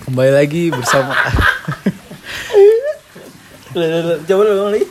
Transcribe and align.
Kembali 0.00 0.30
lagi 0.30 0.70
bersama 0.70 1.10
Coba 4.26 4.42
lu 4.46 4.70
lagi. 4.70 4.86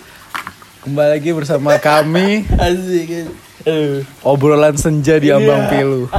Kembali 0.84 1.10
lagi 1.16 1.30
bersama 1.32 1.80
kami 1.80 2.44
Asik. 2.56 3.32
Aduh. 3.64 4.04
Obrolan 4.24 4.76
senja 4.76 5.16
di 5.16 5.32
Ambang 5.32 5.68
Pilu 5.68 6.08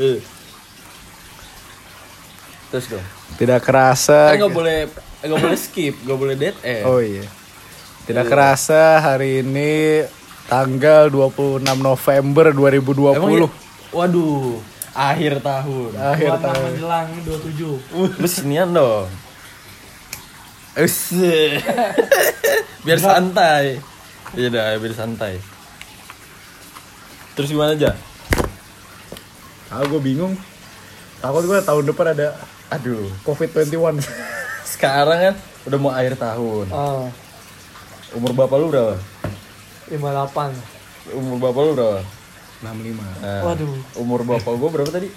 Eh. 0.00 0.16
Terus 2.72 2.86
dong. 2.88 3.04
Tidak 3.36 3.60
kerasa 3.60 4.32
Kan 4.32 4.40
nggak 4.40 4.54
boleh 4.54 4.78
nggak 5.20 5.40
boleh 5.40 5.58
skip, 5.60 5.92
nggak 6.04 6.18
boleh 6.18 6.34
dead 6.36 6.56
eh. 6.64 6.80
Oh 6.84 7.00
iya 7.00 7.24
Tidak 8.04 8.24
kerasa 8.24 9.00
hari 9.00 9.40
ini 9.40 10.04
Tanggal 10.48 11.08
26 11.08 11.60
November 11.64 12.46
2020 12.52 13.16
Emang 13.16 13.32
ya? 13.36 13.48
Waduh, 13.90 14.56
akhir 14.94 15.42
tahun. 15.42 15.90
Akhir 15.94 16.30
tahun 16.38 16.60
menjelang 16.66 17.08
27 17.22 18.22
Mesinian 18.22 18.70
dong. 18.74 19.06
Us. 20.78 21.14
biar 22.86 22.98
santai. 22.98 23.82
Iya 24.34 24.48
dah, 24.50 24.78
biar 24.78 24.94
santai. 24.94 25.42
Terus 27.34 27.50
gimana 27.50 27.74
aja? 27.74 27.94
Ah 29.70 29.86
gue 29.86 30.02
bingung 30.02 30.34
Takut 31.22 31.46
gue 31.46 31.58
tahun 31.62 31.84
depan 31.86 32.10
ada 32.10 32.34
Aduh, 32.74 33.06
COVID-21 33.22 34.02
sekarang 34.74 35.18
kan 35.30 35.34
udah 35.66 35.78
mau 35.78 35.90
akhir 35.94 36.18
tahun. 36.18 36.66
oh 36.74 37.06
Umur 38.18 38.34
bapak 38.34 38.58
lu 38.58 38.66
berapa? 38.74 38.94
58 39.90 41.14
Umur 41.14 41.36
bapak 41.38 41.62
lu 41.62 41.72
berapa? 41.78 42.02
65 42.60 43.22
Nah, 43.24 43.40
Waduh. 43.48 43.72
Umur 44.00 44.20
bapak 44.24 44.52
gua 44.56 44.68
berapa 44.72 44.90
tadi? 44.92 45.08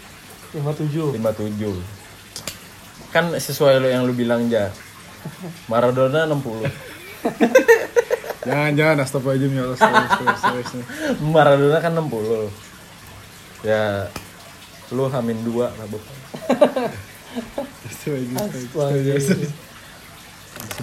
57 0.55 1.19
57. 1.19 3.13
Kan 3.13 3.33
sesuai 3.35 3.83
lo 3.83 3.87
yang 3.89 4.07
lu 4.07 4.13
bilang 4.15 4.47
aja. 4.47 4.71
Maradona 5.67 6.27
60. 6.27 6.67
Jangan 8.43 8.75
jangan 8.75 9.07
astagfirullahaladzim 9.07 9.55
ya 9.55 9.63
Allah 9.63 9.77
Astagfirullah, 9.79 10.35
astagfirullah. 10.35 11.31
Maradona 11.31 11.77
kan 11.79 11.95
60. 11.95 12.51
Ya 13.63 14.11
lu 14.91 15.07
hamin 15.07 15.39
dua 15.47 15.71
lah 15.71 15.87
bapak. 15.87 16.15
Masih 17.83 18.19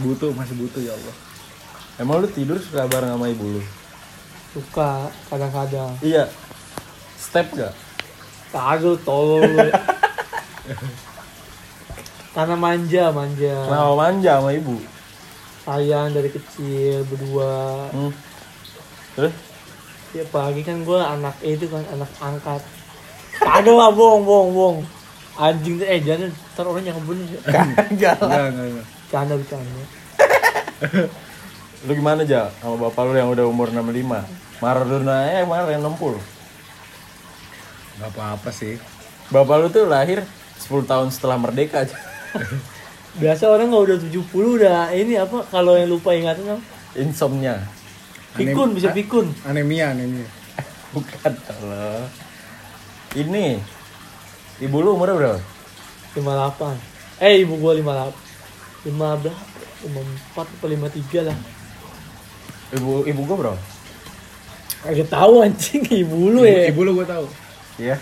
butuh, 0.02 0.30
masih 0.34 0.54
butuh 0.58 0.82
ya 0.82 0.90
Allah 0.90 1.14
Emang 2.00 2.18
lu 2.18 2.26
tidur 2.26 2.58
suka 2.58 2.90
bareng 2.90 3.12
sama 3.12 3.30
ibu 3.30 3.44
lu? 3.46 3.62
Suka 4.50 4.90
kadang-kadang 5.26 5.94
Iya. 6.00 6.26
Step 7.14 7.52
gak? 7.52 7.74
kagel 8.50 8.98
tolol 9.00 9.46
lu. 9.46 9.68
karena 12.30 12.54
manja 12.54 13.04
manja 13.10 13.54
Kenapa 13.64 13.94
manja 13.96 14.32
sama 14.36 14.50
ibu? 14.52 14.76
sayang 15.60 16.10
dari 16.10 16.28
kecil 16.28 17.04
berdua 17.04 17.86
Hmm. 17.90 18.12
Terus? 19.12 19.34
ya 20.10 20.24
pagi 20.26 20.62
kan 20.62 20.82
gue 20.82 20.98
anak 20.98 21.38
itu 21.40 21.66
kan 21.66 21.86
anak 21.88 22.10
angkat 22.18 22.62
kagel 23.32 23.76
lah 23.76 23.90
bohong 23.90 24.22
bohong 24.24 24.50
bohong 24.50 24.78
anjing 25.36 25.78
tuh 25.78 25.86
eh 25.86 26.00
jangan 26.00 26.26
ntar 26.50 26.64
orang 26.64 26.82
yang 26.82 26.98
bunuh 27.00 27.22
Kagak. 27.46 27.86
Enggak, 27.88 28.18
enggak 28.18 28.86
canda 29.06 29.34
bercanda 29.34 29.82
Lu 31.88 31.96
gimana 31.96 32.28
aja 32.28 32.52
sama 32.60 32.76
bapak 32.76 33.08
lu 33.08 33.16
yang 33.16 33.32
udah 33.32 33.48
umur 33.48 33.72
65? 33.72 34.60
Maradona 34.60 35.24
ya 35.32 35.48
kemarin 35.48 35.80
60. 35.80 36.20
Gak 38.00 38.10
apa-apa 38.16 38.48
sih 38.52 38.80
Bapak 39.32 39.56
lu 39.60 39.66
tuh 39.72 39.88
lahir 39.88 40.24
10 40.60 40.84
tahun 40.84 41.08
setelah 41.08 41.40
merdeka 41.40 41.86
aja. 41.86 41.96
biasa 43.20 43.50
orang 43.50 43.74
nggak 43.74 43.84
udah 43.90 43.96
70 44.06 44.22
udah 44.30 44.94
ini 44.94 45.18
apa 45.18 45.42
kalau 45.50 45.74
yang 45.74 45.90
lupa 45.90 46.14
ingatan 46.14 46.62
Insomnia. 46.94 47.58
pikun 48.38 48.78
bisa 48.78 48.94
pikun 48.94 49.26
Anemia, 49.42 49.90
anemia 49.90 50.26
Bukan 50.94 51.34
kalau. 51.42 52.06
Ini. 53.18 53.58
Ibu 54.62 54.76
lu 54.84 54.94
umurnya 54.94 55.16
berapa? 55.18 55.40
58 56.14 56.90
eh 57.20 57.44
ibu 57.44 57.54
gua 57.60 57.76
58 57.76 58.88
lima 58.88 59.08
berapa 59.20 59.44
54 59.84 60.56
atau 60.56 60.68
53 60.68 61.28
lah 61.28 61.36
Ibu 62.70 63.04
ibu 63.06 63.20
gua 63.26 63.36
berapa? 63.36 63.60
Kagak 64.80 65.08
tahu 65.12 65.44
anjing 65.44 65.82
ibu 65.84 66.32
lu 66.32 66.40
ya. 66.42 66.70
Ibu 66.72 66.80
lu 66.82 66.96
gue 66.96 67.04
tahu 67.04 67.26
Iya. 67.76 67.96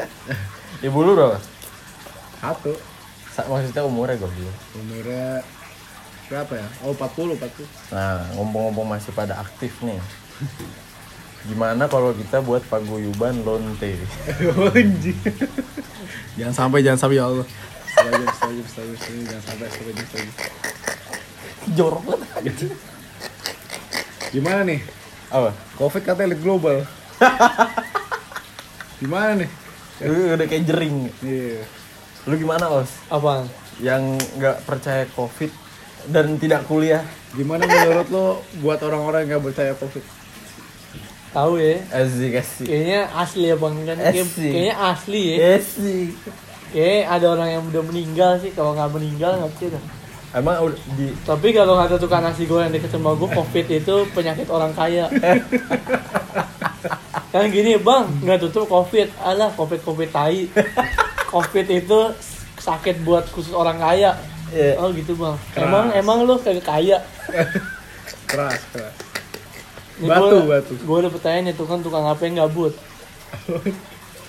ibu 0.86 0.98
lu 1.00 1.12
berapa? 1.12 1.36
Satu 2.40 2.72
Sa- 3.34 3.44
Maksudnya 3.50 3.82
umurnya 3.82 4.16
gue 4.16 4.30
bilang. 4.30 4.58
Umurnya 4.78 5.42
berapa 6.30 6.52
ya? 6.56 6.66
Oh 6.80 6.96
40, 6.96 7.36
40 7.36 7.92
Nah, 7.92 8.24
ngomong-ngomong 8.32 8.96
masih 8.96 9.12
pada 9.12 9.36
aktif 9.36 9.76
nih. 9.82 10.00
Gimana 11.44 11.84
kalau 11.84 12.16
kita 12.16 12.40
buat 12.40 12.64
paguyuban 12.64 13.44
lonte? 13.44 13.92
Anjing. 14.72 15.18
jangan 16.40 16.54
sampai, 16.56 16.80
jangan 16.80 16.96
sampai 16.96 17.20
ya 17.20 17.28
Allah. 17.28 17.44
Astagfirullah, 17.44 18.32
astagfirullah, 18.32 18.64
astagfirullah, 18.64 19.26
jangan 19.28 19.44
sampai, 19.44 19.66
astagfirullah, 19.68 20.00
astagfirullah. 20.00 21.76
Jorok 21.76 22.02
banget. 22.08 22.56
Gimana 24.34 24.66
nih? 24.66 24.82
Apa? 25.30 25.54
Covid 25.78 26.02
katanya 26.02 26.34
elit 26.34 26.42
global. 26.42 26.82
Gimana 29.00 29.38
nih? 29.38 29.50
Lu 30.02 30.34
udah 30.34 30.46
kayak 30.50 30.66
jering. 30.66 31.06
Iya. 31.22 31.62
Lu 32.26 32.34
gimana, 32.34 32.66
Os? 32.66 32.90
Apaan? 33.06 33.46
Yang 33.78 34.18
nggak 34.34 34.66
percaya 34.66 35.06
covid 35.14 35.54
dan 36.10 36.34
tidak 36.42 36.66
kuliah? 36.66 37.06
Gimana 37.34 37.66
menurut 37.66 38.08
lo 38.14 38.26
buat 38.62 38.78
orang-orang 38.82 39.26
yang 39.26 39.38
gak 39.38 39.44
percaya 39.50 39.72
Covid? 39.74 40.04
Tahu 41.34 41.58
ya. 41.58 41.82
Asik, 41.90 42.38
asik. 42.38 42.66
Kayaknya 42.70 43.00
asli 43.10 43.46
ya 43.50 43.56
bang 43.58 43.74
kan? 43.82 43.96
Kayaknya 43.98 44.74
asli 44.78 45.22
ya. 45.26 45.34
Asik. 45.58 46.10
Kayaknya 46.70 47.00
ada 47.10 47.26
orang 47.34 47.48
yang 47.58 47.62
udah 47.74 47.82
meninggal 47.90 48.32
sih. 48.38 48.54
Kalau 48.54 48.78
nggak 48.78 48.90
meninggal 48.94 49.42
nggak 49.42 49.50
percaya. 49.58 49.82
Emang 50.34 50.66
udah 50.66 50.78
di 50.98 51.14
Tapi 51.22 51.54
kalau 51.54 51.78
kata 51.78 51.94
tukang 51.94 52.26
nasi 52.26 52.42
goreng 52.42 52.74
deket 52.74 52.90
sama 52.90 53.14
gue, 53.14 53.30
covid 53.30 53.66
itu 53.70 53.96
penyakit 54.10 54.50
orang 54.50 54.74
kaya. 54.74 55.06
kan 57.34 57.46
gini 57.50 57.78
bang, 57.78 58.10
nggak 58.22 58.42
tutup 58.42 58.66
covid, 58.66 59.14
alah 59.22 59.54
covid 59.54 59.78
covid 59.86 60.10
tai. 60.10 60.50
Covid 61.30 61.66
itu 61.70 62.00
sakit 62.58 63.06
buat 63.06 63.30
khusus 63.30 63.54
orang 63.54 63.78
kaya. 63.78 64.18
Iya. 64.50 64.74
Oh 64.82 64.90
gitu 64.90 65.14
bang. 65.14 65.38
Emang 65.54 65.94
emang 65.94 66.18
lu 66.26 66.34
kagak 66.42 66.66
kaya? 66.66 66.98
Keras, 68.26 68.58
keras. 68.74 68.94
Ini 70.02 70.10
Batu, 70.10 70.42
gua, 70.42 70.58
batu. 70.58 70.74
Gue 70.82 70.96
udah 71.06 71.12
pertanyaan 71.14 71.54
itu 71.54 71.62
kan 71.62 71.78
tukang 71.78 72.02
apa 72.02 72.22
yang 72.26 72.42
gabut. 72.42 72.74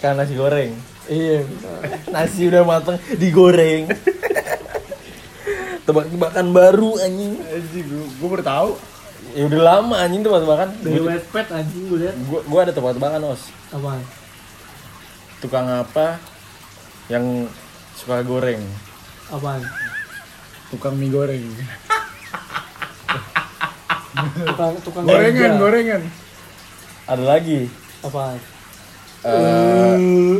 kan 0.01 0.13
nasi 0.13 0.37
goreng. 0.37 0.77
Iya. 1.09 1.41
Nasi 2.13 2.45
udah 2.45 2.61
mateng 2.61 3.01
digoreng. 3.17 3.89
Tebak-tebakan 5.85 6.45
baru 6.49 6.97
anjing. 6.97 7.37
Anjing, 7.45 7.85
gue, 7.85 8.05
gue 8.17 8.27
baru 8.27 8.43
tahu. 8.43 8.69
Ya 9.33 9.43
udah 9.45 9.61
lama 9.61 9.95
anjing 10.01 10.21
tebak-tebakan. 10.25 10.69
Dari 10.81 11.01
wet 11.01 11.25
pet 11.29 11.47
anjing 11.49 11.83
gue 11.89 11.97
liat. 12.01 12.15
Gua, 12.25 12.41
gua 12.45 12.59
ada 12.65 12.73
tebak-tebakan, 12.73 13.21
Os. 13.29 13.53
Apaan? 13.69 14.01
Tukang 15.39 15.67
apa 15.69 16.17
yang 17.05 17.45
suka 17.93 18.25
goreng? 18.25 18.61
Apaan? 19.29 19.61
Tukang 20.73 20.97
mie 20.97 21.13
goreng. 21.13 21.45
Tukang 24.45 24.73
tukang 24.81 25.03
Gorengan, 25.05 25.53
ganja. 25.53 25.61
gorengan. 25.61 26.01
Ada 27.05 27.23
lagi. 27.23 27.69
Apaan? 28.01 28.39
Eh, 29.25 30.37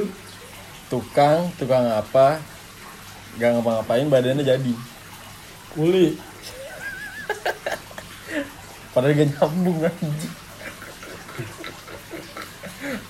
tukang, 0.89 1.53
tukang 1.58 1.85
apa? 1.85 2.41
Gak 3.37 3.49
ngapa-ngapain 3.52 4.09
badannya 4.09 4.41
jadi. 4.41 4.73
Kuli. 5.75 6.16
Padahal 8.95 9.11
gak 9.11 9.27
nyambung 9.35 9.83
anjing. 9.83 10.35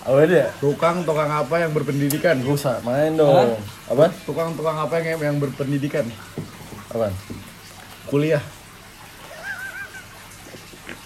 Apa 0.02 0.22
dia? 0.26 0.50
Tukang, 0.58 1.06
tukang 1.06 1.30
apa 1.30 1.56
yang 1.62 1.72
berpendidikan? 1.78 2.42
Gak 2.42 2.58
usah 2.58 2.82
main 2.82 3.14
dong. 3.14 3.54
Apa? 3.86 4.10
Tukang, 4.26 4.58
tukang 4.58 4.82
apa 4.82 4.98
yang 4.98 5.22
yang 5.22 5.38
berpendidikan? 5.38 6.10
Apa? 6.90 7.14
Kuliah. 8.10 8.42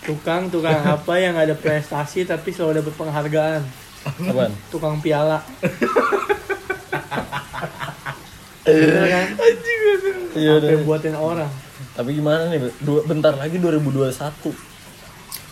Tukang 0.07 0.47
tukang 0.47 0.79
apa 0.95 1.13
yang 1.19 1.35
ada 1.35 1.59
prestasi 1.59 2.23
tapi 2.23 2.55
selalu 2.55 2.79
dapat 2.79 2.93
penghargaan. 2.95 3.61
Apa? 4.31 4.47
Tukang 4.71 5.03
piala. 5.03 5.43
Bener 8.71 9.05
kan? 9.07 9.27
Iya 10.31 10.51
Apa 10.51 10.59
udah. 10.61 10.79
buatin 10.83 11.15
orang. 11.15 11.51
Tapi 11.91 12.09
gimana 12.13 12.47
nih? 12.47 12.59
Dua, 12.79 13.03
bentar 13.03 13.33
lagi 13.33 13.57
2021. 13.57 14.53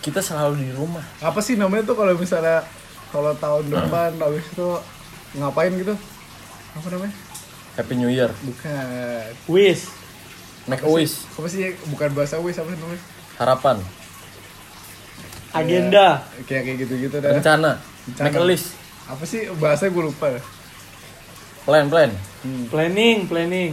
Kita 0.00 0.20
selalu 0.20 0.54
di 0.60 0.72
rumah. 0.72 1.02
Apa 1.18 1.38
sih 1.38 1.54
namanya 1.54 1.84
tuh 1.84 1.96
kalau 1.96 2.14
misalnya 2.14 2.64
kalau 3.08 3.32
tahun 3.34 3.68
depan 3.68 4.16
habis 4.16 4.44
itu 4.46 4.68
ngapain 5.34 5.72
gitu 5.74 5.92
apa 6.70 6.86
namanya 6.88 7.14
Happy 7.74 7.94
New 7.94 8.08
Year. 8.08 8.32
bukan 8.38 8.84
Wis. 9.46 9.88
Make 10.64 10.80
a 10.80 10.88
wish. 10.88 11.24
apa 11.32 11.48
sih 11.48 11.72
bukan 11.88 12.12
bahasa 12.12 12.36
wis 12.38 12.56
apa 12.56 12.68
sih 12.68 12.76
namanya 12.76 13.02
Harapan. 13.36 13.76
Agenda. 15.50 16.28
kayak 16.44 16.62
kayak 16.64 16.76
gitu 16.84 16.94
gitu 17.00 17.16
dah 17.18 17.32
Rencana. 17.34 17.80
Rencana. 18.06 18.24
Make 18.24 18.36
a 18.36 18.44
list. 18.44 18.68
apa 19.04 19.24
sih 19.24 19.48
bahasanya 19.56 19.90
gue 19.90 20.04
lupa 20.04 20.26
Plan, 21.64 21.88
plan. 21.88 22.10
Planning, 22.44 23.26
planning. 23.26 23.72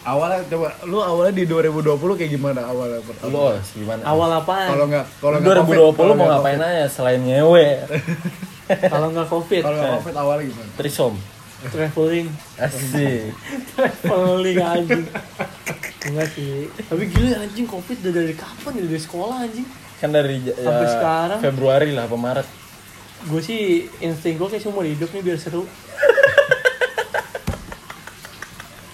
awalnya 0.00 0.40
coba 0.48 0.72
lu 0.88 0.96
awalnya 1.04 1.34
di 1.36 1.44
2020 1.44 2.00
kayak 2.16 2.30
gimana 2.32 2.60
awalnya 2.64 3.04
pertama? 3.04 3.28
Lu 3.28 3.40
oh, 3.52 3.52
gimana? 3.76 4.00
Awal 4.08 4.30
apaan? 4.40 4.68
kalau 4.72 4.84
nggak 4.88 5.06
kalau 5.20 5.36
nggak 5.36 5.56
2020 5.60 5.76
COVID, 5.76 6.16
mau 6.16 6.26
ngapain 6.32 6.56
COVID. 6.56 6.70
aja 6.72 6.84
selain 6.88 7.20
ngewe? 7.20 7.68
Kalau 8.70 9.06
nggak 9.12 9.28
covid, 9.28 9.62
kalau 9.66 9.76
nggak 9.76 9.94
covid 10.00 10.14
awalnya 10.16 10.44
gimana 10.48 10.70
Trisom. 10.78 11.14
traveling, 11.60 12.32
Asik. 12.56 13.36
traveling 13.76 14.58
anjing. 14.64 15.04
Enggak 16.08 16.28
sih. 16.32 16.72
Tapi 16.72 17.04
gila 17.12 17.44
anjing 17.44 17.68
covid 17.68 17.96
udah 18.00 18.12
dari 18.16 18.32
kapan 18.32 18.72
ya? 18.80 18.84
Dari 18.88 19.02
sekolah 19.04 19.36
anjing. 19.44 19.68
Kan 20.00 20.10
dari 20.16 20.40
Sampai 20.56 20.88
ya, 20.88 20.92
sekarang. 20.96 21.38
Februari 21.44 21.92
lah, 21.92 22.08
apa 22.08 22.16
Maret. 22.16 22.48
Gue 23.28 23.44
sih 23.44 23.84
insting 24.00 24.40
gue 24.40 24.48
kayak 24.48 24.64
seumur 24.64 24.88
hidup 24.88 25.12
nih 25.12 25.20
biar 25.20 25.36
seru. 25.36 25.68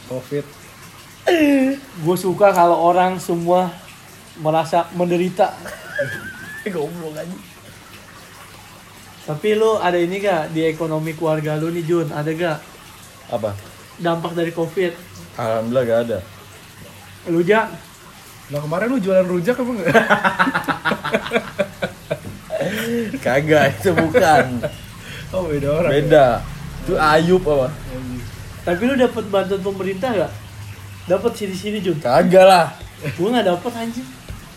Covid 0.09 0.45
Gue 2.07 2.15
suka 2.15 2.55
kalau 2.55 2.87
orang 2.87 3.19
semua 3.19 3.75
merasa 4.39 4.87
menderita. 4.95 5.51
Eh, 6.63 6.71
goblok 6.75 7.19
aja. 7.19 7.39
Tapi 9.27 9.59
lu 9.59 9.75
ada 9.75 9.99
ini 9.99 10.23
gak 10.23 10.55
di 10.55 10.63
ekonomi 10.63 11.19
keluarga 11.19 11.59
lu 11.59 11.75
nih 11.75 11.83
Jun? 11.83 12.15
Ada 12.15 12.31
gak 12.31 12.59
Apa? 13.35 13.59
dampak 13.99 14.39
dari 14.39 14.55
covid? 14.55 14.95
Alhamdulillah 15.35 15.83
gak 15.83 16.01
ada. 16.07 16.19
Lu 17.27 17.43
Jak? 17.43 17.75
nah 18.47 18.63
kemarin 18.63 18.87
lu 18.87 19.03
jualan 19.03 19.27
rujak 19.27 19.59
apa 19.59 19.71
enggak 19.75 19.91
Kagak, 23.27 23.75
itu 23.75 23.91
bukan. 23.91 24.63
oh 25.35 25.51
beda 25.51 25.69
orang 25.83 25.91
Beda. 25.91 26.27
Itu 26.87 26.95
Ayub 26.95 27.43
apa? 27.43 27.75
Tapi 28.67 28.83
lu 28.83 28.95
dapat 28.99 29.25
bantuan 29.31 29.63
pemerintah 29.63 30.11
gak? 30.11 30.33
Dapat 31.07 31.33
sini-sini 31.33 31.79
Jun. 31.79 31.97
Kagak 31.97 32.43
lah. 32.43 32.75
Gue 33.15 33.31
gak 33.31 33.47
dapet 33.47 33.73
anjing. 33.73 34.07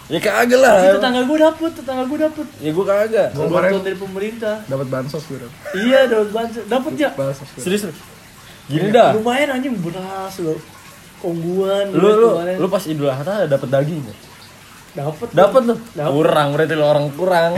Ya 0.09 0.17
kagak 0.17 0.57
lah. 0.57 0.73
Tapi 0.81 0.97
tetangga 0.97 1.21
gue 1.21 1.37
dapet, 1.37 1.71
tetangga 1.71 2.03
gue 2.03 2.17
dapet. 2.17 2.45
Ya 2.57 2.73
gua 2.73 2.85
kagak. 2.87 3.27
Kemarin- 3.29 3.53
Bantuan 3.77 3.85
dari 3.85 3.97
pemerintah. 4.01 4.55
dapat 4.65 4.87
bansos 4.89 5.21
gue 5.23 5.37
dapet 5.37 5.57
Iya, 5.77 5.99
dapat 6.09 6.27
bantuan. 6.33 6.65
Dapet 6.65 6.91
ya? 6.97 7.09
bansos 7.13 7.47
gue 7.47 7.61
Serius 7.61 7.81
lu? 7.85 7.93
Gini 8.67 8.89
dah. 8.89 9.13
Lumayan 9.13 9.53
anjing 9.53 9.77
beras 9.77 10.33
lo. 10.41 10.57
Kongguan. 11.19 11.93
Lu 11.93 12.09
lu 12.17 12.29
lu 12.57 12.67
pas 12.67 12.81
Idul 12.81 13.05
Adha 13.07 13.45
dapet 13.45 13.69
daging 13.69 14.01
nggak? 14.01 14.17
Dapet. 14.95 15.27
Dapet 15.29 15.61
tuh. 15.67 15.77
Dapet. 15.93 16.09
Kurang 16.09 16.47
berarti 16.57 16.73
lu 16.73 16.81
orang 16.83 17.05
kurang. 17.13 17.51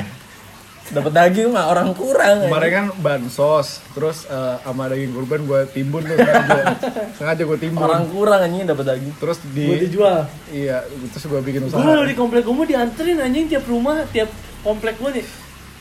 Dapet 0.91 1.11
daging 1.13 1.49
mah 1.49 1.67
orang 1.67 1.91
kurang. 1.91 2.43
kemarin 2.43 2.69
kan 2.69 2.85
bansos 2.99 3.67
terus 3.91 4.27
eh, 4.27 4.55
sama 4.59 4.85
daging 4.85 5.11
kurban 5.11 5.41
gue 5.41 5.59
timbun 5.71 6.01
tuh 6.01 6.13
sengaja 6.13 6.63
sengaja 7.17 7.41
gue 7.41 7.57
timbun 7.57 7.79
Orang 7.81 8.07
kurang 8.07 8.39
anjing 8.41 8.63
dapet 8.65 8.85
daging. 8.85 9.13
terus 9.15 9.39
di 9.47 9.65
Gue 9.65 9.79
dijual. 9.81 10.27
iya 10.49 10.83
terus 11.09 11.23
gue 11.25 11.39
bikin 11.41 11.63
Gue 11.63 11.71
usaha 11.71 11.87
lalu 11.87 12.11
di 12.11 12.15
komplek 12.15 12.43
gue 12.43 12.51
mau 12.53 12.65
dianterin 12.65 13.17
anjing 13.17 13.47
tiap 13.47 13.63
rumah, 13.65 14.03
tiap 14.09 14.27
komplek 14.59 14.95
gue 14.97 15.11
nih. 15.15 15.25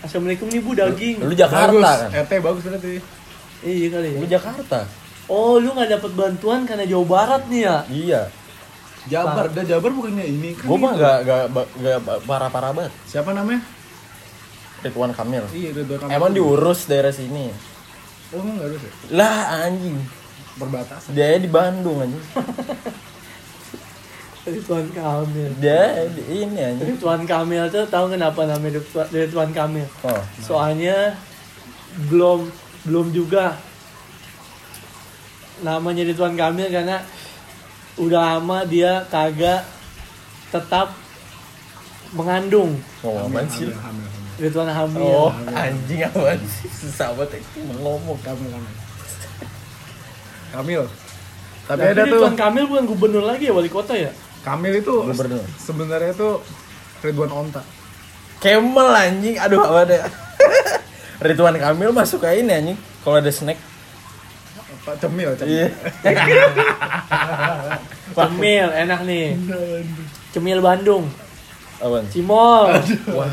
Assalamualaikum 0.00 0.46
nih 0.46 0.60
bu 0.60 0.72
daging. 0.72 1.16
Lu 1.20 1.34
Jakarta 1.34 1.74
bagus 1.74 1.90
kan? 2.00 2.10
RT 2.16 2.32
bagus 2.38 2.62
berarti 2.64 2.94
Iya 3.60 3.86
kali 3.90 4.08
ya. 4.08 4.16
Lu 4.16 4.26
Jakarta. 4.26 4.78
Oh 5.26 5.54
lu 5.56 5.70
nggak 5.70 5.90
dapet 5.92 6.10
bantuan 6.12 6.60
karena 6.64 6.84
Jawa 6.84 7.04
Barat 7.04 7.42
nih 7.46 7.60
ya? 7.60 7.76
Iya. 7.84 8.22
Jabar 9.02 9.48
dah 9.48 9.64
Jabar 9.64 9.90
bukannya 9.90 10.22
ini 10.22 10.52
kan 10.52 10.64
Gua 10.64 10.76
mah 10.78 10.92
gitu. 10.92 11.02
gak, 11.02 11.18
gak, 11.24 11.42
gak 11.80 11.98
parah-parah 12.24 12.70
banget. 12.70 12.92
siapa 13.04 13.32
namanya 13.32 13.58
Ridwan 14.80 15.12
Kamil. 15.12 15.44
iya 15.50 15.68
itu 15.70 15.82
doang 15.84 16.08
Emang 16.08 16.30
diurus 16.30 16.84
daerah 16.84 17.10
sini. 17.10 17.52
oh 18.30 18.40
enggak 18.40 18.66
ada 18.66 18.76
sih 18.76 18.90
Lah 19.10 19.36
anjing. 19.62 19.96
perbatasan 20.52 21.10
Dia 21.12 21.36
di 21.36 21.46
Bandung 21.46 22.00
anjing. 22.00 22.24
Ridwan 24.42 24.88
Kamil. 24.90 25.50
Dia 25.56 25.82
di 26.08 26.22
ini 26.40 26.58
anjing. 26.58 26.86
Ridwan 26.90 27.22
Kamil 27.22 27.68
tuh 27.68 27.84
tahu 27.86 28.08
kenapa 28.10 28.40
namanya 28.44 28.80
Ridwan- 28.80 29.10
Ridwan 29.10 29.50
Kamil? 29.50 29.86
Oh. 30.00 30.22
Soalnya 30.40 31.14
belum 32.06 32.48
belum 32.82 33.12
juga 33.12 33.60
namanya 35.60 36.02
Ridwan 36.02 36.34
Kamil 36.34 36.68
karena 36.68 37.04
udah 37.94 38.40
lama 38.40 38.64
dia 38.64 39.04
kagak 39.06 39.60
tetap 40.48 40.96
mengandung 42.10 42.80
apaan 43.00 43.46
sih? 43.46 43.68
lu? 43.68 43.76
hamil 43.76 43.78
hamil 43.78 44.09
Ridwan 44.40 44.72
hamil. 44.72 45.04
Oh, 45.04 45.30
anjing 45.52 46.00
apaan 46.00 46.40
sih? 46.48 46.68
Susah 46.72 47.12
banget 47.12 47.44
itu 47.44 47.60
ngomong. 47.76 48.16
hamil 48.24 48.50
hamil 48.50 48.74
Kamil 50.50 50.82
tapi 51.70 51.86
ada 51.86 52.02
tuh 52.02 52.18
Ridwan 52.18 52.34
Kamil 52.34 52.64
bukan 52.66 52.84
gubernur 52.90 53.22
lagi 53.22 53.46
ya 53.46 53.54
wali 53.54 53.70
kota 53.70 53.94
ya? 53.94 54.10
Kamil 54.42 54.80
itu 54.80 54.90
Gubernur. 54.90 55.44
sebenarnya 55.60 56.10
itu 56.16 56.40
Ridwan 57.04 57.30
Onta 57.30 57.62
Kemal 58.40 58.88
anjing. 58.96 59.36
Aduh 59.36 59.60
apa 59.60 59.84
deh. 59.84 60.00
Ridwan 61.28 61.60
Kamil 61.60 61.92
masuk 61.92 62.24
ke 62.24 62.40
ini 62.40 62.48
anjing. 62.48 62.78
Kalau 63.04 63.20
ada 63.20 63.28
snack. 63.28 63.60
Pak 64.80 64.96
Cemil 64.96 65.36
Cemil 65.36 65.52
Iya. 65.52 65.68
Cemil 68.16 68.68
enak 68.72 69.00
nih. 69.04 69.36
Cemil 70.32 70.64
Bandung. 70.64 71.04
Apaan? 71.84 72.08
Cimol. 72.08 72.80
Wah. 73.12 73.28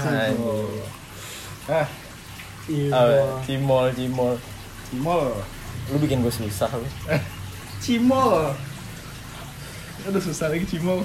Ah 1.68 1.88
Iya. 2.68 3.40
Cimol, 3.44 3.92
cimol. 3.94 4.36
Cimol 4.86 5.31
Lu 5.88 5.96
bikin 5.98 6.19
gue 6.19 6.28
susah 6.30 6.68
lu. 6.69 6.84
Cimol 7.80 8.52
aduh 10.04 10.19
susah 10.19 10.48
lagi 10.48 10.64
Cimol 10.64 11.04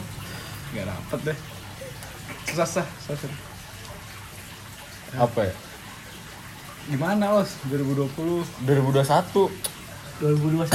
nggak 0.70 0.86
dapet 0.86 1.18
deh 1.26 1.38
susah 2.48 2.66
susah 2.66 2.84
susah 3.12 3.30
Apa 5.14 5.44
ya? 5.44 5.54
gimana 6.84 7.36
os 7.36 7.62
2020 7.66 8.66
2021. 8.66 9.50
2021 10.18 10.66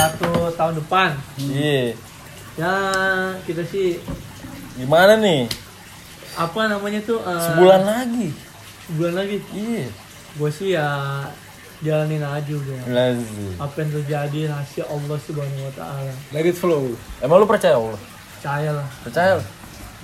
tahun 0.54 0.74
depan. 0.78 1.10
Iya. 1.38 1.96
Ya 2.56 2.74
kita 3.44 3.63
sih 3.63 4.00
Gimana 4.75 5.15
nih? 5.15 5.48
apa 6.34 6.60
namanya 6.67 7.00
tuh? 7.01 7.20
eh, 7.20 7.44
Sebulan 7.44 7.82
lagi. 7.82 8.29
Sebulan 8.88 9.13
lagi. 9.15 9.38
Iya. 9.51 9.88
Gue 10.34 10.50
sih 10.50 10.74
ya 10.74 10.88
jalanin 11.79 12.22
aja 12.22 12.51
udah. 12.51 12.79
Lazim. 12.88 13.53
Apa 13.58 13.75
yang 13.79 13.91
terjadi 13.94 14.39
rahasia 14.48 14.84
Allah 14.86 15.17
Subhanahu 15.20 15.67
Wa 15.67 15.74
Taala. 15.75 16.13
let 16.32 16.44
it 16.44 16.53
flow 16.53 16.89
Emang 17.20 17.38
lu 17.38 17.46
percaya 17.46 17.75
Allah? 17.75 18.00
Percaya 18.34 18.70
lah. 18.74 18.88
Percaya 19.03 19.32
lu? 19.36 19.44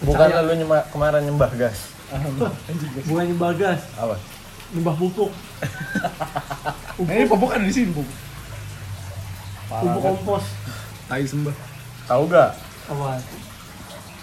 Bukan 0.04 0.28
lu 0.28 0.54
nyembah, 0.56 0.82
kemarin 0.92 1.22
nyembah 1.24 1.52
gas. 1.56 1.90
Bukan 3.10 3.24
nyembah 3.25 3.52
gas, 3.56 3.82
Apa? 3.96 4.20
nyembah 4.70 4.96
pupuk. 4.96 5.32
Nah, 7.00 7.13
ini 7.16 7.25
pupuk 7.25 7.50
ada 7.50 7.62
di 7.62 7.72
sini 7.72 7.90
pupuk 7.90 8.18
Pupuk 9.70 10.02
kompos. 10.04 10.46
tai 11.06 11.25
sembah 11.25 11.54
Tahu 12.06 12.24
gak? 12.28 12.52
Apa? 12.90 13.18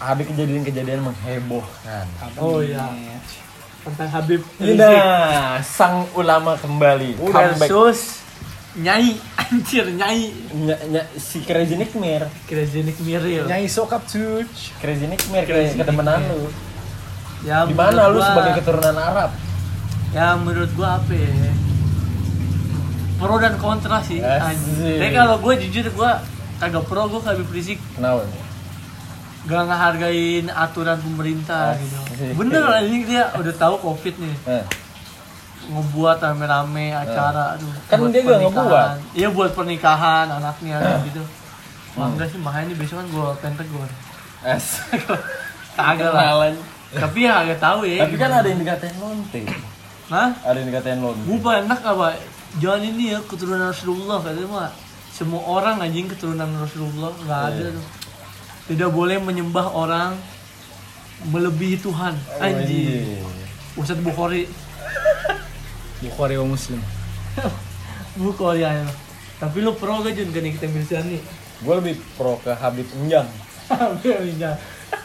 Ada 0.00 0.22
kejadian-kejadian 0.22 1.00
menghebohkan. 1.02 2.06
Oh 2.36 2.60
iya. 2.60 2.86
Tentang 3.80 4.08
Habib 4.10 4.42
Ini 4.56 4.74
dah 4.74 5.56
sang 5.60 6.04
ulama 6.12 6.52
kembali. 6.54 7.16
Comeback. 7.16 7.56
versus 7.64 8.20
Nyai 8.72 9.18
anjir 9.42 9.88
Nyai 9.90 10.30
Ny- 10.52 10.82
ny- 10.90 11.08
si 11.16 11.40
Crazy 11.40 11.74
Nick 11.74 11.92
Mir. 11.94 12.28
Krezenik 12.44 13.00
Miril 13.00 13.42
nyai 13.44 13.66
sokap 13.66 14.04
cuc 14.04 14.46
Crazy 14.78 15.06
Nick 15.06 15.24
Mir 15.26 15.42
Crazy 15.42 15.74
kayak 15.74 15.80
ketemenan 15.82 16.20
Nick 16.20 16.30
lu. 16.30 16.42
ya 17.42 17.64
Di 17.64 17.72
mana 17.72 18.06
lu 18.06 18.16
gua- 18.16 18.28
sebagai 18.28 18.52
keturunan 18.58 18.94
Arab? 18.94 19.30
ya 20.10 20.34
menurut 20.34 20.70
gua 20.72 20.98
apa 20.98 21.10
ya 21.10 21.30
pro 23.16 23.36
dan 23.36 23.54
kontra 23.56 24.00
sih 24.00 24.18
anjir. 24.18 24.96
tapi 24.96 25.12
kalau 25.12 25.36
gue 25.38 25.54
jujur 25.60 25.86
gua 25.92 26.18
kagak 26.56 26.82
pro 26.84 27.04
gue 27.06 27.20
kagak 27.20 27.46
berisik 27.46 27.78
Kenapa? 27.92 28.24
Gak 29.48 29.62
ngehargain 29.64 30.46
aturan 30.52 30.98
pemerintah 31.00 31.72
gitu. 31.80 31.96
Bener 32.40 32.60
anjing 32.68 33.08
dia 33.08 33.32
udah 33.32 33.54
tahu 33.56 33.74
covid 33.80 34.14
nih. 34.20 34.36
Eh, 34.44 34.64
ngebuat 35.70 36.18
rame-rame 36.18 36.90
acara 36.92 37.54
aduh 37.54 37.70
Kan 37.86 38.02
buat 38.02 38.10
dia 38.12 38.20
gak 38.26 38.40
ngebuat. 38.42 38.96
iya 39.16 39.28
buat 39.32 39.50
pernikahan 39.56 40.28
anaknya 40.28 40.76
gitu. 41.08 41.22
Wah, 41.96 42.12
enggak 42.12 42.28
sih 42.30 42.38
makanya 42.38 42.74
besok 42.76 43.02
kan 43.02 43.06
gue 43.08 43.28
pentegur 43.40 43.88
as. 44.44 44.84
kagak 45.76 46.12
lah. 46.12 46.52
Tapi 46.90 47.18
ya 47.24 47.44
agak 47.46 47.58
tahu 47.62 47.86
ya. 47.86 48.04
Tapi 48.04 48.16
kan 48.18 48.30
ada 48.34 48.48
yang 48.50 48.60
dikatain 48.60 48.96
lonte. 48.98 49.40
Hah? 50.10 50.28
Ada 50.42 50.56
yang 50.58 50.68
dikatain 50.74 51.00
lonte. 51.00 51.22
gue 51.24 51.52
enak 51.64 51.80
apa? 51.86 52.18
Jangan 52.58 52.82
ini 52.82 53.14
ya 53.14 53.18
keturunan 53.24 53.70
Rasulullah 53.70 54.18
katanya 54.20 54.48
mah. 54.50 54.70
Semua 55.10 55.42
orang 55.46 55.80
anjing 55.80 56.08
keturunan 56.10 56.50
Rasulullah 56.58 57.12
nggak 57.24 57.40
ada 57.52 57.66
tuh 57.78 57.86
tidak 58.70 58.94
boleh 58.94 59.18
menyembah 59.18 59.74
orang 59.74 60.14
melebihi 61.26 61.82
Tuhan 61.82 62.14
anjing 62.38 63.18
Ustadz 63.74 63.98
Bukhari 64.06 64.46
Bukhari 66.00 66.38
wa 66.38 66.46
Muslim. 66.54 66.78
Bukhari 68.22 68.62
ya 68.62 68.86
tapi 69.42 69.64
lu 69.64 69.74
pro 69.74 70.04
gak 70.06 70.14
Jun 70.14 70.30
kan 70.30 70.46
kita 70.46 70.66
bisa 70.70 71.02
nih 71.02 71.18
Gue 71.60 71.74
lebih 71.76 71.96
pro 72.16 72.40
ke 72.40 72.52
Habib 72.56 72.88
Enjang. 72.96 73.28
Enjang 74.04 74.56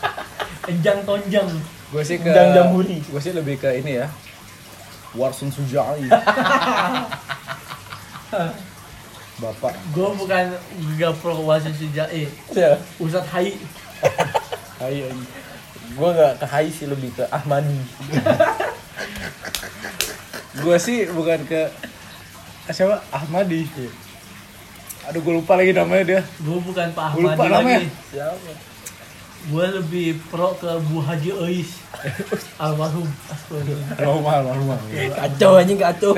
Enjang 0.71 0.99
tonjang 1.03 1.49
Gue 1.91 2.03
sih 2.03 2.19
ke 2.19 2.31
Jam 2.31 2.51
Jamhuri. 2.51 2.99
Gue 3.07 3.21
sih 3.23 3.31
lebih 3.31 3.55
ke 3.61 3.71
ini 3.79 4.03
ya. 4.03 4.07
Warsun 5.15 5.47
Sujai. 5.53 6.11
Bapak. 9.35 9.75
gue 9.91 10.09
bukan 10.15 10.45
gak 10.95 11.13
pro 11.19 11.43
wasit 11.43 11.75
sejai 11.75 12.31
Ya. 12.55 12.79
Ustadz 12.95 13.27
Hai 13.27 13.51
Hai. 14.79 15.03
Gue 15.91 16.09
gak 16.11 16.39
ke 16.39 16.45
Hai 16.47 16.67
sih 16.67 16.87
lebih 16.87 17.11
ke 17.11 17.23
Ahmadi. 17.27 17.75
Gue 20.55 20.79
sih 20.79 21.03
bukan 21.11 21.43
ke 21.43 21.67
siapa 22.71 23.03
Ahmadi. 23.11 23.67
Aduh 25.05 25.19
gue 25.19 25.33
lupa 25.35 25.59
lagi 25.59 25.75
namanya 25.75 26.03
dia. 26.07 26.21
gue 26.39 26.59
bukan 26.63 26.87
Pak 26.95 27.19
lupa 27.19 27.35
Ahmadi 27.35 27.51
namanya. 27.51 27.79
lagi 27.83 27.89
Siapa? 28.09 28.51
Gue 29.45 29.65
lebih 29.71 30.07
pro 30.27 30.57
ke 30.57 30.65
Bu 30.85 30.99
Haji 30.99 31.31
Ois 31.37 31.69
almarhum 32.57 33.05
Astagfirullah. 33.29 33.97
Normal, 33.99 34.39
normal. 34.43 34.79
Kacau 35.13 35.51
anjing 35.55 35.77
kacau. 35.77 36.11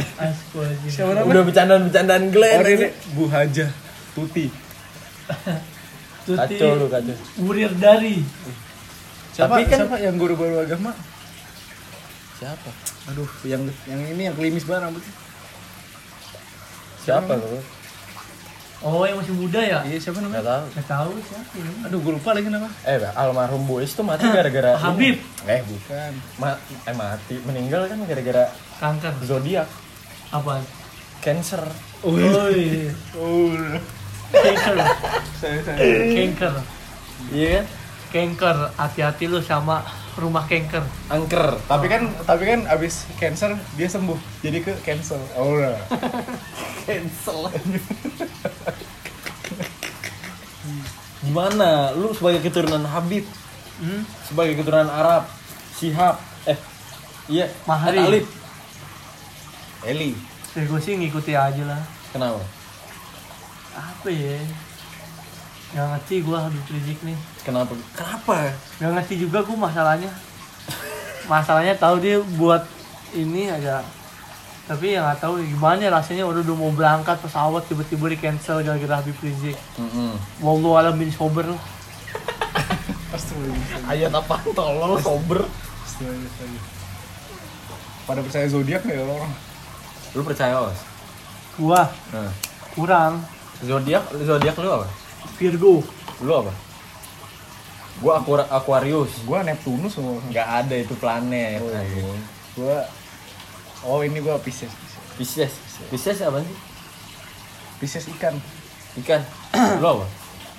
Udah 1.27 1.43
bercandaan-bercandaan 1.43 2.31
Glenn. 2.31 2.57
Oh 2.57 2.65
ini 2.65 2.88
Bu 3.12 3.27
Haja 3.27 3.67
Tuti. 4.15 4.48
Tuti 6.24 6.55
Kacau 6.55 6.72
lu 6.75 6.88
kacau. 6.88 7.15
Urir 7.43 7.72
dari 7.75 8.24
Siapa, 9.31 9.53
Tapi 9.53 9.69
kan- 9.69 9.79
siapa 9.86 9.98
yang 10.01 10.15
guru 10.17 10.34
baru 10.34 10.65
agama? 10.65 10.98
Siapa? 12.41 12.69
Aduh, 13.07 13.29
yang 13.46 13.62
yang 13.86 14.01
ini 14.07 14.25
yang 14.25 14.34
klimis 14.34 14.65
banget 14.65 14.89
rambutnya. 14.89 15.13
Siapa 17.05 17.31
lu? 17.38 17.62
Oh 18.79 19.03
yang 19.03 19.17
masih 19.17 19.34
muda 19.34 19.57
ya? 19.57 19.79
Iya, 19.81 19.98
siapa 19.98 20.17
Gak 20.17 20.27
namanya? 20.27 20.43
tahu. 20.43 20.63
Gak 20.72 20.88
tahu 20.88 21.12
siapa 21.24 21.51
ya. 21.53 21.69
Aduh, 21.86 22.00
gue 22.00 22.13
lupa 22.13 22.29
lagi 22.31 22.48
nama. 22.48 22.69
Eh, 22.84 22.98
almarhum 23.12 23.63
Boys 23.63 23.91
tuh 23.91 24.01
mati 24.01 24.25
gara-gara 24.25 24.75
Habib? 24.75 25.17
Eh, 25.43 25.62
Bukan. 25.62 26.12
ma- 26.38 26.60
eh 26.84 26.93
mati 26.93 27.36
meninggal 27.41 27.86
kan 27.86 27.98
gara-gara 28.03 28.53
kanker. 28.77 29.13
zodiak. 29.22 29.65
Apa? 30.29 30.62
Cancer. 31.19 31.63
Oi, 32.00 32.93
Oh, 33.13 33.50
kanker 34.29 34.75
saya 35.34 35.57
saya. 35.63 35.77
kanker 36.05 36.53
iya 37.34 37.50
kan? 37.57 37.65
Kanker 38.07 38.57
hati-hati 38.77 39.25
lu 39.25 39.41
sama 39.41 39.81
rumah 40.13 40.46
kanker 40.46 40.86
angker. 41.07 41.57
Tapi 41.65 41.86
kan 41.88 42.05
tapi 42.24 42.43
kan 42.46 42.60
abis 42.67 43.10
cancer 43.15 43.57
dia 43.74 43.89
sembuh. 43.89 44.15
Jadi 44.39 44.62
ke 44.62 44.74
cancel. 44.81 45.17
Oh, 45.34 45.57
cancel 46.86 47.50
gimana? 51.38 51.94
Lu 51.94 52.10
sebagai 52.17 52.41
keturunan 52.50 52.82
Habib 52.82 53.22
hmm? 53.77 54.01
sebagai 54.25 54.58
keturunan 54.58 54.89
Arab 54.89 55.29
Sihab 55.77 56.17
eh 56.50 56.58
iya 57.29 57.46
Mahari. 57.70 58.01
Talib 58.01 58.25
Eli. 59.86 60.17
Ya 60.58 60.65
gue 60.65 60.79
sih 60.82 60.98
ngikuti 60.98 61.38
aja 61.38 61.62
lah. 61.62 61.77
Kenapa? 62.10 62.41
Apa 63.77 64.10
ya? 64.10 64.41
Gak 65.77 65.86
ngerti 65.94 66.25
gue 66.25 66.34
Habib 66.34 66.65
Rizik 66.74 67.00
nih. 67.06 67.13
Kenapa? 67.46 67.77
Kenapa? 67.94 68.58
Gak 68.82 68.91
ngerti 68.98 69.22
juga 69.22 69.46
gue 69.46 69.53
masalahnya. 69.53 70.10
Masalahnya 71.29 71.77
tahu 71.77 72.01
dia 72.01 72.17
buat 72.41 72.65
ini 73.13 73.53
aja 73.53 73.86
Tapi 74.67 74.86
ya 74.89 75.00
nggak 75.01 75.19
tahu 75.19 75.39
gimana 75.41 75.79
ya 75.79 75.89
rasanya 75.89 76.24
udah, 76.24 76.43
udah 76.43 76.55
mau 76.57 76.69
berangkat 76.69 77.15
pesawat 77.17 77.63
tiba-tiba 77.65 78.05
di 78.07 78.17
cancel 78.17 78.59
gara-gara 78.59 79.00
Habib 79.00 79.15
Rizik. 79.17 79.55
Wallahu 80.38 80.75
alam 80.75 80.93
bin 80.93 81.07
sober 81.09 81.47
lah 81.47 81.62
Astagfirullah. 83.07 83.88
ayat 83.88 84.12
apa 84.12 84.36
tolol 84.50 85.00
sober 85.00 85.47
Astagfirullah. 85.81 86.75
Pada 88.03 88.19
percaya 88.19 88.47
zodiak 88.47 88.83
ya 88.83 89.00
orang? 89.01 89.31
lu 90.12 90.24
percaya 90.24 90.55
os 90.62 90.79
Gua 91.55 91.88
nah. 92.09 92.31
kurang 92.71 93.24
zodiak 93.59 94.03
zodiak 94.17 94.55
lu 94.55 94.69
apa 94.74 94.88
Virgo 95.36 95.83
lu 96.19 96.31
apa 96.33 96.51
gua 97.97 98.17
Aqua- 98.17 98.50
Aquarius 98.50 99.24
Gua 99.24 99.41
Neptunus 99.41 99.91
semua. 99.91 100.19
nggak 100.24 100.47
ada 100.63 100.75
itu 100.75 100.93
planet 100.93 101.59
Oh, 101.59 101.71
iya. 101.71 102.03
Gua 102.53 102.77
Oh, 103.86 104.01
ini 104.01 104.17
gua 104.24 104.41
Pisces. 104.41 104.74
Pisces 105.17 105.53
Pisces 105.93 106.17
apa 106.25 106.41
sih? 106.41 106.55
Pisces 107.77 108.05
ikan. 108.17 108.34
ikan? 109.05 109.22
Lu 109.77 109.88
apa? 110.01 110.05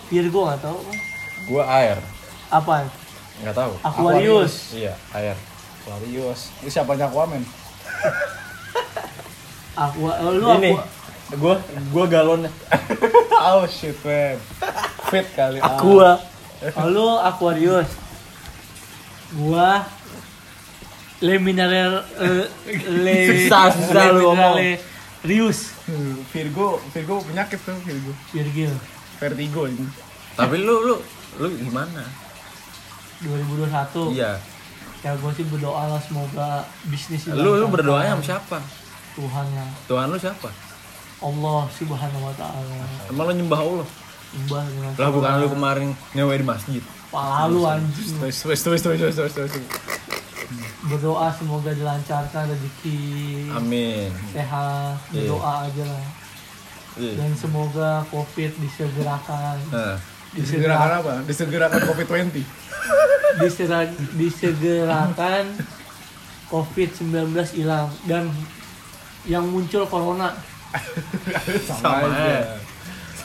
Virgo 0.08 0.46
nggak 0.46 0.62
tahu 0.62 0.78
gua 1.50 1.64
air. 1.82 1.98
Apa? 2.52 2.86
Nggak 3.42 3.56
tahu. 3.56 3.72
Aquarius. 3.82 4.76
Iya 4.76 4.94
air. 5.16 5.34
Aquarius. 5.82 6.54
Itu 6.62 6.70
siapanya 6.70 7.10
Aquaman? 7.10 7.42
Aqua 9.78 10.10
oh, 10.26 10.34
lu 10.34 10.46
ini 10.58 10.74
gua 11.38 11.62
gua 11.94 12.04
galonnya 12.10 12.50
oh 13.54 13.62
shit, 13.70 13.94
man. 14.02 14.34
Fit 15.10 15.26
kali. 15.38 15.62
Aqua. 15.62 16.18
Oh, 16.74 16.86
lu 16.90 17.06
Aquarius. 17.22 17.86
Gua 19.38 19.86
Le 21.18 21.34
Mineral 21.42 22.06
eh, 22.22 22.46
Le 22.88 23.16
Susah, 23.28 23.74
susah 23.74 24.14
Le 24.14 24.18
lu 24.18 24.20
ngomong. 24.30 24.54
Rius. 25.26 25.74
Hmm, 25.90 26.22
Virgo, 26.30 26.78
Virgo 26.94 27.14
penyakit 27.26 27.58
tuh 27.58 27.74
Virgo. 27.82 28.12
Virgil 28.30 28.72
Vertigo 29.18 29.66
ini. 29.66 29.82
tapi 30.38 30.62
lu 30.62 30.78
lu 30.86 30.94
lu 31.42 31.48
gimana? 31.58 32.06
2021 33.26 34.14
iya. 34.14 34.38
Ya 35.02 35.14
gue 35.18 35.30
sih 35.34 35.42
berdoa 35.50 35.90
lah 35.90 35.98
semoga 35.98 36.62
bisnis 36.86 37.26
lu 37.26 37.34
lu 37.34 37.66
dilancarkan. 37.66 37.74
berdoanya 37.74 38.10
sama 38.14 38.22
siapa? 38.22 38.58
Tuhan 39.18 39.46
ya 39.50 39.66
Tuhan 39.90 40.06
lu 40.14 40.18
siapa? 40.22 40.48
Allah 41.18 41.62
subhanahu 41.74 42.22
wa 42.30 42.34
ta'ala. 42.38 42.78
Emang 43.10 43.26
lu 43.26 43.34
nyembah 43.42 43.58
Allah? 43.58 43.88
Mbah 44.46 44.62
dengan 44.70 44.92
lah 44.94 45.10
bukan 45.10 45.32
lu 45.42 45.48
kemarin 45.50 45.88
ngewe 46.14 46.34
di 46.38 46.46
masjid. 46.46 46.82
Pala 47.10 47.50
lu 47.50 47.66
anjing. 47.66 48.22
Terus, 48.22 48.38
terus, 48.38 48.60
terus, 48.62 48.80
terus, 48.86 49.14
terus, 49.18 49.32
terus. 49.34 49.52
Berdoa 50.84 51.28
semoga 51.30 51.70
dilancarkan 51.70 52.48
rezeki 52.48 53.00
amin 53.50 54.08
sehat 54.28 54.96
berdoa 55.08 55.64
aja 55.64 55.84
lah 55.84 56.06
Iya. 56.94 57.14
dan 57.14 57.30
semoga 57.32 58.02
covid 58.08 58.50
disegerakan 58.54 59.54
Nah, 59.70 59.94
Disegerakan 60.28 60.90
apa? 60.98 61.12
Disegerakan 61.24 61.80
COVID-20. 61.86 62.42
disera- 63.40 63.86
disegerakan 64.12 65.56
covid 66.46 66.90
19 66.92 67.32
hilang 67.54 67.88
dan 68.02 68.26
yang 69.24 69.46
muncul 69.46 69.86
corona 69.86 70.34
Sama 71.64 72.04
aja. 72.04 72.60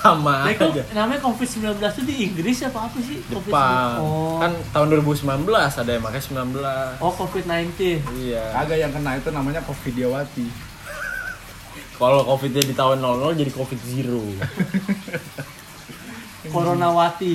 Sama 0.04 0.44
Nah, 0.44 0.52
itu 0.52 0.64
aja 0.68 0.84
namanya 0.94 1.22
COVID-19 1.24 1.64
itu 1.80 2.02
di 2.04 2.16
Inggris 2.26 2.60
apa 2.62 2.80
apa 2.84 2.98
sih? 3.00 3.24
COVID-19? 3.24 3.48
Jepang 3.48 3.96
Oh, 3.98 4.36
kan 4.38 4.52
tahun 4.70 4.88
2019 5.00 5.48
ada 5.48 5.88
yang 5.90 6.04
pakai 6.04 6.20
19 6.20 6.60
oh 7.00 7.14
COVID-19. 7.16 7.72
iya 8.20 8.44
Agak 8.54 8.78
yang 8.78 8.92
kena 8.92 9.16
itu 9.16 9.30
namanya 9.30 9.64
Covidiawati. 9.64 10.48
kalau 11.94 12.20
covidnya 12.22 12.60
di 12.62 12.74
tahun 12.74 13.00
00 13.00 13.32
jadi 13.34 13.52
covid 13.54 13.80
zero 13.82 14.20
Coronawati. 16.46 17.34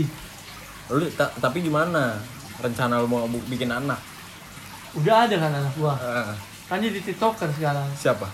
lu 0.90 1.04
ta- 1.10 1.32
tapi 1.34 1.60
gimana 1.62 2.16
rencana 2.58 2.98
lu 2.98 3.06
mau 3.06 3.24
bikin 3.46 3.70
anak 3.70 3.96
Udah 4.90 5.24
ada 5.24 5.36
kan 5.36 5.52
anak 5.52 5.72
gua. 5.74 5.94
Ah, 5.94 6.32
Kan 6.66 6.80
jadi 6.80 6.98
tiktoker 6.98 7.48
sekarang. 7.50 7.86
siapa 7.94 8.28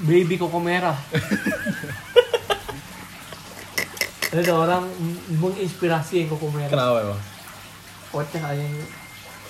Baby 0.00 0.34
koko 0.34 0.58
merah. 0.58 0.96
ada 4.36 4.52
orang 4.52 4.82
menginspirasi 5.32 6.14
yang 6.18 6.28
koko 6.28 6.50
merah. 6.50 6.68
kenapa 6.68 6.96
emang 7.00 7.20
Kocak 8.10 8.42
anjing. 8.44 8.74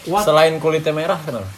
Kuat 0.04 0.22
selain 0.22 0.56
kulitnya 0.56 0.92
merah 0.92 1.16
kenapa 1.18 1.48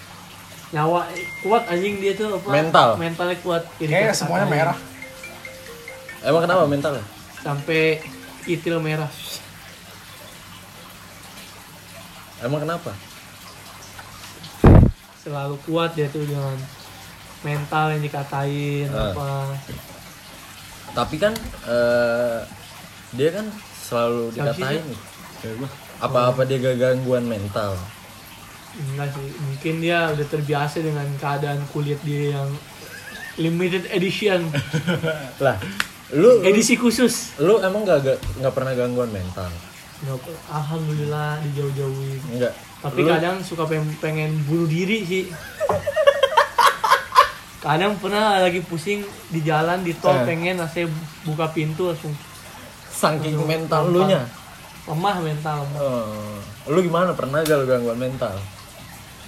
nyawa 0.68 1.06
kuat 1.40 1.62
anjing 1.66 1.98
dia 1.98 2.12
tuh 2.12 2.34
apa? 2.34 2.48
Mental. 2.52 2.88
Mentalnya 2.96 3.38
kuat. 3.38 3.62
Kayaknya 3.76 4.10
semuanya 4.12 4.46
merah. 4.46 4.78
emang 6.20 6.42
kenapa 6.42 6.62
mentalnya 6.64 7.04
Sampai 7.38 8.02
itil 8.44 8.78
merah. 8.78 9.10
emang 12.38 12.60
kenapa 12.60 12.90
Selalu 15.18 15.56
kuat 15.62 15.90
dia 15.92 16.06
tuh 16.06 16.22
dengan 16.22 16.54
mental 17.42 17.90
yang 17.90 18.02
dikatain 18.02 18.86
Ah. 18.88 19.10
apa 19.10 19.28
Tapi 20.92 21.16
kan 21.16 21.34
eh, 21.64 22.40
dia 23.12 23.30
kan 23.30 23.46
selalu 23.78 24.32
dikatain 24.32 24.82
Kayak 25.36 25.54
gua. 25.58 25.68
apa-apa 25.98 26.42
dia 26.42 26.58
gak 26.58 26.76
gangguan 26.76 27.24
mental. 27.24 27.76
Enggak 28.74 29.08
sih, 29.10 29.28
mungkin 29.38 29.74
dia 29.78 30.10
udah 30.10 30.26
terbiasa 30.26 30.78
dengan 30.78 31.06
keadaan 31.16 31.60
kulit 31.70 31.96
dia 32.02 32.34
yang 32.34 32.50
limited 33.36 33.84
edition, 33.90 34.48
Lah, 35.44 35.56
lu 36.10 36.40
edisi 36.40 36.72
khusus. 36.74 37.36
lu 37.38 37.56
emang 37.58 37.84
gak 37.84 38.00
gak, 38.02 38.18
nggak 38.36 38.52
pernah 38.52 38.72
gangguan 38.72 39.08
mental? 39.08 39.48
Nggak 39.98 40.18
Alhamdulillah 40.46 41.40
dijauh-jauhin. 41.42 42.20
Enggak. 42.30 42.52
Tapi 42.78 43.00
Lu- 43.00 43.08
kadang 43.08 43.36
suka 43.40 43.64
pengen, 43.64 43.88
pengen 43.96 44.30
bunuh 44.44 44.66
diri 44.66 44.98
sih. 45.02 45.24
Kadang 47.58 47.98
pernah 47.98 48.38
lagi 48.38 48.62
pusing 48.62 49.02
di 49.26 49.42
jalan 49.42 49.82
di 49.82 49.90
tol 49.92 50.14
Eh. 50.14 50.22
pengen 50.24 50.62
saya 50.64 50.86
buka 51.26 51.50
pintu 51.50 51.90
langsung 51.90 52.14
saking 52.96 53.36
Aduh, 53.36 53.44
mental 53.44 53.82
lu 53.92 54.00
nya. 54.08 54.24
lemah 54.86 55.16
mental 55.20 55.56
lemah. 55.66 55.80
Oh, 55.82 56.40
lu 56.72 56.78
gimana 56.80 57.12
pernah 57.12 57.44
gak 57.44 57.56
lu 57.60 57.66
gangguan 57.68 57.98
mental? 58.00 58.32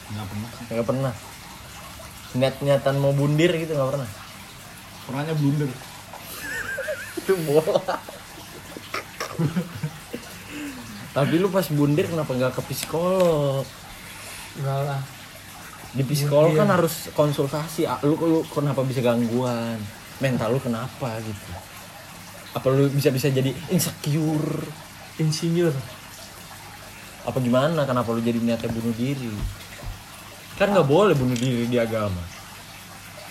Nggak 0.08 0.26
pernah. 0.26 0.50
Nggak 0.72 0.86
pernah. 0.86 1.12
Niat-niatan 2.32 2.94
mau 2.96 3.12
bundir 3.12 3.52
gitu 3.52 3.76
nggak 3.76 3.90
pernah. 3.92 4.08
Pernahnya 5.04 5.34
blunder. 5.36 5.70
Itu 7.18 7.32
bola. 7.44 7.96
Tapi 11.12 11.34
lu 11.36 11.48
pas 11.50 11.66
bundir 11.68 12.06
kenapa 12.06 12.30
nggak 12.30 12.52
ke 12.56 12.62
psikolog? 12.70 13.66
Enggak 14.58 14.80
lah. 14.86 15.00
Di 15.88 16.04
psikolog 16.04 16.52
Bundir. 16.52 16.62
kan 16.62 16.68
harus 16.78 16.94
konsultasi. 17.16 17.88
Lu, 18.04 18.14
lu 18.20 18.38
kenapa 18.52 18.84
bisa 18.84 19.00
gangguan? 19.00 19.80
Mental 20.20 20.52
lu 20.52 20.60
kenapa 20.60 21.18
gitu? 21.24 21.50
Apa 22.56 22.66
lu 22.72 22.88
bisa-bisa 22.88 23.28
jadi 23.28 23.52
insecure? 23.68 24.64
Insinyur. 25.18 25.74
Apa 27.28 27.42
gimana? 27.44 27.84
Kenapa 27.84 28.14
lu 28.14 28.24
jadi 28.24 28.40
niatnya 28.40 28.72
bunuh 28.72 28.94
diri? 28.96 29.28
Kan 30.56 30.72
nggak 30.72 30.88
boleh 30.88 31.12
bunuh 31.12 31.36
diri 31.36 31.68
di 31.68 31.76
agama. 31.76 32.18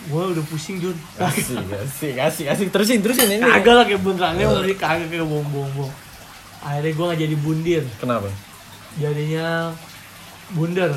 Gua 0.07 0.29
udah 0.29 0.45
pusing 0.45 0.77
Jun. 0.77 0.93
Asik, 1.17 1.57
asik, 1.57 2.15
asik, 2.15 2.45
asik. 2.47 2.67
Terusin, 2.69 3.01
terusin 3.01 3.27
ini. 3.27 3.41
Kagak 3.41 3.73
lah 3.73 3.85
kayak 3.89 4.01
benerannya 4.05 4.45
mau 4.45 4.61
di 4.61 4.77
kagak 4.77 5.09
kayak 5.09 5.25
bohong-bohong. 5.25 5.91
Akhirnya 6.61 6.91
gua 6.93 7.05
nggak 7.11 7.21
jadi 7.25 7.35
bundir. 7.41 7.83
Kenapa? 7.97 8.29
Jadinya 9.01 9.73
bunder. 10.53 10.91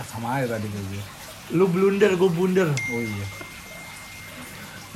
Eh, 0.00 0.04
sama 0.08 0.40
aja 0.40 0.56
tadi 0.56 0.66
gue. 0.70 1.02
Lu 1.52 1.68
blunder, 1.68 2.16
gua 2.16 2.30
bunder. 2.32 2.68
Oh 2.72 3.02
iya. 3.04 3.26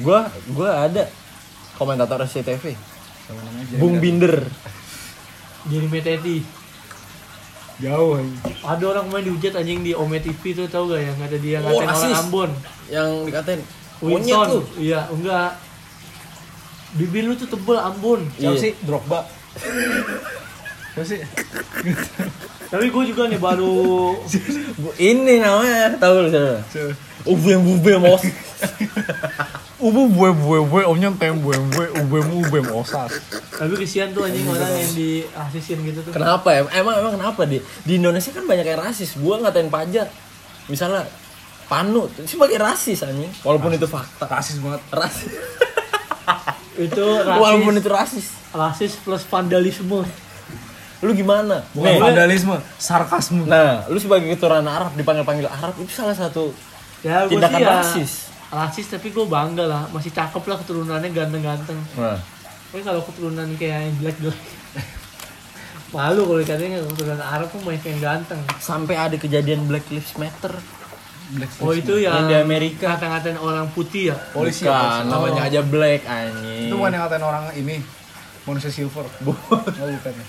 Gua, 0.00 0.18
gua 0.56 0.88
ada 0.88 1.06
komentator 1.74 2.22
SCTV. 2.22 2.74
Bung 3.76 3.98
Binder. 3.98 4.44
Jadi 5.64 5.86
meteti. 5.88 6.36
Jauh 7.76 8.16
aja. 8.16 8.30
Ada 8.62 8.84
orang 8.88 9.06
main 9.08 9.24
dihujat 9.24 9.56
anjing 9.56 9.82
di 9.82 9.92
Ome 9.92 10.18
TV 10.18 10.54
tuh 10.54 10.68
tau 10.68 10.86
gak 10.86 11.02
yang 11.02 11.16
kata 11.16 11.36
dia 11.36 11.58
Oh, 11.58 11.74
ngatain 11.74 11.90
orang. 12.06 12.20
Ambon. 12.20 12.50
Yang 12.86 13.08
dikatain 13.26 13.60
Winston. 13.98 14.46
tuh. 14.48 14.64
Iya, 14.78 15.00
enggak. 15.08 15.50
Bibir 16.94 17.24
lu 17.24 17.34
tuh 17.34 17.48
tebel 17.48 17.74
Ambon. 17.76 18.20
Siapa 18.32 18.54
Iya. 18.54 18.62
sih? 18.62 18.72
Drogba. 18.80 19.26
Siapa 20.92 21.02
sih? 21.02 21.20
Tapi 22.64 22.86
gue 22.86 23.04
juga 23.06 23.26
nih 23.26 23.38
baru 23.38 24.14
Ini 24.94 25.34
namanya, 25.38 25.94
tahu 25.96 26.14
lu 26.20 26.28
siapa? 26.28 26.54
Siapa? 26.68 26.92
Ubem 27.24 27.60
ubem 27.64 28.02
os. 28.04 28.22
Ubu 29.84 30.08
bue 30.08 30.30
bue 30.32 30.58
bue 30.64 30.82
omnya 30.88 31.12
tem 31.20 31.36
bue 31.36 31.52
bue 31.52 31.86
ubem 32.00 32.26
ubem 32.40 32.64
osas. 32.72 33.20
tapi 33.52 33.76
kesian 33.76 34.16
tuh 34.16 34.24
anjing 34.24 34.48
orang 34.48 34.72
yang 34.80 34.92
di 34.96 35.28
rasisin 35.28 35.78
gitu 35.84 36.00
tuh. 36.00 36.12
Kenapa 36.16 36.48
ya? 36.56 36.64
Emang 36.72 36.96
emang 36.96 37.12
kenapa 37.20 37.44
di 37.44 37.60
di 37.84 38.00
Indonesia 38.00 38.32
kan 38.32 38.48
banyak 38.48 38.64
yang 38.64 38.80
rasis. 38.80 39.20
Gua 39.20 39.44
ngatain 39.44 39.68
pajak. 39.68 40.08
Misalnya 40.72 41.04
Panu 41.68 42.08
sebagai 42.28 42.56
rasis 42.60 43.04
anjing. 43.04 43.28
Walaupun 43.44 43.76
itu 43.76 43.88
fakta. 43.88 44.24
Rasis 44.28 44.56
banget. 44.60 44.80
Rasis. 44.92 45.32
Itu 46.74 47.06
Walaupun 47.22 47.70
rasis, 47.70 47.86
itu 47.86 47.90
rasis. 47.94 48.26
rasis 48.50 48.92
plus 48.98 49.22
vandalisme. 49.30 50.02
Lu 51.06 51.10
gimana? 51.14 51.62
Bukan 51.70 51.86
Nih, 51.86 52.02
vandalisme, 52.02 52.58
sarkasme. 52.82 53.46
Nah, 53.46 53.86
lu 53.86 53.94
sebagai 54.02 54.26
keturunan 54.34 54.66
Arab 54.66 54.90
dipanggil-panggil 54.98 55.46
Arab 55.46 55.70
itu 55.78 55.94
salah 55.94 56.18
satu 56.18 56.50
Ya 57.06 57.28
gue 57.30 57.36
tindakan 57.36 57.54
sih 57.54 57.62
ya 57.62 57.70
rasis. 57.78 58.12
Rasis 58.54 58.86
tapi 58.88 59.10
gue 59.10 59.24
bangga 59.24 59.64
lah 59.64 59.82
masih 59.90 60.08
cakep 60.08 60.40
lah 60.40 60.56
keturunannya 60.56 61.10
ganteng-ganteng. 61.10 61.78
Nah, 61.94 62.18
Tapi 62.70 62.82
kalau 62.82 63.02
keturunan 63.02 63.46
kayak 63.54 63.78
yang 63.84 63.94
jelek-jelek 63.98 64.40
malu 65.94 66.22
kalau 66.24 66.42
katanya 66.42 66.78
keturunan 66.84 67.20
Arab 67.20 67.46
tuh 67.48 67.60
banyak 67.60 67.84
yang 67.84 68.00
ganteng. 68.00 68.40
sampai 68.56 68.94
ada 68.94 69.14
kejadian 69.14 69.66
Black 69.66 69.86
Lives 69.88 70.14
Matter. 70.14 70.54
Black 71.30 71.50
Oh 71.58 71.72
itu 71.72 71.96
Yang 71.96 72.14
yang 72.14 72.26
di 72.26 72.34
Amerika. 72.36 72.94
ngata-ngatain 72.94 73.38
orang 73.38 73.66
putih 73.70 74.10
ya. 74.10 74.16
Polisi 74.30 74.62
Bukan, 74.62 74.74
ya, 74.74 75.06
namanya 75.06 75.40
Oh. 75.40 75.48
aja 75.48 75.60
Black 75.62 76.02
anjing. 76.04 76.68
Itu 76.68 76.74
bukan 76.76 76.90
yang 76.90 77.02
ngatain 77.02 77.24
orang 77.24 77.44
ini 77.54 77.76
manusia 78.42 78.70
silver. 78.70 79.06
Oh, 79.24 79.32
bukan 79.32 80.12
ya. 80.12 80.26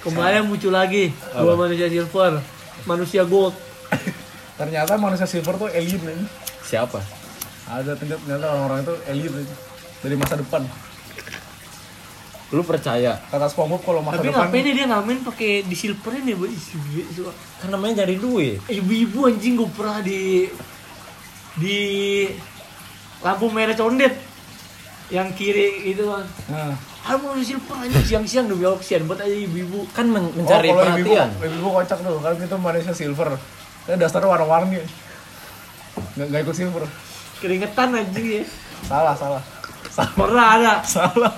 Kemarin 0.00 0.48
muncul 0.48 0.70
lagi 0.70 1.12
dua 1.30 1.54
manusia 1.54 1.86
silver, 1.86 2.40
manusia 2.84 3.22
gold. 3.22 3.52
Ternyata 4.60 4.92
manusia 5.00 5.24
silver 5.24 5.56
tuh 5.56 5.72
alien 5.72 6.04
aja. 6.04 6.24
Siapa? 6.60 7.00
Ada 7.64 7.96
ternyata 7.96 8.20
ternyata 8.20 8.46
orang-orang 8.52 8.80
itu 8.84 8.94
alien 9.08 9.32
aja. 9.40 9.54
Dari 10.04 10.14
masa 10.20 10.34
depan. 10.36 10.62
Lu 12.52 12.60
percaya? 12.60 13.16
Kata 13.32 13.48
SpongeBob 13.48 13.80
kalau 13.80 14.00
masa 14.04 14.20
Tapi 14.20 14.28
depan 14.28 14.52
ngapain 14.52 14.62
nih 14.66 14.74
dia 14.76 14.86
ngamen 14.90 15.18
pakai 15.24 15.50
di 15.64 15.72
silverin 15.72 16.28
ya, 16.28 16.36
Bu? 16.36 16.44
Isi, 16.44 16.76
itu. 16.92 17.24
Kan 17.56 17.72
namanya 17.72 18.04
cari 18.04 18.20
duit. 18.20 18.60
Ibu-ibu 18.68 19.32
anjing 19.32 19.56
gue 19.56 19.70
pernah 19.72 20.04
di 20.04 20.44
di 21.56 21.78
lampu 23.24 23.48
merah 23.48 23.72
condet 23.72 24.12
yang 25.08 25.32
kiri 25.32 25.88
itu 25.88 26.04
kan. 26.04 26.26
Nah, 26.52 26.74
Ah 27.00 27.16
manusia 27.16 27.56
silver 27.56 27.80
anjing 27.80 28.04
siang-siang 28.04 28.44
demi 28.44 28.68
kesian 28.76 29.08
buat 29.08 29.24
aja 29.24 29.32
ibu-ibu. 29.32 29.88
Kan 29.96 30.12
men- 30.12 30.28
oh, 30.28 30.36
mencari 30.36 30.68
kalau 30.68 30.84
ibu 31.00 31.16
perhatian. 31.16 31.28
ibu 31.48 31.68
kocak 31.72 31.98
tuh, 32.04 32.18
kan 32.20 32.36
itu 32.36 32.56
manusia 32.60 32.92
silver. 32.92 33.30
Tapi 33.84 33.96
dasarnya 33.96 34.28
warna-warni. 34.28 34.80
Nggak, 36.16 36.26
nggak 36.28 36.40
ikut 36.44 36.56
silver. 36.56 36.84
Keringetan 37.40 37.88
anjing 37.92 38.26
ya. 38.26 38.42
Salah, 38.84 39.14
salah. 39.14 39.42
Salah. 39.90 40.12
Pernah 40.14 40.46
ada 40.56 40.72
Salah. 40.84 41.32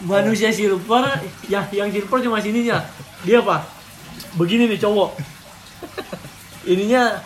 manusia 0.00 0.48
silver 0.48 1.04
ya 1.44 1.60
yang 1.70 1.92
silver 1.92 2.18
cuma 2.20 2.40
sininya. 2.40 2.80
Dia 3.22 3.44
apa? 3.44 3.60
Begini 4.34 4.64
nih 4.66 4.80
cowok. 4.80 5.12
Ininya 6.64 7.20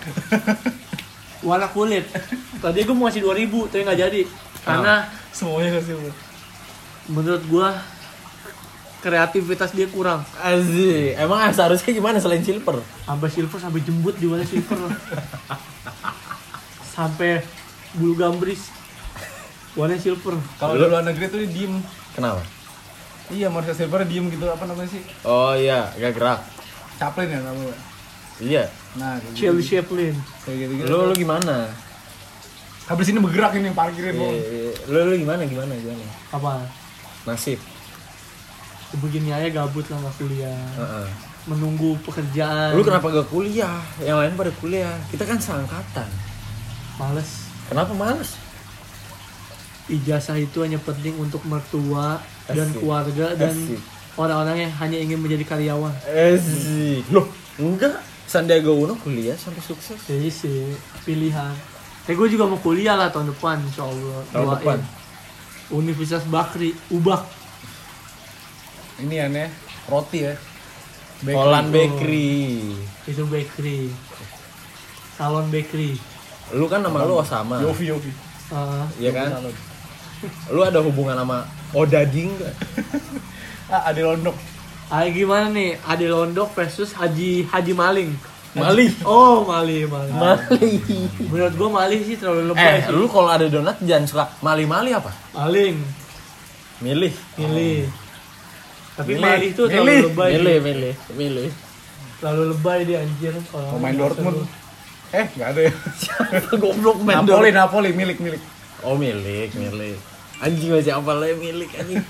warna 1.42 1.68
kulit. 1.70 2.06
Tadi 2.58 2.82
gue 2.82 2.96
mau 2.96 3.06
ngasih 3.06 3.22
2000 3.22 3.70
tapi 3.70 3.82
nggak 3.84 4.00
jadi. 4.00 4.22
Karena 4.64 5.06
Semuanya 5.30 5.76
ke 5.76 5.82
silver. 5.84 6.14
menurut 7.04 7.42
gua 7.46 7.76
kreativitas 9.04 9.76
dia 9.76 9.84
kurang. 9.92 10.24
Aziz, 10.40 11.12
emang 11.20 11.44
seharusnya 11.52 11.92
gimana 11.92 12.16
selain 12.16 12.40
silver? 12.40 12.80
Sampai 13.04 13.28
silver 13.28 13.58
sampai 13.60 13.80
jembut 13.84 14.16
di 14.16 14.24
warna 14.24 14.48
silver. 14.48 14.80
sampai 16.96 17.44
bulu 17.92 18.16
gambris 18.16 18.72
warna 19.76 20.00
silver. 20.00 20.40
Kalau 20.56 20.80
di 20.80 20.88
luar 20.88 21.04
negeri 21.04 21.28
tuh 21.28 21.38
dia 21.44 21.50
diem. 21.52 21.84
Kenapa? 22.16 22.40
Iya, 23.28 23.52
manusia 23.52 23.76
silver 23.76 24.08
diem 24.08 24.32
gitu. 24.32 24.48
Apa 24.48 24.64
namanya 24.64 24.88
sih? 24.88 25.04
Oh 25.28 25.52
iya, 25.52 25.92
gak 26.00 26.16
gerak. 26.16 26.40
Chaplin 26.96 27.28
ya 27.28 27.40
namanya. 27.44 27.76
Iya. 28.40 28.64
Nah, 28.96 29.20
kayak 29.20 29.32
gitu. 29.36 29.40
Charlie 29.44 29.66
Chaplin. 29.68 30.14
Kayak 30.48 30.56
gitu-gitu. 30.64 30.88
Lu 30.88 31.12
lu 31.12 31.14
gimana? 31.14 31.68
Habis 32.88 33.12
ini 33.12 33.20
bergerak 33.20 33.52
ini 33.60 33.68
parkirin 33.72 34.16
lo. 34.16 34.28
Iya, 34.32 34.72
Lu 34.88 34.98
lu 35.12 35.14
gimana 35.20 35.44
gimana 35.44 35.72
gimana? 35.76 36.04
Apa? 36.32 36.64
Nasib. 37.28 37.60
Begini 39.02 39.34
aja 39.34 39.48
gabut 39.50 39.82
nggak 39.82 40.14
kuliah. 40.18 40.54
Heeh. 40.78 41.06
Menunggu 41.44 41.98
pekerjaan. 42.00 42.72
Lu 42.72 42.80
kenapa 42.80 43.12
gak 43.12 43.28
kuliah? 43.28 43.76
Yang 44.00 44.16
lain 44.16 44.32
pada 44.32 44.52
kuliah. 44.64 44.96
Kita 45.12 45.28
kan 45.28 45.36
seangkatan. 45.36 46.08
Males. 46.96 47.52
Kenapa 47.68 47.92
males? 47.92 48.40
Ijazah 49.92 50.40
itu 50.40 50.64
hanya 50.64 50.80
penting 50.80 51.12
untuk 51.20 51.44
mertua 51.44 52.16
dan 52.48 52.64
Asik. 52.72 52.80
keluarga 52.80 53.36
dan 53.36 53.52
Asik. 53.52 53.76
orang-orang 54.16 54.56
yang 54.64 54.72
hanya 54.80 54.96
ingin 54.96 55.20
menjadi 55.20 55.44
karyawan. 55.44 55.92
Asik. 56.08 57.04
Loh, 57.12 57.28
enggak. 57.60 58.00
Sandiaga 58.24 58.72
Uno 58.72 58.96
kuliah 58.96 59.36
sampai 59.36 59.60
sukses. 59.60 60.00
Jadi 60.08 60.32
sih 60.32 60.72
pilihan. 61.04 61.52
Kayak 62.08 62.16
gue 62.24 62.28
juga 62.40 62.48
mau 62.48 62.56
kuliah 62.56 62.96
lah 62.96 63.12
tahun 63.12 63.36
depan, 63.36 63.60
insya 63.68 63.84
Allah. 63.84 64.24
Tahun 64.32 64.48
Doain. 64.48 64.56
depan. 64.64 64.78
Universitas 65.76 66.24
Bakri, 66.24 66.72
Ubak. 66.88 67.28
Ini 68.96 69.16
aneh, 69.22 69.48
roti 69.86 70.22
ya. 70.22 70.34
Bakery. 71.20 71.34
Holland 71.34 71.68
Bakery. 71.70 72.34
Itu 73.04 73.22
bakery. 73.26 73.88
Salon 75.14 75.46
bakery. 75.48 75.96
Lu 76.52 76.66
kan 76.66 76.78
nama 76.78 77.02
lu 77.02 77.16
Osama. 77.16 77.58
Yofi 77.58 77.88
Yofi. 77.88 78.12
Eh, 78.46 78.84
Iya 79.00 79.10
kan? 79.10 79.28
Lu 80.48 80.60
ada 80.60 80.78
hubungan 80.78 81.14
sama 81.14 81.46
Odading 81.70 82.30
gak? 82.36 82.54
Ah, 83.64 83.88
Ade 83.88 84.04
Londok. 84.04 84.36
Ah 84.86 85.08
gimana 85.08 85.48
nih? 85.48 85.80
Ade 85.80 86.04
Londok 86.04 86.52
versus 86.52 86.92
Haji 86.92 87.48
Haji 87.48 87.72
Maling. 87.72 88.12
Mali. 88.52 88.92
Oh, 89.02 89.42
Mali, 89.42 89.82
Mali. 89.82 90.12
Mali. 90.12 90.70
Menurut 91.24 91.54
gua 91.56 91.70
Mali 91.74 92.04
sih 92.04 92.14
terlalu 92.14 92.52
lebay 92.52 92.60
Eh, 92.60 92.78
sih. 92.84 92.92
lu 92.92 93.08
kalau 93.08 93.26
ada 93.26 93.48
donat 93.48 93.80
jangan 93.80 94.04
suka 94.04 94.24
mali-mali 94.38 94.92
apa? 94.92 95.08
Maling, 95.32 95.80
Milih. 96.78 97.10
milih. 97.34 97.88
Tapi 98.94 99.10
Milih. 99.12 99.26
Mali 99.26 99.46
itu 99.50 99.62
terlalu 99.64 99.84
Milih. 99.84 100.02
lebay. 100.06 100.30
Milih, 100.32 100.56
milih, 100.62 100.94
milih. 101.12 101.50
Terlalu 102.16 102.44
lebay 102.54 102.78
dia 102.84 102.98
anjir 103.02 103.34
kalau 103.48 103.68
Pemain 103.74 103.90
nggak 103.90 104.02
Dortmund. 104.06 104.36
seru. 104.38 104.46
Eh, 105.12 105.26
nggak 105.30 105.48
ada 105.48 105.60
ya. 105.60 105.72
Goblok 106.52 106.98
main 107.00 107.16
Napoli, 107.20 107.50
donat. 107.50 107.54
Napoli, 107.56 107.90
milik, 107.90 108.18
milik. 108.18 108.42
Oh, 108.80 108.94
milik, 108.94 109.50
milik. 109.54 109.98
Anjing 110.36 110.70
masih 110.70 110.92
apa 110.92 111.12
lah 111.12 111.30
milik 111.32 111.70
anjing. 111.72 112.02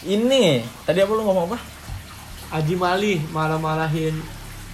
Ini, 0.00 0.44
tadi 0.82 0.98
apa 0.98 1.10
lu 1.10 1.22
ngomong 1.22 1.46
apa? 1.48 1.58
Haji 2.48 2.74
Mali 2.74 3.20
marah-marahin 3.28 4.16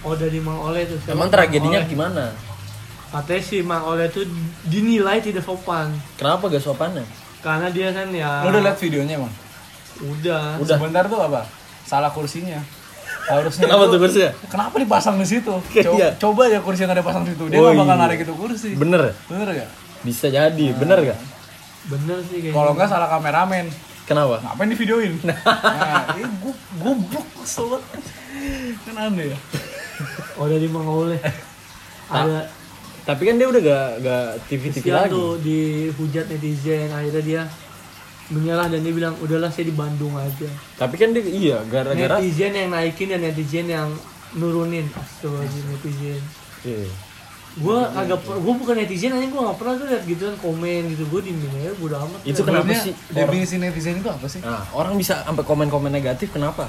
Oda 0.01 0.27
di 0.27 0.39
Mang 0.39 0.61
Oleh 0.61 0.85
tuh. 0.85 0.99
Emang 1.05 1.27
Mang 1.27 1.31
tragedinya 1.33 1.81
Oleh. 1.81 1.89
gimana? 1.89 2.25
Katanya 3.11 3.41
si 3.41 3.57
Mang 3.59 3.83
Oleh 3.83 4.07
tuh 4.07 4.23
dinilai 4.63 5.19
tidak 5.19 5.43
sopan 5.43 5.91
Kenapa 6.15 6.47
gak 6.47 6.59
sopannya? 6.59 7.03
karena 7.39 7.69
dia 7.69 7.91
kan 7.91 8.09
ya 8.09 8.41
Lo 8.41 8.49
udah 8.49 8.61
liat 8.63 8.77
videonya, 8.77 9.15
Bang? 9.19 9.33
Udah 9.97 10.59
Udah. 10.59 10.75
Sebentar 10.75 11.03
tuh 11.05 11.19
apa? 11.19 11.41
Salah 11.81 12.09
kursinya. 12.09 12.59
Harusnya 13.25 13.65
Kenapa 13.65 13.83
itu- 13.83 13.91
tuh 13.91 13.99
kursinya? 13.99 14.31
Kenapa 14.45 14.75
dipasang 14.75 15.15
di 15.15 15.25
situ? 15.25 15.53
Iya. 15.73 15.83
Coba, 15.83 16.05
coba 16.15 16.41
aja 16.45 16.59
kursi 16.59 16.81
yang 16.81 16.91
ada 16.91 17.01
pasang 17.01 17.23
di 17.23 17.31
situ. 17.31 17.43
Dia 17.47 17.57
Oh, 17.57 17.63
nggak 17.65 17.77
bakal 17.79 17.95
iya. 17.95 18.03
narik 18.03 18.17
itu 18.21 18.33
kursi. 18.33 18.69
Bener 18.73 19.01
ya? 19.01 19.13
Bener 19.27 19.47
gak? 19.55 19.69
Bisa 20.01 20.25
jadi, 20.27 20.65
bener 20.73 20.99
gak? 21.03 21.19
bener 21.85 22.17
sih 22.23 22.37
kayaknya. 22.39 22.53
Kalau 22.55 22.71
nggak 22.71 22.87
salah 22.87 23.05
kameramen. 23.07 23.65
Kenapa? 24.03 24.37
Ngapain 24.39 24.67
di 24.67 24.75
videoin? 24.75 25.13
Nah, 25.23 25.37
ini 26.11 26.25
gue 26.39 26.53
goblok 26.75 27.27
kesel 27.39 27.65
banget. 27.67 28.01
Kan 28.81 28.95
aneh 28.99 29.25
ya. 29.29 29.37
Oda 30.41 30.55
di 30.55 30.67
Mang 30.67 30.85
Oleh 30.85 31.17
ada 32.05 32.45
Tapi 33.01 33.21
kan 33.23 33.37
dia 33.37 33.45
udah 33.45 33.61
gak, 33.63 33.89
gak 34.01 34.25
TV-TV 34.45 34.81
Kesian 34.83 34.97
lagi. 34.99 35.13
tuh 35.13 35.29
dihujat 35.39 36.25
netizen 36.27 36.89
akhirnya 36.89 37.21
dia 37.21 37.41
menyerah 38.27 38.67
dan 38.67 38.81
dia 38.81 38.89
bilang 38.91 39.13
udahlah 39.19 39.47
saya 39.47 39.65
di 39.65 39.75
Bandung 39.75 40.13
aja 40.13 40.49
Tapi 40.75 40.95
kan 40.95 41.11
dia, 41.11 41.21
iya, 41.21 41.57
gara-gara... 41.63 42.17
netizen 42.17 42.51
yang 42.51 42.69
naikin 42.69 43.07
dan 43.07 43.21
netizen 43.21 43.65
yang 43.65 43.89
nurunin 44.33 44.89
astagfirullahaladzim 44.89 45.65
netizen 45.69 46.21
Iya. 46.61 46.89
gue 47.55 47.77
agak 47.93 48.19
gue 48.19 48.53
bukan 48.57 48.75
netizen 48.75 49.11
aja 49.11 49.23
gue 49.23 49.37
gak 49.39 49.55
pernah 49.55 49.73
tuh 49.75 49.85
liat 49.85 50.03
gituan 50.03 50.35
komen 50.35 50.81
gitu 50.89 51.05
gue 51.05 51.21
diemin 51.23 51.53
aja 51.55 51.71
bodo 51.75 51.95
amat 51.99 52.19
Itu 52.23 52.41
kenapa 52.41 52.65
Sebenarnya 52.65 52.83
sih? 52.83 52.93
Definisi 53.07 53.55
netizen 53.55 53.95
itu 53.95 54.09
apa 54.09 54.25
sih? 54.25 54.41
nah, 54.41 54.65
orang 54.71 54.93
bisa 54.95 55.21
sampai 55.21 55.41
komen-komen 55.41 55.87
negatif, 55.87 56.29
kenapa? 56.31 56.65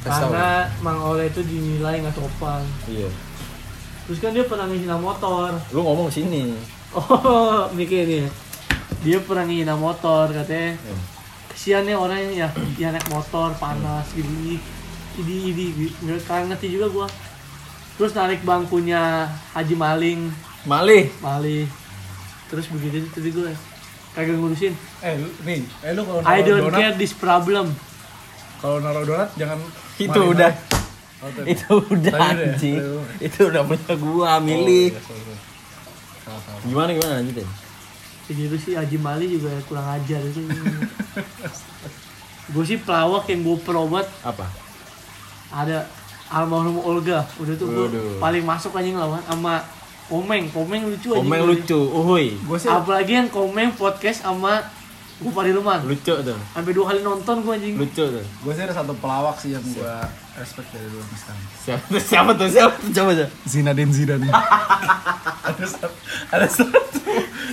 Karena 0.00 0.64
Mang 0.78 1.00
Oleh 1.02 1.28
itu 1.28 1.40
dinilai 1.40 1.98
nggak 1.98 2.14
sopan 2.14 2.60
Iya. 2.86 3.08
terus 4.04 4.18
kan 4.18 4.30
dia 4.30 4.44
pernah 4.44 4.64
ngehina 4.64 4.96
motor 4.96 5.56
Lu 5.70 5.80
ngomong 5.80 6.08
sini. 6.08 6.52
oh 6.94 7.66
mikir 7.70 8.04
nih 8.04 8.24
dia 9.00 9.18
pernah 9.18 9.44
ngehina 9.44 9.74
motor 9.74 10.28
katanya 10.30 10.76
Iya. 10.76 10.96
kesian 11.50 11.82
nih 11.82 11.94
orang 11.94 12.18
yang 12.20 12.34
ya, 12.36 12.48
yang 12.78 12.90
naik 12.92 13.08
motor 13.08 13.52
panas 13.54 14.06
gitu 14.10 14.28
ini 14.28 14.56
ini 15.18 15.66
nggak 15.98 16.20
kan 16.22 16.46
ngerti 16.46 16.70
juga 16.70 16.86
gua 16.88 17.06
terus 17.94 18.12
narik 18.12 18.40
bangkunya 18.40 19.28
Haji 19.50 19.74
Maling 19.74 20.20
Malih. 20.62 21.08
Mali 21.18 21.64
terus 22.46 22.66
begitu 22.66 23.08
tadi 23.08 23.30
gue 23.30 23.52
kagak 24.10 24.34
ngurusin 24.34 24.74
Eh, 25.00 25.14
lu, 25.16 25.28
nih, 25.42 25.64
eh 25.80 25.92
lu 25.92 26.02
kalau 26.02 26.20
I 26.22 26.40
don't 26.40 26.60
donat, 26.62 26.76
care 26.76 26.94
this 26.94 27.12
problem 27.12 27.72
kalau 28.58 28.76
naruh 28.78 29.04
donat 29.04 29.30
jangan 29.34 29.56
Itu 29.96 30.10
maling-maling. 30.10 30.34
udah. 30.34 30.52
Oh. 31.20 31.44
Itu 31.44 31.68
udah 31.86 32.12
ya? 32.14 32.32
anjing. 32.32 32.76
Udah. 32.76 33.16
Itu 33.18 33.40
udah 33.46 33.62
punya 33.62 33.92
gua, 33.94 34.30
milih. 34.38 34.88
Oh, 34.88 34.96
iya, 34.96 35.00
sorry, 35.02 35.20
sorry. 35.22 35.40
Salah, 36.18 36.40
salah. 36.40 36.60
Gimana 36.62 36.88
gimana 36.90 37.12
lanjutin? 37.20 37.48
Jadi 38.30 38.46
itu 38.46 38.56
sih 38.62 38.72
Haji 38.78 38.96
Mali 39.02 39.26
juga 39.26 39.50
kurang 39.66 39.90
ajar 39.90 40.22
itu. 40.22 40.38
Gue 42.54 42.62
sih 42.62 42.78
pelawak 42.78 43.26
yang 43.26 43.42
gue 43.42 43.58
perobat. 43.66 44.06
Apa? 44.22 44.46
ada 45.50 45.86
almarhum 46.30 46.78
Olga. 46.78 47.26
Udah 47.42 47.54
tuh 47.58 47.66
gue 47.66 47.86
paling 48.22 48.46
masuk 48.46 48.70
anjing 48.78 48.94
lawan 48.94 49.22
sama 49.26 49.66
Komeng. 50.06 50.46
Komeng 50.50 50.86
lucu 50.86 51.14
anjing 51.14 51.26
Komeng 51.26 51.42
lucu, 51.46 51.78
uhuy. 51.78 52.38
Gue 52.38 52.58
sih 52.58 52.70
apalagi 52.70 53.18
yang 53.18 53.28
Komeng 53.30 53.74
podcast 53.74 54.22
sama 54.22 54.62
gue 55.20 55.28
Pariluman 55.30 55.84
Lucu 55.84 56.14
tuh. 56.16 56.38
sampai 56.50 56.72
dua 56.72 56.84
kali 56.86 57.00
nonton 57.00 57.36
gue 57.40 57.52
anjing 57.52 57.74
Lucu 57.76 58.04
tuh. 58.08 58.24
gue 58.24 58.52
sih 58.52 58.62
ada 58.62 58.72
satu 58.72 58.92
pelawak 58.94 59.36
sih 59.36 59.52
yang 59.52 59.60
gue 59.62 59.94
respect 60.34 60.68
dari 60.70 60.86
dulu 60.86 61.04
sampai 61.04 61.18
sekarang. 61.20 61.44
Siapa 61.60 61.84
tuh? 61.86 62.00
Siapa 62.00 62.30
tuh? 62.32 62.48
Siapa 62.48 62.72
tuh? 62.74 62.88
Coba 62.90 63.10
coba. 63.12 63.26
Zinedine 63.44 63.92
Zidane. 63.92 64.28
ada 65.50 65.66
satu, 65.66 65.88
ada 66.30 66.46
satu, 66.48 66.78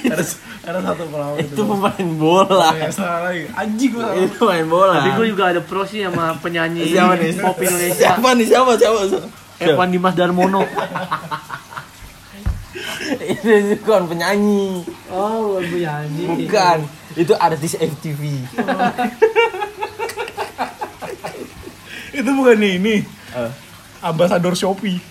ada, 0.05 0.23
ada 0.63 0.79
satu 0.81 1.03
pelawak 1.05 1.37
Itu 1.43 1.61
pemain 1.65 2.07
bola. 2.15 2.69
Ya, 2.71 2.87
salah 2.87 3.27
lagi. 3.27 3.51
Anjing 3.51 3.91
gue. 3.91 4.07
Itu 4.23 4.39
main 4.41 4.63
bola. 4.65 4.93
tapi 4.97 5.11
gue 5.13 5.27
juga 5.27 5.51
ada 5.51 5.59
pro 5.59 5.83
sih 5.83 5.99
sama 6.01 6.39
penyanyi 6.39 6.87
Siapa 6.87 7.19
nih? 7.19 7.35
pop 7.37 7.59
Indonesia 7.59 7.99
Siapa 8.15 8.29
nih? 8.31 8.45
Siapa? 8.47 8.71
Siapa? 8.73 8.99
siapa? 9.05 9.27
Evan 9.59 9.89
Dimas 9.89 10.13
Darmono 10.13 10.63
Itu 13.27 13.49
bukan 13.79 14.03
penyanyi. 14.05 14.85
oh 15.09 15.57
bukan 15.57 15.65
penyanyi 15.67 16.23
Bukan. 16.39 16.79
Itu 17.17 17.33
artis 17.33 17.73
FTV. 17.73 18.21
Itu 22.13 22.29
bukan 22.31 22.59
ini. 22.59 23.01
Eh, 23.33 23.51
Ambasador 23.99 24.53
Shopee. 24.53 25.01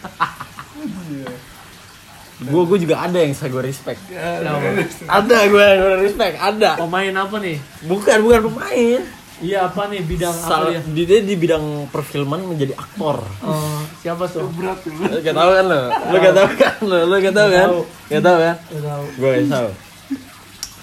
Gue 2.36 2.62
gue 2.64 2.78
juga 2.78 3.00
ada 3.00 3.16
yang 3.16 3.32
saya 3.32 3.48
gue 3.48 3.64
respect. 3.64 3.98
Siapa? 4.06 4.68
Ada 5.08 5.36
gue 5.46 5.62
yang 5.62 5.78
gue 5.80 5.94
respect. 6.04 6.34
Ada. 6.36 6.70
pemain 6.76 7.14
apa 7.16 7.36
nih 7.40 7.56
Bukan 7.82 8.16
bukan 8.20 8.40
pemain. 8.46 9.00
iya 9.36 9.68
apa 9.68 9.84
nih 9.86 10.00
bidang 10.00 10.32
apa 10.32 10.48
Salah, 10.48 10.72
dia 10.86 11.04
dia 11.04 11.20
di 11.20 11.34
bidang 11.34 11.88
perfilman 11.88 12.40
menjadi 12.46 12.72
aktor. 12.72 13.20
oh 13.44 13.80
siapa 14.00 14.24
tuh 14.26 14.48
Berat 14.52 14.80
ya. 14.80 14.92
Lu 14.96 15.18
gak 15.20 15.34
tau 15.34 15.50
kan 15.50 15.64
lo? 15.64 15.80
Lu 15.92 16.16
gak 16.16 16.34
tau 16.34 16.48
kan 16.50 16.74
lo? 16.80 16.98
Lu 17.04 17.16
gak 17.20 17.34
tau 17.34 17.48
kan? 17.48 17.68
Tahu. 17.68 17.80
Gak 18.08 18.22
tau 18.22 18.36
kan? 18.38 18.56
Gak 18.64 18.82
tahu 18.82 19.04
Gue 19.16 19.30
gak 19.34 19.48
tau. 19.50 19.68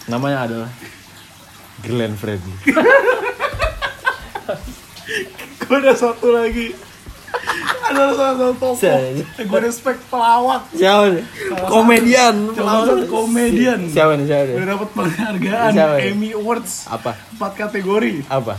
Namanya 0.05 0.37
adalah 0.43 0.69
Glenn 1.83 2.15
Fredly. 2.15 2.55
Gue 5.59 5.77
ada 5.79 5.93
satu 5.93 6.27
lagi. 6.31 6.75
ada 7.83 8.13
salah 8.13 8.35
satu 8.35 8.53
tokoh. 8.55 8.77
Saya- 8.77 9.25
Gue 9.41 9.59
respect 9.59 9.99
pelawak. 10.07 10.63
Siapa 10.71 11.11
nih? 11.11 11.23
Komedian. 11.65 12.35
Salah 12.53 12.85
satu 12.85 13.05
komedian. 13.05 13.79
Siapa 13.87 14.15
nih? 14.15 14.25
Siapa 14.25 14.43
nih? 14.45 14.55
Udah 14.55 14.67
dapat 14.69 14.89
penghargaan 14.93 15.71
Siapa? 15.71 15.95
Emmy 15.99 16.29
Awards 16.31 16.87
Apa? 16.87 17.11
empat 17.31 17.51
kategori. 17.57 18.23
Apa? 18.27 18.55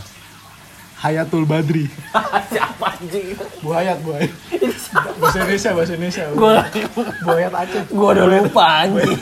Hayatul 0.97 1.45
Badri. 1.45 1.85
Siapa 2.53 2.85
anjing? 2.93 3.37
Bu 3.59 3.69
Hayat, 3.71 3.99
Bu 4.01 4.15
Hayat. 4.15 4.31
Bahasa 5.17 5.37
Indonesia, 5.39 5.69
bahasa 5.73 5.91
Indonesia. 5.93 6.23
Gue 6.31 6.53
Bu 7.21 7.29
Hayat 7.31 7.53
Aceh. 7.53 7.83
gue 7.85 8.07
udah 8.07 8.25
lupa 8.27 8.65
anjing. 8.81 9.19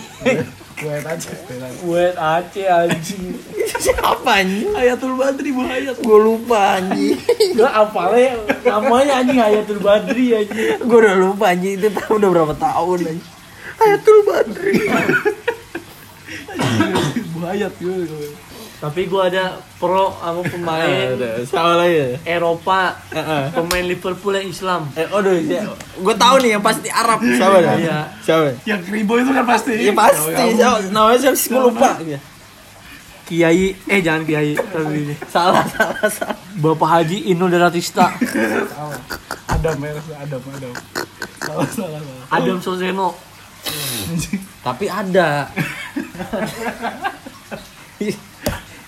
Hayat 0.89 1.05
Aceh. 1.07 1.37
buat 1.85 2.15
Aceh 2.15 2.67
anjing 2.67 3.25
Siapa 3.83 4.43
anjing? 4.43 4.71
Hayatul 4.71 5.15
Badri, 5.19 5.49
Bu 5.51 5.61
Hayat. 5.67 5.97
Gue 5.99 6.19
lupa 6.19 6.79
anjing. 6.79 7.19
gue 7.57 7.69
apalnya 7.69 8.39
namanya 8.63 9.13
anjing 9.23 9.39
Hayatul 9.39 9.79
Badri 9.83 10.25
anjing 10.35 10.79
Gue 10.83 10.97
udah 11.03 11.15
lupa 11.19 11.51
anjing 11.51 11.79
itu 11.79 11.87
tahun 11.91 12.17
udah 12.23 12.31
berapa 12.31 12.55
tahun 12.55 12.99
anjing. 13.11 13.29
Hayatul 13.81 14.19
Badri. 14.23 14.77
Bu 17.33 17.37
Hayat 17.43 17.73
gitu. 17.81 18.17
Tapi 18.83 19.07
gue 19.07 19.21
ada 19.23 19.63
pro 19.79 20.11
sama 20.19 20.43
pemain 20.43 21.07
Ada, 21.15 21.47
Siapa 21.47 21.71
lagi? 21.79 22.19
Eropa 22.27 22.99
Heeh. 23.15 23.43
pemain 23.55 23.85
Liverpool 23.87 24.35
yang 24.35 24.51
Islam 24.51 24.91
Eh, 24.99 25.07
aduh, 25.07 25.39
gue 26.03 26.15
tahu 26.19 26.35
nih 26.43 26.59
yang 26.59 26.63
pasti 26.63 26.91
Arab. 26.91 27.23
Siapa 27.23 27.57
dah? 27.63 27.75
Iya. 27.79 27.99
Siapa? 28.19 28.59
Yang 28.67 28.81
kribo 28.91 29.13
itu 29.23 29.31
kan 29.31 29.45
pasti. 29.47 29.73
Iya 29.87 29.93
pasti. 29.95 30.35
Siapa? 30.59 30.91
Namanya 30.91 31.19
siapa 31.23 31.37
sih? 31.39 31.47
Gue 31.55 31.61
lupa. 31.71 31.95
Kiai 33.23 33.71
eh 33.87 33.99
jangan 34.03 34.27
Kiai 34.27 34.51
tapi. 34.51 35.15
Salah, 35.33 35.63
salah, 35.71 36.09
salah. 36.11 36.35
Bapak 36.59 36.89
Haji 36.99 37.31
Inul 37.31 37.55
Daratista. 37.55 38.11
Adam 39.53 39.79
ya, 39.79 39.91
Adam, 40.19 40.41
Adam. 40.43 40.73
Salah, 41.39 41.67
salah, 41.71 41.99
salah. 42.03 42.25
Adam 42.35 42.57
Soseno 42.59 43.15
Tapi 44.59 44.91
ada. 44.91 45.47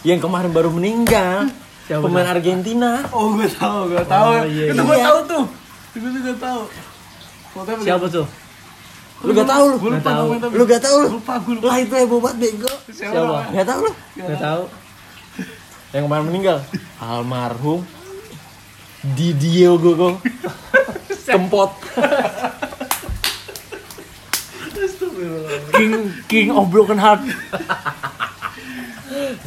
Yang 0.06 0.22
kemarin 0.22 0.54
baru 0.54 0.70
meninggal. 0.70 1.50
Siapa 1.90 2.06
Pemain 2.06 2.30
Argentina. 2.30 3.06
Oh, 3.10 3.34
gue 3.34 3.50
tahu, 3.50 3.94
gue 3.94 4.06
tahu. 4.06 4.30
Oh, 4.30 4.46
iya, 4.46 4.74
itu 4.74 4.78
iya. 4.78 4.86
gue 4.86 5.00
tahu 5.02 5.20
tuh. 5.26 5.44
Itu 5.94 5.98
gue 6.06 6.12
juga 6.22 6.34
tahu. 6.38 6.62
Fotonya 7.56 7.84
siapa 7.88 8.06
tuh 8.12 8.28
Lu 9.24 9.32
gak 9.32 9.48
tahu 9.48 9.64
lu? 9.72 9.78
Lupa 9.80 10.02
tahu. 10.04 10.26
namanya 10.28 10.42
tapi. 10.44 10.54
Lu 10.60 10.64
gak 10.68 10.82
tahu 10.84 10.98
lu? 11.00 11.08
Lupa, 11.18 11.34
gue 11.40 11.54
lupa. 11.58 11.66
Lah 11.72 11.78
itu 11.82 11.94
heboh 11.98 12.20
banget 12.22 12.38
bego. 12.38 12.74
Siapa? 12.92 13.38
Gak 13.50 13.66
tahu 13.66 13.80
lu? 13.82 13.92
nggak 14.16 14.42
tahu 14.42 14.64
Yang 15.96 16.04
kemarin 16.06 16.26
meninggal. 16.30 16.58
Almarhum 17.02 17.80
Didio 19.16 19.78
Gogo. 19.82 20.10
Kempot. 21.34 21.72
King 25.74 25.94
King 26.30 26.48
of 26.54 26.70
Broken 26.70 27.00
Heart. 27.00 27.24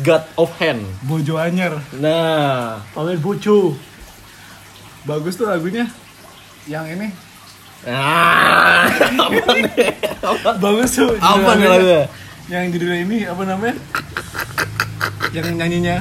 God 0.00 0.24
of 0.36 0.50
Hand. 0.58 0.82
Bojo 1.02 1.36
Anyer. 1.36 1.78
Nah, 1.96 2.80
Pamer 2.92 3.18
Boco. 3.18 3.74
Bagus 5.04 5.34
tuh 5.34 5.46
lagunya. 5.46 5.88
Yang 6.66 6.86
ini. 6.94 7.08
nah, 7.86 8.84
apa 9.24 9.52
nih? 9.54 9.94
Bagus 10.58 10.90
tuh. 10.94 11.14
Apa 11.16 11.50
nih 11.54 11.66
lagunya? 11.66 12.02
Yang 12.48 12.64
judulnya 12.76 12.98
ini 13.04 13.18
apa 13.24 13.42
namanya? 13.44 13.76
Yang 15.32 15.46
nyanyinya 15.54 15.96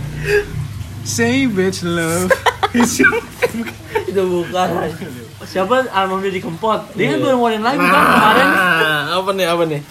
Savage 1.03 1.84
Love. 1.84 2.32
Itu 4.10 4.21
bukan. 4.23 4.67
Siapa 5.47 5.88
almarhum 5.91 6.27
di 6.27 6.43
Kempot? 6.43 6.91
Dia 6.95 7.15
kan 7.15 7.17
Iya. 7.19 7.23
baru 7.23 7.36
ngeluarin 7.39 7.63
lagu 7.63 7.80
kan 7.80 8.03
kemarin. 8.03 8.47
Nah, 8.51 9.01
apa 9.15 9.30
nih? 9.32 9.45
Apa 9.47 9.63
nih? 9.63 9.82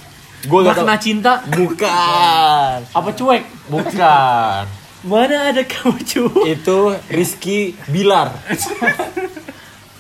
Gue 0.46 0.61
gak 0.62 0.74
tau. 0.74 0.87
Makna 0.87 0.96
cinta. 0.96 1.32
Bukan. 1.44 2.76
Apa 2.87 3.11
cuek? 3.12 3.42
Bukan. 3.66 4.62
Mana 5.02 5.37
ada 5.50 5.62
kamu 5.62 5.98
cuek? 6.00 6.44
Itu 6.48 6.78
Rizky 7.06 7.74
Bilar. 7.87 8.30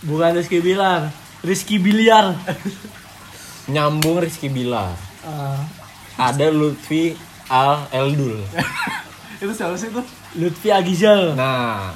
Bukan 0.02 0.30
Rizky 0.34 0.58
Bilar. 0.58 1.10
Rizky 1.42 1.76
Biliar. 1.78 2.34
Nyambung 3.66 4.18
Rizky 4.18 4.46
Bilar. 4.46 4.94
Ah, 5.22 5.62
Ada 6.16 6.50
Lutfi 6.50 7.14
Al 7.46 7.86
Eldul. 7.90 8.38
itu 9.36 9.52
siapa 9.52 9.74
sih 9.74 9.90
tuh? 9.90 10.02
Lutfi 10.38 10.70
Agizal. 10.70 11.34
Nah, 11.34 11.90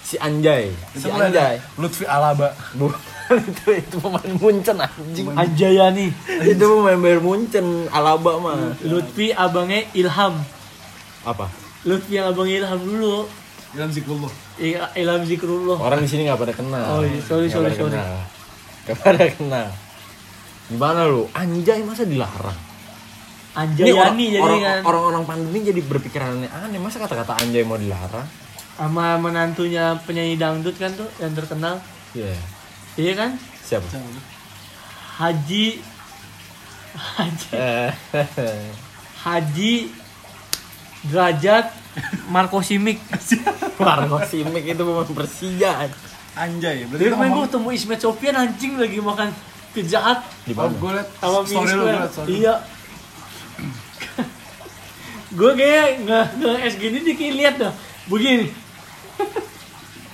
si 0.00 0.14
Anjay. 0.16 0.70
Si 0.94 1.02
Itu 1.02 1.10
Anjay. 1.12 1.58
Lutfi 1.76 2.06
Alaba. 2.06 2.50
Bukan 2.74 2.98
itu 3.50 3.66
itu 3.72 3.96
pemain 3.98 4.32
Munchen 4.36 4.76
anjing. 4.76 5.26
Anjayani. 5.28 6.06
itu 6.44 6.64
pemain 6.64 6.94
Bayern 6.96 7.22
Munchen 7.22 7.66
Alaba 7.88 8.32
mah. 8.38 8.74
Lutfi 8.80 9.30
abangnya 9.30 9.82
Ilham. 9.92 10.34
Apa? 11.22 11.50
Lutfi 11.82 12.14
yang 12.14 12.30
abangnya 12.30 12.62
Ilham 12.62 12.80
dulu. 12.80 13.26
Ilham 13.74 13.90
Zikrullah. 13.90 14.32
I- 14.56 14.92
Ilham 14.96 15.22
Zikrullah. 15.22 15.76
Orang 15.76 16.00
di 16.00 16.08
sini 16.08 16.24
nggak 16.24 16.38
pada 16.38 16.54
kenal. 16.54 16.84
Oh, 16.88 17.02
iya. 17.02 17.18
Sorry, 17.20 17.46
Nggak 17.46 17.52
sorry, 17.52 17.66
pada 17.66 17.76
sorry. 17.76 17.92
kenal. 17.92 18.14
Nggak 18.80 18.98
pada 19.02 19.24
kenal. 19.28 19.68
Gimana 20.66 21.00
lu? 21.06 21.22
Anjay 21.32 21.80
masa 21.82 22.02
dilarang? 22.02 22.58
Ini 23.56 23.88
orang, 23.88 24.12
Anjayani 24.12 24.24
jadi 24.28 24.42
orang, 24.42 24.60
kan. 24.60 24.80
orang-orang 24.84 25.22
pandemi 25.24 25.58
jadi 25.64 25.80
berpikiran 25.80 26.44
aneh. 26.44 26.76
Masa 26.76 27.00
kata-kata 27.00 27.40
anjay 27.40 27.64
mau 27.64 27.80
dilarang? 27.80 28.26
Sama 28.76 29.16
menantunya 29.16 29.96
penyanyi 30.04 30.36
dangdut 30.36 30.76
kan 30.76 30.92
tuh 30.92 31.08
yang 31.16 31.32
terkenal. 31.32 31.80
Iya. 32.12 32.36
Iya 32.96 33.12
kan? 33.14 33.30
Siapa? 33.60 33.86
Haji 35.16 35.80
Haji 36.96 37.48
Haji 39.24 39.72
Derajat 41.06 41.66
Marco 42.26 42.60
Simic. 42.60 42.98
Marco 43.80 44.18
Simic 44.22 44.64
itu 44.66 44.82
pemain 44.82 45.06
Persija. 45.06 45.88
Anjay. 46.34 46.84
Berarti 46.84 47.00
Dia 47.00 47.10
kemarin 47.10 47.30
gue 47.32 47.44
ketemu 47.46 47.68
Ismet 47.70 48.00
Sofian 48.00 48.34
anjing 48.34 48.76
lagi 48.76 48.98
makan 48.98 49.28
pizza 49.70 50.00
hut 50.00 50.20
Di 50.44 50.52
Oh, 50.52 50.68
mana? 50.68 50.74
gue 50.74 50.90
liat 50.92 51.08
sama 51.16 51.38
story 51.44 51.72
lu, 51.72 51.84
liat. 51.86 52.10
Iya. 52.26 52.54
gue 55.32 55.50
kayak 55.52 55.86
nggak 56.02 56.26
nggak 56.38 56.56
es 56.62 56.74
gini 56.76 56.98
dikit 57.02 57.32
lihat 57.34 57.54
dah. 57.56 57.72
Begini. 58.06 58.52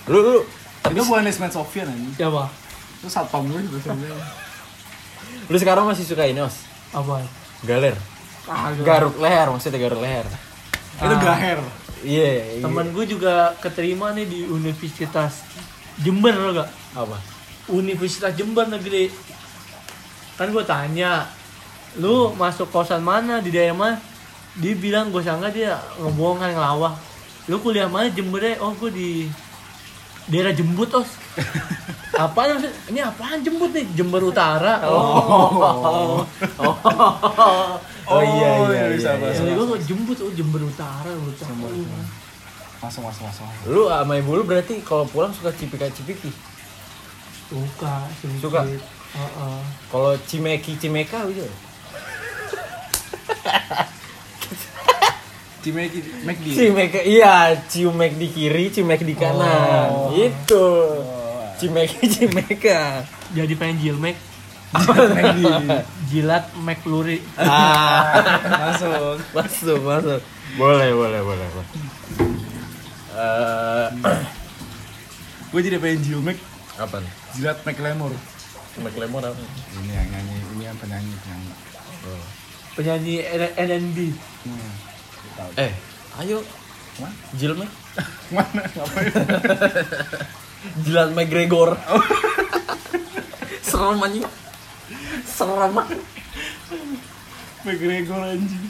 Lu 0.07 0.18
lu 0.21 0.37
Itu 0.85 1.03
bukan 1.03 1.27
Ismet 1.27 1.51
Sofian 1.51 1.87
anjing. 1.87 2.14
Siapa? 2.14 2.42
Itu 3.03 3.11
satpam 3.11 3.51
gue 3.51 3.59
biasanya. 3.67 4.15
lu 5.51 5.57
sekarang 5.59 5.91
masih 5.91 6.07
suka 6.07 6.23
ini, 6.23 6.38
Os? 6.38 6.62
Apa? 6.95 7.19
Galer. 7.67 7.99
Kagak. 8.47 8.87
Garuk 8.87 9.19
leher, 9.19 9.51
maksudnya 9.51 9.83
garuk 9.83 9.99
leher. 9.99 10.23
Itu 11.03 11.17
gaher. 11.19 11.59
Iya, 12.07 12.59
iya. 12.59 12.62
Temen 12.62 12.95
gue 12.95 13.05
juga 13.11 13.59
keterima 13.59 14.15
nih 14.15 14.27
di 14.27 14.41
Universitas 14.47 15.43
Jember 15.99 16.35
lo 16.35 16.51
gak? 16.62 16.71
apa? 16.95 17.19
Universitas 17.71 18.35
Jember 18.38 18.71
negeri. 18.71 19.11
Kan 20.38 20.55
gue 20.55 20.62
tanya, 20.62 21.27
lu 21.99 22.31
masuk 22.38 22.71
kosan 22.71 23.03
mana 23.03 23.43
di 23.43 23.51
daerah 23.51 23.75
mana? 23.75 23.97
Dia 24.59 24.79
bilang 24.79 25.11
gue 25.11 25.23
sangka 25.27 25.51
dia 25.51 25.75
ngebohong 25.99 26.38
kan 26.38 26.55
ngelawak. 26.55 26.95
Lu 27.51 27.59
kuliah 27.59 27.91
mana 27.91 28.11
Jember 28.15 28.43
deh? 28.43 28.57
Oh 28.62 28.75
gue 28.79 28.91
di 28.95 29.11
daerah 30.33 30.57
Jembut 30.57 30.88
os. 30.97 31.11
Apaan 32.16 32.57
maksud? 32.57 32.73
Ini 32.88 33.05
apaan 33.05 33.45
Jembut 33.45 33.77
nih? 33.77 33.85
Jember 33.92 34.25
Utara. 34.25 34.81
Oh. 34.88 36.25
Oh, 38.03 38.18
iya 38.18 38.66
iya 38.66 38.83
bisa, 38.92 39.14
iya. 39.14 39.31
bisa. 39.31 39.47
Jadi 39.47 39.55
gue 39.55 39.79
Jembut, 39.87 40.18
oh 40.25 40.33
Jember 40.33 40.62
Utara. 40.64 41.12
Utara. 41.12 41.53
Masuk, 42.83 43.03
masuk, 43.07 43.23
masuk. 43.31 43.47
Lu 43.71 43.87
sama 43.87 44.18
ibu 44.18 44.35
lu 44.35 44.42
berarti 44.42 44.83
kalau 44.83 45.07
pulang 45.07 45.31
suka 45.31 45.55
cipika-cipiki. 45.55 46.35
Suka, 47.47 48.11
sedikit. 48.18 48.49
Suka? 48.49 48.66
Heeh. 48.66 49.61
Kalau 49.92 50.16
cimeki 50.25 50.73
cimeka 50.81 51.29
gitu. 51.31 51.47
Cimeki, 55.62 55.98
McD. 56.22 56.46
Cimeka 56.53 57.01
iya, 57.01 57.35
ciumek 57.62 58.18
di 58.18 58.29
kiri, 58.29 58.68
ciumek 58.68 59.01
di 59.01 59.14
kanan. 59.14 60.11
Itu. 60.11 60.66
Cimeki 61.57 62.03
cimeka. 62.09 63.07
Jadi 63.31 63.55
pengen 63.55 63.79
jilmek, 63.79 64.16
McD. 64.75 65.40
jilat 66.11 66.51
McFlurry. 66.59 67.22
Ah, 67.38 68.11
Masuk. 68.66 69.22
masuk, 69.31 69.81
masuk. 69.81 70.20
Boleh, 70.55 70.90
boleh, 70.90 71.20
boleh. 71.22 71.46
boleh. 71.48 71.68
Eh, 73.12 73.88
Gue 75.53 75.61
jadi 75.61 75.77
pengen 75.77 76.01
Jilmek 76.01 76.40
apa 76.75 76.96
nih? 76.96 77.12
jilat 77.37 77.61
McLemore. 77.62 78.16
Lemon 78.72 79.20
apa? 79.20 79.37
Ini 79.77 79.92
yang 79.92 80.09
nyanyi, 80.09 80.37
ini 80.51 80.62
yang 80.64 80.77
penyanyi, 80.81 81.12
penyanyi. 81.20 81.53
Penyanyi 82.72 83.14
N- 83.20 83.55
NNB. 83.61 83.98
Hmm. 84.48 84.72
Eh, 85.57 85.73
ayo. 86.21 86.45
Mana? 87.01 87.14
Jilmek. 87.37 87.71
Mana? 88.37 88.62
Ngapain? 88.68 89.12
Jilat 90.85 91.11
McGregor. 91.16 91.77
Serem 93.68 94.03
anjing. 94.05 94.27
Serem 95.25 95.73
anjing. 95.73 96.05
McGregor 97.64 98.21
anjing. 98.21 98.66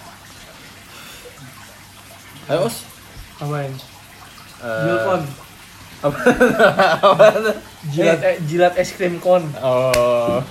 Ayo, 2.46 2.66
Os. 2.70 2.76
Apain? 3.42 3.72
Eh, 4.62 4.82
Jilkon. 4.86 5.22
apa? 6.02 6.18
apa? 6.98 7.26
Jilat 7.90 8.22
eh, 8.22 8.38
jilat 8.46 8.74
es 8.78 8.90
krim 8.94 9.18
kon. 9.18 9.46
Oh. 9.58 10.42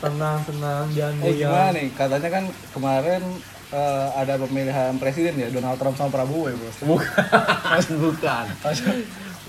Tenang, 0.00 0.40
tenang, 0.48 0.84
jangan 0.92 1.24
Eh 1.24 1.32
gimana 1.36 1.68
nih? 1.76 1.88
Katanya 1.92 2.28
kan 2.28 2.44
kemarin 2.72 3.24
eh, 3.72 4.08
ada 4.14 4.36
pemilihan 4.36 4.92
presiden 4.96 5.34
ya 5.34 5.48
Donald 5.48 5.76
Trump 5.76 5.96
sama 5.96 6.10
Prabowo 6.10 6.46
ya 6.46 6.54
bos. 6.54 6.76
Bukan, 6.78 7.82
bukan. 8.04 8.44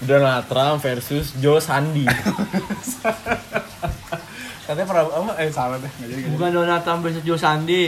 Donald 0.02 0.46
Trump 0.46 0.78
versus 0.80 1.36
Joe 1.38 1.60
Sandi. 1.60 2.08
Katanya 4.64 4.88
Prabowo 4.88 5.14
apa? 5.22 5.32
Eh 5.38 5.50
salah 5.50 5.78
deh. 5.78 5.88
Nggak 5.90 6.00
jadi. 6.02 6.14
nggak 6.14 6.24
jadi. 6.24 6.34
Bukan 6.34 6.50
Donald 6.54 6.82
Trump 6.82 7.02
versus 7.04 7.24
Joe 7.24 7.38
Sandi. 7.38 7.84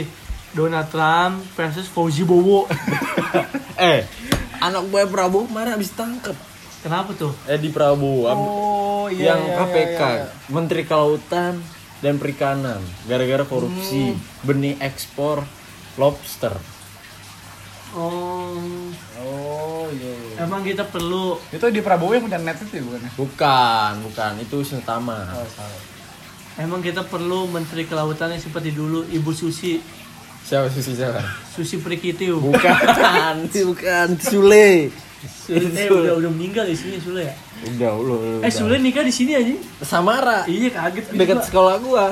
Donald 0.52 0.88
Trump 0.88 1.34
versus 1.52 1.86
Fauzi 1.86 2.22
Bowo. 2.22 2.64
eh, 3.82 4.04
anak 4.58 4.82
gue 4.86 5.02
Prabowo 5.06 5.44
kemarin 5.44 5.74
habis 5.74 5.92
tangkep. 5.92 6.36
Kenapa 6.80 7.12
tuh? 7.12 7.32
Eh 7.44 7.56
di 7.56 7.68
Prabowo. 7.68 8.24
ab- 8.26 8.38
Oh 8.38 8.76
yang 9.06 9.38
KPK, 9.38 10.00
Menteri 10.50 10.82
Kelautan 10.82 11.62
dan 11.96 12.18
Perikanan, 12.18 12.82
gara-gara 13.06 13.46
korupsi 13.46 14.12
benih 14.42 14.74
ekspor 14.82 15.46
lobster. 15.96 16.52
Oh, 17.96 18.52
Oh 19.16 19.88
iya. 19.88 20.12
iya. 20.36 20.44
emang 20.44 20.60
kita 20.60 20.84
perlu 20.84 21.40
Itu 21.48 21.64
di 21.72 21.80
Prabowo 21.80 22.12
yang 22.12 22.28
punya 22.28 22.36
net 22.36 22.60
itu 22.60 22.76
ya 22.76 22.82
bukannya? 22.84 23.10
Bukan, 23.16 23.92
bukan, 24.04 24.32
itu 24.36 24.56
Sutama. 24.62 25.24
Oh 25.32 25.48
salah. 25.48 25.80
emang 26.56 26.80
kita 26.80 27.00
perlu 27.02 27.48
menteri 27.48 27.84
kelautan 27.84 28.32
yang 28.32 28.42
seperti 28.42 28.72
dulu 28.72 29.04
Ibu 29.06 29.32
Susi 29.32 29.80
Siapa 30.42 30.68
Susi 30.68 30.94
siapa? 30.94 31.18
Susi 31.50 31.80
Prikitiu. 31.80 32.38
Bukan, 32.38 33.50
bukan 33.72 34.08
Sule. 34.14 34.94
Eh 35.50 35.88
udah 35.90 36.22
udah 36.22 36.30
meninggal 36.30 36.70
di 36.70 36.76
sini 36.78 37.02
Sule 37.02 37.26
ya? 37.26 37.34
Udah, 37.66 37.90
lu, 37.98 38.14
lu, 38.14 38.38
Eh 38.44 38.52
Sule 38.52 38.78
nikah 38.78 39.02
di 39.02 39.10
sini 39.10 39.34
aja. 39.34 39.56
Samara. 39.82 40.46
Iya 40.46 40.70
kaget 40.70 41.04
gitu. 41.10 41.18
Dekat 41.18 41.36
Gua. 41.40 41.46
sekolah 41.50 41.74
gua. 41.82 42.06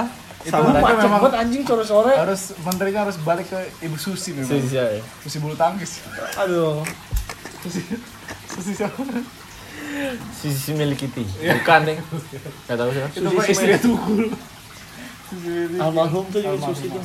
Itu 0.45 0.53
Sama 0.53 0.71
mereka 0.71 0.85
macet 0.85 0.99
memang 1.01 1.21
banget 1.21 1.35
anjing 1.41 1.63
sore-sore. 1.65 2.13
harus 2.13 2.43
menterinya 2.61 3.01
harus 3.03 3.17
balik 3.19 3.49
ke 3.49 3.57
Ibu 3.81 3.97
Susi 3.97 4.31
memang. 4.33 4.53
Susi 4.53 4.69
siapa? 4.71 5.01
Susi 5.21 5.37
bulu 5.41 5.55
tangkis. 5.55 6.05
Aduh. 6.37 6.85
Susi 8.47 8.73
siapa? 8.73 9.01
Sisi 10.31 10.71
milik 10.73 11.01
Kitty. 11.01 11.25
Bukan 11.25 11.81
deh. 11.83 11.97
Gak 12.67 12.77
tahu 12.77 12.91
siapa. 12.91 13.09
Itu 13.11 13.29
kok 13.31 13.47
istrinya 13.47 13.81
tukul. 13.81 14.25
almarhum 15.75 16.23
tuh 16.29 16.39
juga 16.39 16.63
susi 16.63 16.87
tuh 16.87 17.03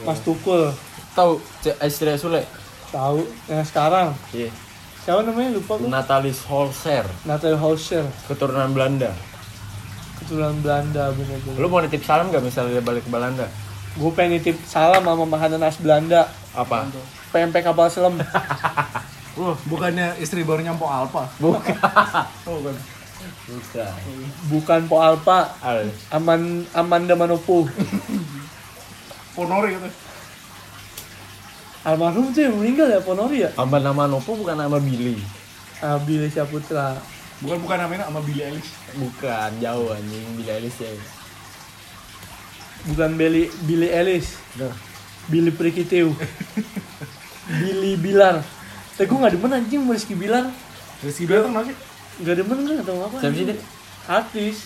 Mas 0.00 0.22
Tukul 0.22 0.70
Tahu 1.10 1.42
istri 1.82 2.14
Sule? 2.14 2.46
tahu 2.90 3.26
yang 3.46 3.62
sekarang 3.62 4.14
Iya. 4.30 4.46
siapa 5.00 5.22
namanya 5.22 5.54
lupa 5.54 5.74
gue 5.74 5.86
Natalis 5.86 6.42
Holzer, 6.44 7.02
Natalie 7.24 7.54
Hauscher 7.54 8.06
keturunan 8.26 8.70
Belanda. 8.70 9.10
Keturunan 10.20 10.56
Belanda 10.58 11.10
bener-bener 11.10 11.56
Lu 11.56 11.66
mau 11.66 11.80
nitip 11.80 12.00
salam 12.00 12.28
gak 12.28 12.40
misalnya 12.40 12.76
dia 12.76 12.84
balik 12.84 13.02
ke 13.02 13.10
Belanda? 13.10 13.46
gue 13.90 14.10
pengen 14.12 14.36
nitip 14.36 14.54
salam 14.62 15.00
sama 15.00 15.24
makanan 15.24 15.60
khas 15.60 15.76
Belanda 15.76 16.30
Apa? 16.52 16.86
PMP 17.28 17.56
kapal 17.60 17.86
selam 17.86 18.14
Wah, 19.32 19.56
bukannya 19.70 20.14
istri 20.16 20.42
baru 20.42 20.60
nyampo 20.60 20.84
Alpa. 20.84 21.26
Bukan. 21.36 21.74
Oh, 22.46 22.58
bukan. 22.58 22.74
Bukan. 23.46 23.92
bukan 24.48 24.80
Po 24.86 24.96
Alpa 24.96 25.52
Al. 25.60 25.90
Aman 26.10 26.64
Amanda 26.70 27.12
Manopo 27.12 27.68
Ponori 29.36 29.74
gitu. 29.74 29.90
almarhum 31.82 32.28
tuh 32.28 32.42
yang 32.42 32.54
meninggal 32.54 32.88
ya 32.88 33.00
Ponori 33.00 33.40
ya 33.40 33.50
Nama 33.54 33.76
nama 33.82 34.04
Nopo 34.06 34.34
bukan 34.34 34.54
nama 34.54 34.76
Billy. 34.76 35.16
ah, 35.80 35.96
Billy 35.98 36.28
Saputra 36.28 36.96
Bukan 37.40 37.58
bukan 37.64 37.78
namanya 37.80 38.04
sama 38.04 38.20
Billy 38.20 38.44
Eilish. 38.44 38.70
Bukan, 39.00 39.50
jauh 39.64 39.88
anjing 39.96 40.28
Billy 40.36 40.52
Eilish 40.52 40.78
ya. 40.84 40.92
bukan 42.80 43.12
Billy 43.16 43.52
Billy 43.68 43.88
Ellis 43.92 44.40
Billy 45.28 45.52
Prikiteu 45.52 46.16
Billy 47.60 47.96
Bilar. 48.00 48.40
Tapi 48.96 49.08
gue 49.08 49.16
gak 49.16 49.32
demen 49.36 49.52
anjing 49.52 49.80
sama 49.84 49.92
Rizky 49.96 50.16
Bilar. 50.16 50.44
Rizky 51.04 51.24
Bilar 51.24 51.48
tuh 51.48 51.52
nasi. 51.52 51.72
Gak 52.24 52.36
demen 52.40 52.58
gue 52.64 52.76
atau 52.80 53.04
apa? 53.04 53.16
Siapa 53.20 53.36
sih 53.36 53.56
artis. 54.08 54.56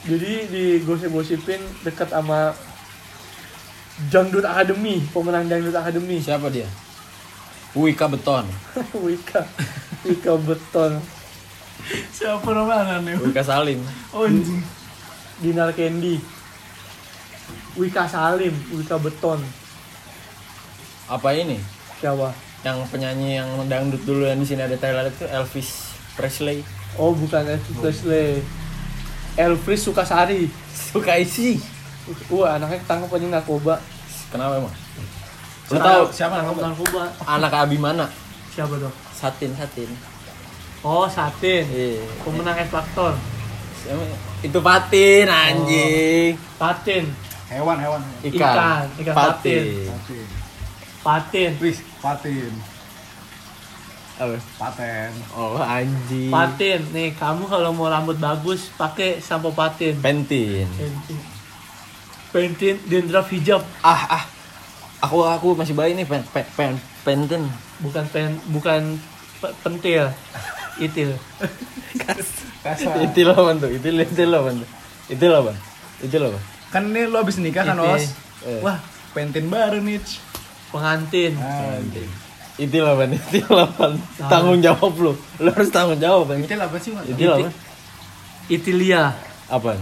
Jadi 0.00 0.32
di 0.48 0.64
gosip-gosipin 0.86 1.60
dekat 1.84 2.08
sama 2.10 2.56
Dangdut 4.08 4.46
Academy 4.48 5.04
pemenang 5.12 5.44
Dangdut 5.44 5.76
Academy 5.76 6.16
Siapa 6.24 6.48
dia? 6.48 6.64
Wika 7.76 8.08
Beton. 8.08 8.48
Wika. 9.04 9.44
Wika 10.06 10.32
Beton 10.40 11.19
Siapa 12.10 12.48
nama 12.48 12.74
anaknya? 12.80 13.18
Wika 13.18 13.42
Salim. 13.42 13.80
Oh, 14.10 14.24
anjing. 14.24 14.62
Dinar 15.40 15.72
Candy 15.72 16.20
Wika 17.72 18.04
Salim 18.04 18.52
Wika 18.70 19.00
Beton 19.00 19.40
Apa 21.08 21.32
ini? 21.32 21.56
siapa 21.96 22.28
Yang 22.60 22.78
penyanyi 22.88 23.40
yang 23.40 23.48
dangdut 23.64 24.04
dulu 24.04 24.24
yang 24.24 24.36
di 24.36 24.44
sini 24.44 24.60
ada 24.60 24.76
Thailand 24.76 25.08
itu 25.08 25.24
Elvis 25.24 25.96
Presley. 26.12 26.60
oh 26.94 27.10
bukan 27.10 27.40
Elvis 27.46 27.72
Presley 27.74 28.44
Elvis 29.34 29.80
Sukasari 29.80 30.52
Suka 30.70 31.16
isi. 31.16 31.56
wah 32.28 32.54
anaknya 32.54 32.76
ketangkep 32.78 33.08
aja 33.10 33.26
narkoba 33.32 33.74
Kenapa 34.28 34.52
emang? 34.56 34.74
Lu 35.66 35.72
Siapa- 35.72 35.88
tahu 35.88 36.04
siapa 36.12 36.34
narkoba 36.44 37.02
anak 37.24 37.52
Abimana? 37.56 38.04
siapa 38.50 38.76
dong 38.76 38.92
Satin 39.10 39.56
Satin. 39.56 39.88
Oh 40.82 41.06
Satin 41.06 41.64
Iya. 41.66 42.00
pemenang 42.20 42.56
X 42.58 42.68
Factor 42.68 43.12
Itu 44.40 44.60
patin 44.60 45.26
anjing. 45.26 46.32
Patin 46.56 47.04
Hewan, 47.46 47.76
hewan. 47.76 47.98
Ikan. 48.22 48.38
Ikan, 48.38 48.84
ikan 49.02 49.14
patin. 49.14 49.64
Patin. 49.84 50.26
Patin 51.00 51.50
Wih, 51.58 51.78
patin. 51.98 52.52
Apa? 54.14 54.36
Paten. 54.54 55.10
Oh 55.32 55.58
anjing. 55.58 56.30
Patin 56.30 56.80
nih 56.90 57.10
kamu 57.12 57.44
kalau 57.44 57.72
mau 57.72 57.88
rambut 57.88 58.14
bagus 58.16 58.70
pakai 58.72 59.18
sampo 59.18 59.50
patin 59.50 59.98
Pentin. 59.98 60.68
Pentin 60.70 61.18
Pentin 62.30 62.76
dandruff 62.86 63.26
hijab 63.28 63.66
Ah 63.80 64.02
ah. 64.14 64.24
Aku 65.00 65.24
aku 65.24 65.56
masih 65.56 65.72
bayi 65.72 65.92
nih 65.92 66.04
pen, 66.04 66.22
pen, 66.30 66.44
pen, 66.54 66.72
pentin. 67.02 67.48
bukan 67.80 68.04
pen 68.06 68.30
bukan 68.46 68.82
pe- 69.40 69.56
pentil 69.60 70.12
itil 70.80 71.16
loh 73.32 73.36
apa 73.36 73.52
tuh? 73.56 73.70
Itu 73.70 74.22
loh 74.28 74.38
apa 74.40 74.50
tuh? 74.56 74.68
Itu 75.12 75.24
loh 75.28 75.38
apa? 75.44 75.52
Itu 76.00 76.16
loh 76.16 76.28
apa? 76.34 76.40
Kan 76.70 76.82
ini 76.90 77.06
lo 77.08 77.16
abis 77.20 77.36
nikah 77.40 77.64
kan. 77.66 77.76
Os? 77.80 78.16
Eh. 78.46 78.60
Wah, 78.64 78.80
pentin 79.12 79.52
baru 79.52 79.80
nih. 79.84 80.00
pengantin 80.70 81.34
loh 82.80 82.92
apa? 82.96 83.04
Itu 83.12 83.48
loh 83.48 83.64
apa? 83.68 83.84
Tanggung 84.28 84.60
jawab 84.64 84.92
lu. 84.96 85.12
Lu 85.40 85.50
harus 85.52 85.70
tanggung 85.72 86.00
jawab 86.00 86.28
Bang. 86.30 86.40
Itu 86.44 86.54
apa 86.56 86.76
sih, 86.80 86.90
Mas? 86.96 87.04
Itu 87.08 87.22
loh 87.24 87.36
apa? 87.44 87.50
Italia 88.50 89.02
Apa? 89.46 89.78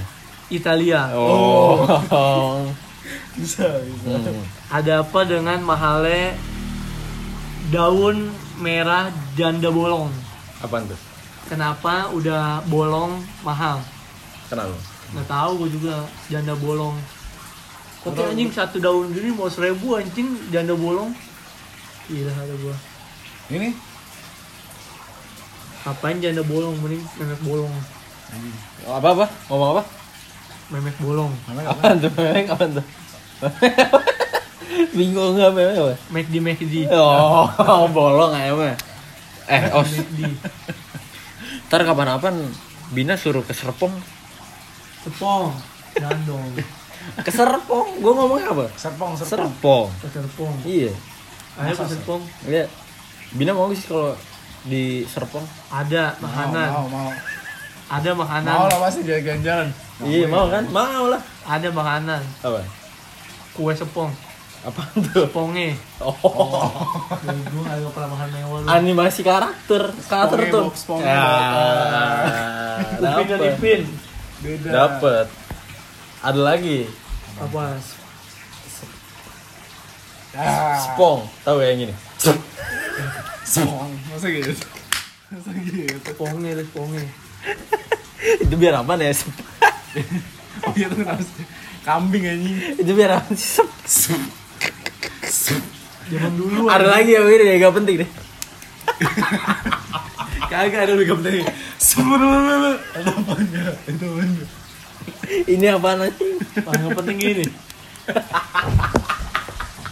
Italia 0.48 1.12
Oh. 1.14 1.86
Bisa, 3.38 3.64
bisa. 3.86 4.18
Hmm. 4.18 4.44
ada 4.68 5.06
apa 5.06 5.22
dengan 5.22 5.62
mahalnya 5.62 6.34
daun 7.70 8.34
merah 8.58 9.14
janda 9.38 9.70
bolong 9.70 10.10
Apaan 10.58 10.84
tuh? 10.84 10.98
kenapa 11.46 12.12
udah 12.12 12.60
bolong 12.64 13.18
mahal 13.40 13.80
Kenapa? 14.46 14.74
nggak 15.08 15.24
tahu 15.24 15.50
gue 15.58 15.70
juga 15.74 15.94
janda 16.28 16.52
bolong 16.54 16.92
tapi 17.98 18.20
anjing 18.22 18.48
satu 18.48 18.76
daun 18.78 19.08
gini 19.10 19.30
mau 19.30 19.48
seribu 19.48 19.96
anjing 19.96 20.28
janda 20.48 20.72
bolong 20.72 21.12
gila 22.06 22.32
ada 22.32 22.54
gua 22.58 22.76
Ini 23.48 23.72
ngapain 25.80 26.20
janda 26.20 26.42
bolong 26.42 26.76
mending 26.78 27.00
memek 27.16 27.40
bolong 27.42 27.72
Apa 28.84 29.08
apa? 29.14 29.26
Ngomong 29.48 29.70
apa? 29.72 29.82
memek 30.68 30.96
bolong 31.00 31.32
Apaan 31.48 31.96
tuh? 31.96 32.12
Memang 32.12 32.46
apaan 32.50 32.70
tuh? 32.76 32.86
Bingung 34.96 35.32
nggak 35.32 35.52
memang 35.52 35.76
apa? 35.78 35.94
make 36.10 36.28
di 36.28 36.40
make 36.40 36.60
di 36.60 36.84
Oh, 36.92 37.48
bolong 37.96 38.32
aja 38.32 38.52
mah. 38.52 38.76
Eh, 39.48 39.62
os. 39.72 39.90
di 40.12 40.24
Ntar 41.66 41.82
kapan-kapan 41.82 42.36
Bina 42.88 43.14
suruh 43.14 43.40
ke 43.40 43.52
Serpong. 43.52 43.92
tepong 44.98 45.52
jangan 45.94 46.20
dong 46.24 46.44
Ke 47.18 47.30
Serpong? 47.30 47.96
Gue 47.98 48.12
ngomongnya 48.12 48.50
apa? 48.50 48.66
serpong, 48.74 49.12
serpong. 49.14 49.48
Serpong. 49.48 49.86
ke 50.02 50.08
tepong 50.12 50.54
Iya. 50.62 50.92
ayo 51.58 51.72
ke 51.74 51.84
tepong 51.90 52.22
Iya. 52.44 52.64
Bina 53.30 53.52
mau 53.52 53.68
sih 53.70 53.84
kalau 53.84 54.12
di 54.62 55.04
Serpong? 55.04 55.44
ada 55.68 56.12
Mau, 56.14 56.24
makanan 56.24 56.68
mau, 56.70 56.86
mau. 56.88 57.10
ada 57.88 58.10
makanan 58.12 58.52
Mau 58.54 58.66
lah 58.66 58.78
pasti 58.82 59.00
jalan-jalan. 59.02 59.68
Iya, 59.98 60.24
mau 60.26 60.46
kan? 60.46 60.64
Mau 60.68 61.04
lah. 61.08 61.22
ada 61.42 61.68
makanan 61.70 62.20
Apa? 62.42 62.60
kue 63.50 63.72
sepong 63.72 64.12
Apaan 64.66 64.90
tuh? 65.14 65.30
sepongnya 65.30 65.70
Oh. 66.02 66.66
Gue 67.22 67.62
gak 67.62 67.78
makan 68.10 68.28
mewah 68.34 68.58
lu 68.58 68.66
Animasi 68.66 69.22
karakter. 69.22 69.94
Karakter 70.10 70.50
tuh. 70.50 70.74
Spongebob. 70.74 71.06
Ya. 71.06 71.22
Upin 72.98 73.26
dan 73.30 73.38
Dapet. 73.38 73.54
Ipin 73.54 73.82
Beda. 74.42 74.68
Dapet. 74.70 75.26
Ada 76.22 76.40
lagi. 76.42 76.78
apa 77.38 77.78
Ah, 80.38 80.78
Spong. 80.78 81.26
Tahu 81.46 81.58
ya 81.62 81.66
yang 81.74 81.80
gini? 81.86 81.94
spong. 83.46 83.90
Masa 84.12 84.26
gitu? 84.30 84.52
Masa 85.32 85.50
gitu? 85.54 85.98
sepongnya 86.04 86.50
ada 86.54 86.64
sepongnya 86.66 87.04
Itu 88.42 88.54
biar 88.58 88.74
apa? 88.82 88.98
Sep? 89.14 89.30
Oh 90.58 90.74
iya 90.74 90.90
tuh? 90.90 91.06
Kambing 91.86 92.26
anjing. 92.26 92.82
Itu 92.82 92.90
biar 92.98 93.22
apa 93.22 93.30
sih? 93.38 93.62
Zaman 96.08 96.32
dulu 96.40 96.72
Ada 96.72 96.86
lagi 96.88 97.12
ya 97.12 97.20
ini 97.20 97.44
ya 97.44 97.56
gak 97.68 97.74
penting 97.76 97.96
deh. 98.00 98.10
Kagak 100.50 100.88
ada 100.88 100.92
lebih 100.96 101.20
penting. 101.20 101.44
Sebelum 101.76 102.80
ada 102.96 103.12
apanya? 103.12 103.64
Itu? 103.84 104.08
Ini 105.44 105.76
apaan 105.76 106.08
anjing? 106.08 106.40
Paling 106.64 106.96
penting 106.96 107.16
gini. 107.20 107.44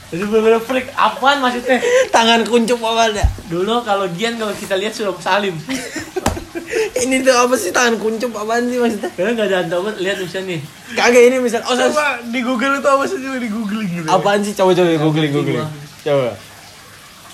Jadi 0.06 0.22
bener-bener 0.22 0.62
freak. 0.62 0.86
Apaan 0.94 1.42
maksudnya? 1.42 1.82
Tangan 2.14 2.46
kuncup 2.46 2.78
apa 2.86 3.10
ada? 3.10 3.24
Dulu 3.50 3.82
kalau 3.82 4.06
Gian 4.14 4.38
kalau 4.38 4.54
kita 4.54 4.78
lihat 4.78 4.94
sudah 4.94 5.14
salim. 5.18 5.58
Ini 7.02 7.22
tuh 7.22 7.34
apa 7.36 7.54
sih 7.58 7.70
tangan 7.74 7.98
kuncup 7.98 8.32
apaan 8.38 8.70
sih 8.70 8.78
maksudnya? 8.78 9.10
Karena 9.12 9.30
nggak 9.36 9.46
ada 9.50 9.58
tahu 9.66 9.90
lihat 10.00 10.16
misalnya 10.22 10.56
nih. 10.56 10.60
Kagak 10.96 11.22
ini 11.28 11.36
misal 11.42 11.60
oh 11.66 11.74
Coba 11.76 12.22
di 12.24 12.40
Google 12.40 12.80
itu 12.80 12.88
apa 12.88 13.04
sih? 13.04 13.18
Coba 13.20 13.36
di 13.38 13.50
googling 13.50 13.90
gitu. 13.92 14.08
apaan 14.08 14.40
sih 14.40 14.54
coba 14.56 14.70
coba 14.72 14.88
googling 14.96 15.32
googling. 15.34 15.60
gua. 15.60 15.68
Coba. 16.02 16.30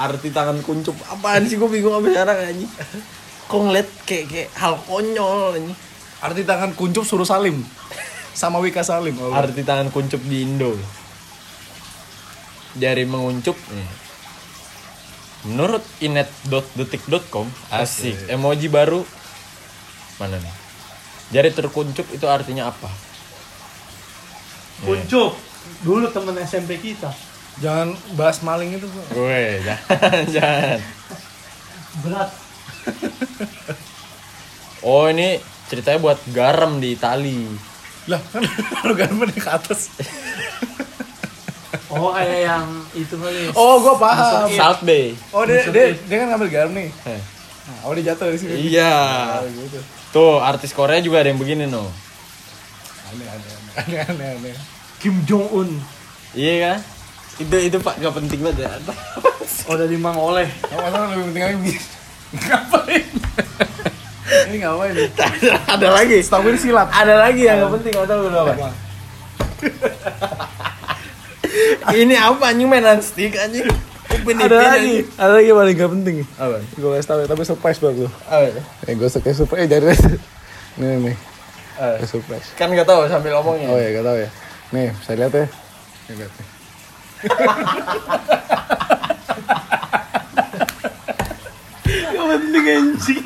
Arti 0.02 0.28
tangan 0.34 0.58
kuncup 0.64 0.96
apaan 1.06 1.46
sih 1.46 1.56
gue 1.60 1.68
bingung 1.70 1.94
apa 1.94 2.06
sekarang 2.10 2.36
anjing. 2.42 2.70
Kok 3.46 3.60
ngeliat 3.68 3.88
kayak 4.08 4.24
kayak 4.26 4.48
hal 4.58 4.74
konyol 4.88 5.54
anjing. 5.54 5.76
Arti 6.18 6.42
tangan 6.42 6.70
kuncup 6.74 7.04
suruh 7.06 7.28
salim. 7.28 7.62
Sama 8.32 8.58
Wika 8.64 8.80
Salim. 8.80 9.12
Oh, 9.20 9.30
Arti 9.30 9.60
tangan 9.62 9.92
kuncup 9.92 10.18
di 10.24 10.42
Indo. 10.42 10.72
Jari 12.78 13.04
menguncup 13.04 13.56
nih. 13.56 13.90
Menurut 15.42 15.82
inet.detik.com 15.98 17.50
asik. 17.74 18.30
Emoji 18.30 18.70
baru 18.70 19.02
mana 20.22 20.38
nih? 20.38 20.54
Jari 21.34 21.50
terkuncup 21.50 22.06
itu 22.14 22.26
artinya 22.30 22.70
apa? 22.70 22.88
Kuncup. 24.86 25.34
Dulu 25.82 26.10
temen 26.14 26.36
SMP 26.42 26.78
kita. 26.78 27.10
Jangan 27.60 27.94
bahas 28.16 28.40
maling 28.40 28.74
itu, 28.74 28.86
Bro. 28.88 29.02
Gue 29.12 29.60
jangan 29.66 30.24
jangan. 30.30 30.78
Berat. 32.00 32.30
Oh 34.82 35.06
ini 35.06 35.38
ceritanya 35.70 35.98
buat 36.02 36.18
garam 36.34 36.82
di 36.82 36.98
Itali. 36.98 37.46
Lah, 38.10 38.18
kan 38.34 38.42
lu 38.88 38.94
garam 38.98 39.22
di 39.22 39.38
ke 39.38 39.50
atas. 39.50 39.88
Oh 41.92 42.10
kayak 42.16 42.40
yang 42.48 42.66
itu 42.96 43.14
kali. 43.20 43.52
Oh, 43.52 43.84
gua 43.84 43.94
paham. 44.00 44.48
Salt 44.56 44.80
Bay. 44.80 45.12
Oh, 45.28 45.44
dia, 45.44 45.60
dia, 45.68 45.92
dia 45.92 46.16
kan 46.24 46.26
ngambil 46.32 46.48
garam 46.48 46.72
nih. 46.72 46.88
Eh, 47.04 47.20
Nah, 47.62 47.86
oh, 47.86 47.94
dia 47.94 48.10
jatuh 48.10 48.26
dari 48.26 48.38
sini. 48.42 48.74
Iya. 48.74 48.90
Oh, 49.38 49.46
gitu. 49.46 49.78
Tuh 50.10 50.42
artis 50.42 50.74
Korea 50.74 50.98
juga 50.98 51.22
ada 51.22 51.30
yang 51.30 51.38
begini 51.38 51.70
no. 51.70 51.86
Aneh, 53.06 53.28
aneh, 53.30 53.50
aneh, 53.78 54.00
aneh, 54.02 54.26
aneh. 54.34 54.54
Kim 54.98 55.22
Jong 55.22 55.46
Un. 55.54 55.70
Iya 56.34 56.54
kan? 56.58 56.78
Itu 57.38 57.56
itu 57.56 57.76
pak 57.78 58.02
gak 58.02 58.14
penting 58.18 58.40
banget 58.42 58.66
ya. 58.66 58.70
Oh 59.70 59.78
dari 59.78 59.94
Mang 59.94 60.18
Oleh. 60.18 60.50
Oh, 60.74 60.78
masalah 60.82 61.14
lebih 61.14 61.30
penting 61.30 61.44
lagi. 61.46 61.74
Ngapain? 62.34 63.04
Ini 64.50 64.56
ngapain? 64.58 64.94
ada 65.70 65.88
lagi. 65.92 66.18
Setahu 66.18 66.50
gue 66.50 66.52
ini 66.56 66.58
silat. 66.58 66.88
Ada 66.90 67.14
lagi 67.14 67.46
yang 67.46 67.62
gak 67.62 67.72
penting 67.78 67.94
atau 67.94 68.16
lu 68.26 68.28
apa? 68.32 68.52
Apa? 68.58 68.68
Ini 71.92 72.14
apa 72.16 72.52
anjing 72.52 72.68
mainan 72.68 73.00
stick 73.04 73.36
anjing? 73.36 73.68
Upin 74.12 74.36
Ada 74.36 74.76
lagi, 74.76 75.08
ada 75.16 75.32
lagi 75.40 75.48
yang 75.48 75.58
paling 75.58 75.76
gak 75.76 75.90
penting. 75.96 76.16
Apa? 76.36 76.60
Gue 76.76 76.90
kasih 77.00 77.08
tahu 77.08 77.18
ya, 77.24 77.26
tapi 77.32 77.42
surprise 77.48 77.78
buat 77.80 77.94
lu. 77.96 78.08
Apa? 78.28 78.44
ya? 78.52 78.62
Eh, 78.88 78.94
gue 78.96 79.08
suka 79.08 79.32
surprise. 79.32 79.64
Eh, 79.64 79.68
jadi 79.68 79.88
Nih, 80.80 80.96
nih, 81.00 81.16
Kayak 81.76 82.08
surprise. 82.08 82.48
Kan 82.56 82.72
gak 82.76 82.88
tahu 82.88 83.08
sambil 83.08 83.40
ngomongnya. 83.40 83.68
Oh 83.72 83.78
ya, 83.80 83.88
gak 83.96 84.04
tahu 84.04 84.16
ya. 84.20 84.28
Nih, 84.72 84.88
saya 85.04 85.16
lihat 85.24 85.32
ya. 85.32 85.46
Nih, 86.08 86.14
lihat 86.20 86.32
nih. 86.32 86.46
Gak 92.12 92.26
penting 92.38 92.66
anjing. 92.68 93.22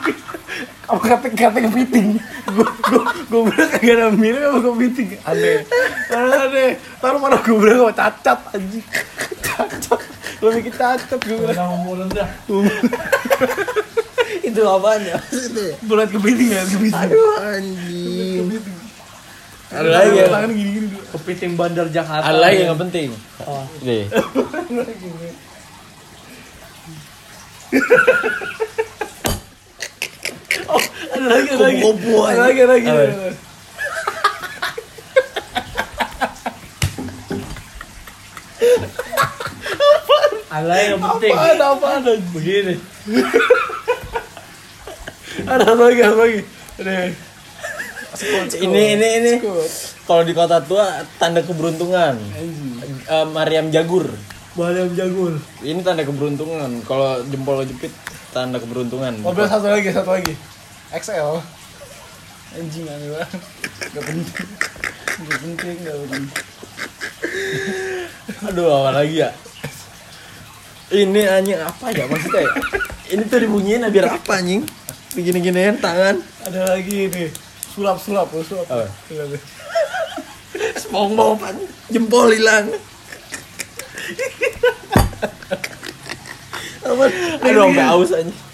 Apa 0.86 1.02
kata 1.02 1.26
kata 1.34 1.58
kepiting? 1.66 2.22
Gue 2.46 2.62
gue 2.62 3.02
gue 3.26 3.40
bilang 3.50 3.70
kagak 3.74 3.94
ada 3.98 4.06
mirip 4.14 4.38
apa 4.38 4.58
kepiting. 4.70 5.08
Aneh. 5.26 5.66
Aneh. 6.14 6.70
Taruh 7.02 7.18
mana 7.18 7.42
gue 7.42 7.58
bilang 7.58 7.90
gue 7.90 7.94
cacat 7.98 8.38
anjing. 8.54 8.86
Cacat. 9.42 10.00
Lo 10.38 10.54
bikin 10.54 10.70
cacat 10.78 11.18
gue 11.18 11.36
bilang. 11.42 11.58
Nama 11.58 11.76
mulut 11.82 12.06
dah. 12.14 12.30
Itu 14.46 14.60
apaan 14.62 15.02
ya? 15.02 15.18
Liat 15.82 16.10
kepiting 16.14 16.48
ya, 16.54 16.62
kepiting. 16.62 17.02
Aduh 17.02 17.34
anjing. 17.42 18.46
Kepiting. 18.46 18.78
Ada 19.66 19.88
lagi 19.90 20.14
ya? 20.14 20.26
Tangan 20.30 20.50
gini-gini 20.54 20.86
dulu. 20.94 21.02
Kepiting 21.18 21.52
Bandar 21.58 21.90
Jakarta. 21.90 22.30
Ada 22.30 22.38
lagi 22.38 22.62
yang 22.62 22.78
penting. 22.78 23.10
Oh. 23.42 23.66
Nih. 23.82 24.06
Ada 31.12 31.26
lagi, 31.26 31.48
ada 31.54 31.64
lagi. 31.64 31.80
Ada 31.82 32.40
lagi, 32.40 32.60
ada 32.60 32.72
lagi. 32.72 32.86
Apa? 32.86 33.02
ada 33.02 33.14
lagi. 33.20 33.36
Ada 40.46 40.66
lagi 40.66 40.86
yang 40.88 41.02
penting. 41.04 41.32
Apaan, 41.36 41.58
apaan 41.60 42.00
anjing? 42.00 42.22
Begini. 42.32 42.74
Ada 45.44 45.72
lagi, 45.76 46.00
ada 46.00 46.16
lagi. 46.16 46.40
Nih. 46.80 47.10
Ini 48.64 48.82
ini 48.96 49.08
ini. 49.20 49.32
Kalau 50.08 50.22
di 50.24 50.32
kota 50.32 50.64
tua 50.64 51.04
tanda 51.20 51.44
keberuntungan. 51.44 52.16
Eh, 53.06 53.26
Mariam 53.36 53.68
Jagur. 53.68 54.08
Balem 54.56 54.96
Jagur. 54.96 55.36
Ini 55.60 55.84
tanda 55.84 56.08
keberuntungan. 56.08 56.80
Kalau 56.88 57.20
jempol 57.28 57.60
jepit 57.68 57.92
tanda 58.32 58.56
keberuntungan. 58.56 59.20
Mobil 59.20 59.44
satu 59.44 59.68
lagi, 59.68 59.92
satu 59.92 60.10
lagi. 60.16 60.55
XL. 60.94 61.42
Anjing 62.54 62.86
aneh 62.86 63.08
banget. 63.10 63.30
Gak 63.90 64.04
penting. 64.06 64.46
Gak 65.26 65.38
penting, 65.42 65.76
gak 65.82 65.96
penting. 66.06 66.24
Aduh, 68.46 68.70
apa 68.70 68.90
lagi 69.02 69.16
ya? 69.26 69.30
Ini 70.94 71.20
anjing 71.26 71.58
apa 71.58 71.90
ya 71.90 72.06
maksudnya? 72.06 72.46
ya? 72.46 72.54
Ini 73.10 73.22
tuh 73.26 73.38
dibunyiin 73.42 73.82
biar 73.90 74.14
apa 74.14 74.38
anjing? 74.38 74.62
Begini-giniin 75.18 75.82
tangan. 75.82 76.22
Ada 76.46 76.78
lagi 76.78 77.10
nih. 77.10 77.34
Sulap, 77.74 77.98
sulap, 77.98 78.30
oh, 78.30 78.46
sulap. 78.46 78.70
Apa? 78.70 78.86
SpongeBob. 80.78 81.42
Jempol 81.90 82.30
hilang. 82.30 82.70
Apa? 86.86 87.04
Aduh, 87.42 87.62
sampai 87.74 87.86
aus 87.90 88.14
anjing. 88.14 88.45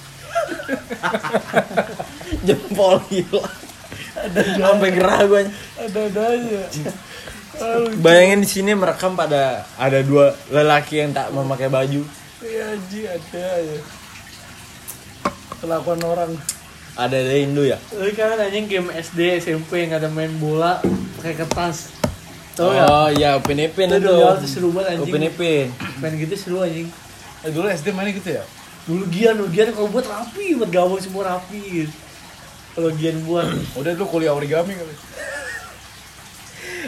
Jempol 2.46 3.00
hilang. 3.08 3.52
Sampai 4.58 4.90
gerah 4.92 5.20
gue. 5.24 5.38
anjing. 5.46 5.56
Ada-ada 5.78 6.22
aja. 6.36 6.62
Bayangin 8.02 8.42
di 8.42 8.48
sini 8.48 8.72
merekam 8.74 9.14
pada 9.14 9.62
ada 9.76 10.00
dua 10.02 10.34
lelaki 10.50 10.98
yang 10.98 11.14
tak 11.14 11.30
memakai 11.30 11.70
baju. 11.70 12.02
iya 12.42 12.74
anjing 12.74 13.06
ada 13.06 13.42
aja. 13.60 13.78
Kelakuan 15.62 16.00
orang. 16.02 16.32
Ada 16.92 17.24
dari 17.24 17.46
Indo 17.46 17.62
ya? 17.62 17.78
Tapi 17.88 18.12
kan 18.12 18.36
anjing 18.36 18.66
game 18.66 18.88
SD, 18.90 19.40
SMP 19.40 19.86
nggak 19.86 20.02
ada 20.02 20.10
main 20.10 20.32
bola 20.36 20.82
pakai 21.20 21.38
kertas. 21.38 21.94
Tahu 22.52 22.68
ya? 22.68 22.84
Oh 22.84 23.08
iya, 23.08 23.30
Upin 23.40 23.56
Ipin 23.56 23.88
Itu 23.88 24.12
itu. 24.12 24.44
seru 24.44 24.76
banget 24.76 25.00
anjing. 25.00 25.08
Upin 25.08 25.24
Ipin. 25.24 25.66
Main 26.04 26.14
gitu 26.20 26.34
seru 26.36 26.60
anjing. 26.60 26.84
Eh, 27.42 27.48
dulu 27.48 27.64
SD 27.64 27.96
mainnya 27.96 28.12
gitu 28.12 28.36
ya? 28.36 28.44
Dulu 28.82 29.04
Gian, 29.08 29.38
dulu 29.38 29.50
Gian 29.50 29.70
kalau 29.70 29.88
buat 29.88 30.06
rapi, 30.06 30.58
buat 30.58 30.70
gawang 30.70 30.98
semua 30.98 31.36
rapi. 31.36 31.86
Kalau 32.74 32.90
Gian 32.94 33.22
buat 33.22 33.46
Udah 33.78 33.92
dulu 33.94 34.06
kuliah 34.10 34.34
origami 34.34 34.74
kali. 34.74 34.94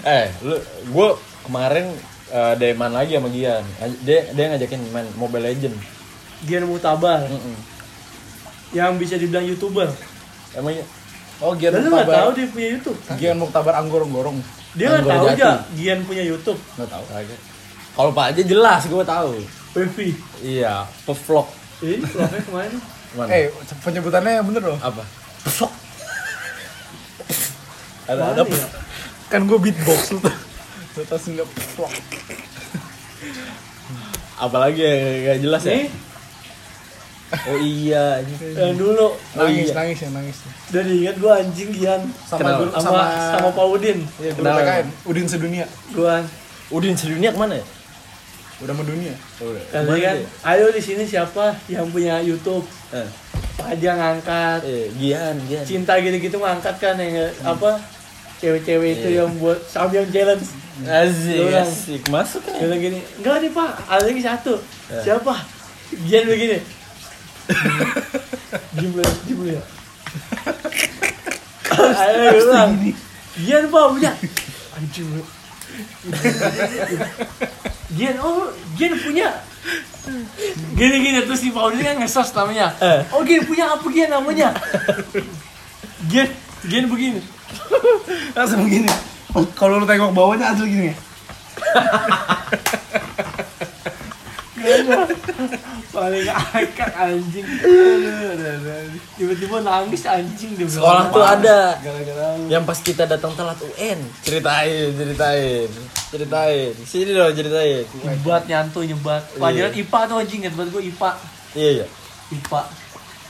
Eh, 0.02 0.26
lu 0.42 0.58
gue 0.90 1.08
kemarin 1.46 1.86
eh, 2.28 2.54
deman 2.58 2.90
lagi 2.90 3.14
sama 3.14 3.30
Gian. 3.30 3.62
Dia 4.02 4.26
dia 4.34 4.44
ngajakin 4.50 4.80
main 4.90 5.06
Mobile 5.14 5.46
Legend. 5.46 5.76
Gian 6.44 6.66
Mutabar 6.66 7.24
Mm-mm. 7.24 7.56
yang 8.74 8.98
bisa 8.98 9.14
dibilang 9.14 9.46
youtuber. 9.46 9.88
Emangnya 10.52 10.82
Oh, 11.42 11.50
Gian 11.58 11.74
Dan 11.74 11.82
lu 11.82 11.90
nggak 11.90 12.06
tahu 12.06 12.14
Muktabar. 12.30 12.38
dia 12.38 12.46
punya 12.46 12.68
YouTube. 12.74 12.98
Gian 13.18 13.36
Muktabar 13.38 13.74
Anggorong-gorong. 13.78 14.38
Dia 14.74 14.86
nggak 14.92 15.06
tahu 15.08 15.24
aja 15.30 15.48
Gian 15.74 15.98
punya 16.02 16.22
YouTube. 16.22 16.58
Enggak 16.74 16.90
tahu. 16.90 17.04
Kalau 17.94 18.10
Pak 18.10 18.26
aja 18.34 18.42
jelas 18.42 18.82
gue 18.86 19.04
tahu. 19.06 19.30
Pevi. 19.74 20.08
Iya, 20.42 20.86
vlog. 21.06 21.46
Ini 21.82 22.04
vlognya 22.04 22.40
ke 22.42 22.50
mana? 22.52 22.78
Mana? 23.14 23.28
Eh, 23.30 23.44
penyebutannya 23.82 24.30
yang 24.38 24.46
bener 24.46 24.62
loh. 24.62 24.78
apa? 24.78 25.02
Ada 28.04 28.20
Mana 28.20 28.32
ada 28.36 28.42
ya? 28.44 28.68
kan 29.32 29.40
gue 29.48 29.58
beatbox 29.58 30.12
lu 30.12 30.18
tuh. 30.20 30.34
Lu 30.94 31.02
nggak 31.08 31.48
vlog. 31.74 31.92
Apalagi 34.34 34.82
yang 34.82 35.24
gak 35.24 35.38
jelas 35.40 35.62
ya? 35.64 35.74
Nih, 35.78 35.88
Oh 37.50 37.58
iya. 37.58 38.22
ini. 38.22 38.34
yang 38.54 38.78
dulu. 38.78 39.10
Nangis, 39.34 39.66
iya. 39.66 39.74
nangis 39.74 39.98
ya, 40.06 40.08
nangis. 40.14 40.36
Dan 40.70 40.86
ingat 40.86 41.16
gua 41.18 41.42
anjing 41.42 41.70
Gian 41.74 42.06
Sama 42.30 42.62
guru, 42.62 42.70
sama 42.78 42.82
sama 42.84 43.02
sama 43.34 43.48
Pak 43.50 43.66
Udin. 43.74 43.98
Iya. 44.22 44.86
Udin 45.02 45.26
sedunia. 45.26 45.66
Gua 45.90 46.22
Udin 46.70 46.94
sedunia 46.94 47.34
ke 47.34 47.38
mana 47.38 47.58
ya? 47.58 47.64
Udah 48.64 48.74
mendunia. 48.74 49.12
kali 49.36 49.60
Ke 49.62 49.78
mana 49.78 49.92
kan, 49.94 50.16
dia? 50.16 50.28
ayo 50.48 50.66
di 50.72 50.80
sini 50.80 51.04
siapa 51.04 51.52
yang 51.68 51.84
punya 51.86 52.16
YouTube? 52.18 52.64
Eh, 52.90 53.04
Aja 53.60 53.90
ngangkat. 53.92 54.60
eh, 54.64 54.88
Gian, 54.94 55.36
Gian. 55.44 55.64
Cinta 55.64 55.96
gitu-gitu 55.96 56.36
ngangkat 56.36 56.76
kan 56.76 56.96
yang 56.96 57.12
apa? 57.42 57.76
Cewek-cewek 58.36 58.98
itu 58.98 59.08
Iya. 59.10 59.24
yang 59.24 59.30
buat 59.36 59.60
Samyang 59.62 60.08
challenge. 60.08 60.48
Asik, 60.82 61.38
Lu 61.38 61.48
yang- 61.48 61.62
asik. 61.62 62.00
Masuk 62.08 62.40
kan? 62.42 62.58
Bilang 62.58 62.80
gini, 62.82 62.98
enggak 63.16 63.36
nih 63.40 63.50
pak, 63.52 63.70
ada 63.86 64.02
lagi 64.02 64.20
satu. 64.20 64.54
Eh. 64.90 65.00
Siapa? 65.00 65.34
Gian 66.04 66.24
begini. 66.26 66.58
Diem 68.74 68.90
lu 68.90 69.04
ya. 69.46 69.62
Ayo 71.74 72.18
bilang, 72.34 72.70
Gian 73.38 73.64
pak 73.68 73.84
punya. 73.92 74.12
Anjing. 74.76 75.08
Gian, 77.96 78.16
oh 78.22 78.50
Gian 78.74 78.92
punya. 78.98 79.30
Gini-gini 80.76 81.24
terus 81.24 81.40
si 81.40 81.48
Paul 81.54 81.78
kan 81.78 81.96
ngesos 81.96 82.34
namanya. 82.36 82.74
Eh. 82.82 83.00
Oh 83.14 83.22
Gian 83.22 83.46
punya 83.46 83.72
apa 83.72 83.86
Gian 83.88 84.10
namanya? 84.10 84.50
Gian, 86.10 86.28
Gian 86.66 86.84
begini. 86.90 87.22
Langsung 88.36 88.66
begini. 88.66 88.90
Kalau 89.58 89.82
lu 89.82 89.86
tengok 89.86 90.14
bawahnya 90.14 90.54
asli 90.54 90.70
gini 90.70 90.86
ya. 90.92 90.96
paling 95.90 96.26
akak 96.26 96.90
anjing 96.92 97.46
tiba-tiba 99.14 99.56
nangis 99.60 100.02
anjing 100.04 100.52
di 100.54 100.64
Sekolah 100.66 101.08
tuh 101.08 101.22
ada 101.22 101.78
Gara-gara 101.78 102.34
yang 102.46 102.62
pas 102.62 102.76
kita 102.76 103.04
datang 103.04 103.32
telat 103.34 103.58
UN. 103.60 103.98
Ceritain, 104.20 104.90
ceritain, 104.92 105.68
ceritain. 106.10 106.72
Sini 106.82 107.10
dong 107.12 107.30
ceritain. 107.30 107.84
nyebat 108.02 108.42
nyantu 108.44 108.82
nyebat 108.82 109.22
pelajaran 109.34 109.72
IPA 109.72 110.00
tuh 110.04 110.16
anjing 110.18 110.40
buat 110.50 110.68
gue 110.70 110.82
IPA 110.88 111.10
Iya 111.54 111.70
iya. 111.70 111.86
IPA 112.32 112.60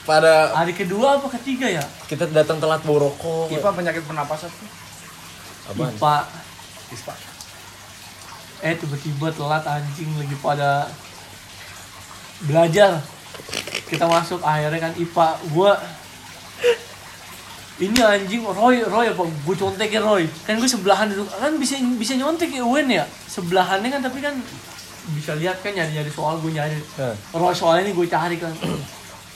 Pada 0.05 0.33
hari 0.53 0.73
kedua 0.73 1.17
apa 1.17 1.29
ketiga 1.35 1.67
ya 1.67 1.85
kita 2.07 2.29
datang 2.29 2.61
telat 2.61 2.81
bawa 2.83 3.09
rokok. 3.09 3.49
Kipa 3.49 3.73
penyakit 3.73 4.05
pernapasan 4.05 4.49
tuh. 4.49 4.69
Apaan? 5.67 5.93
IPA 5.93 6.15
Ispa. 6.91 7.15
eh 8.61 8.73
tiba-tiba 8.75 9.29
telat 9.29 9.65
anjing 9.65 10.09
lagi 10.15 10.37
pada 10.39 10.89
belajar. 12.43 12.99
Kita 13.87 14.11
masuk 14.11 14.43
akhirnya 14.43 14.91
kan 14.91 14.93
IPA 14.99 15.29
gua. 15.55 15.79
Ini 17.75 17.99
anjing 17.99 18.47
Roy 18.47 18.87
Roy 18.87 19.11
apa? 19.11 19.27
Gue 19.27 19.57
contekin 19.59 19.99
Roy. 19.99 20.31
Kan 20.47 20.63
gue 20.63 20.71
sebelahan 20.71 21.11
duduk 21.11 21.27
kan 21.27 21.51
bisa 21.59 21.75
bisa 21.99 22.15
nyontek 22.15 22.55
ya 22.55 22.63
Wen 22.63 22.87
ya? 22.87 23.03
Sebelahannya 23.27 23.91
kan 23.91 23.99
tapi 23.99 24.23
kan 24.23 24.39
bisa 25.19 25.35
lihat 25.35 25.59
kan 25.59 25.75
nyari 25.75 25.91
nyari 25.91 26.11
soal 26.11 26.39
gue 26.39 26.55
nyari. 26.55 26.79
Roy 27.35 27.51
soalnya 27.51 27.91
ini 27.91 27.99
gue 27.99 28.07
cari 28.07 28.39
kan. 28.39 28.55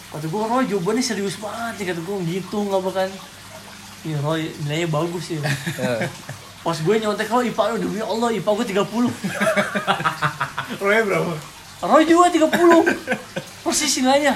Kata 0.09 0.25
gue 0.25 0.41
Roy 0.41 0.65
jawabannya 0.71 1.03
serius 1.03 1.35
banget 1.43 1.83
nih 1.83 1.87
kata 1.93 2.01
gue 2.01 2.17
gitu 2.31 2.65
nggak 2.65 2.81
bahkan 2.81 3.11
Nih 4.07 4.17
Roy 4.23 4.55
nilainya 4.65 4.89
bagus 4.89 5.35
ya 5.35 5.43
Ya. 5.77 6.09
Pas 6.63 6.79
gue 6.79 6.95
nyontek 6.97 7.29
Roy 7.29 7.51
IPA 7.51 7.75
lu 7.75 7.91
demi 7.91 8.01
Allah 8.01 8.33
IPA 8.33 8.51
gue 8.55 8.67
30 8.73 10.81
Roy 10.81 10.97
berapa? 11.05 11.35
Roy 11.83 12.03
juga 12.07 12.31
30 12.31 13.63
Persis 13.63 14.03
nilainya 14.03 14.35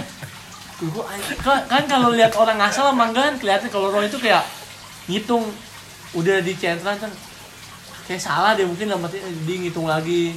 Gue 0.83 1.03
kan, 1.47 1.63
kan 1.71 1.83
kalau 1.87 2.11
lihat 2.11 2.35
orang 2.35 2.59
ngasal 2.59 2.91
sama 2.91 3.11
enggak 3.11 3.25
kan 3.31 3.37
kelihatan 3.39 3.69
kalau 3.71 3.95
Roy 3.95 4.11
itu 4.11 4.19
kayak 4.19 4.43
ngitung 5.07 5.47
udah 6.15 6.43
di 6.43 6.53
centran 6.59 6.99
kan 6.99 7.11
kayak 8.07 8.23
salah 8.23 8.59
deh 8.59 8.67
mungkin 8.67 8.91
lama 8.91 9.07
dia 9.11 9.57
ngitung 9.59 9.87
lagi 9.87 10.35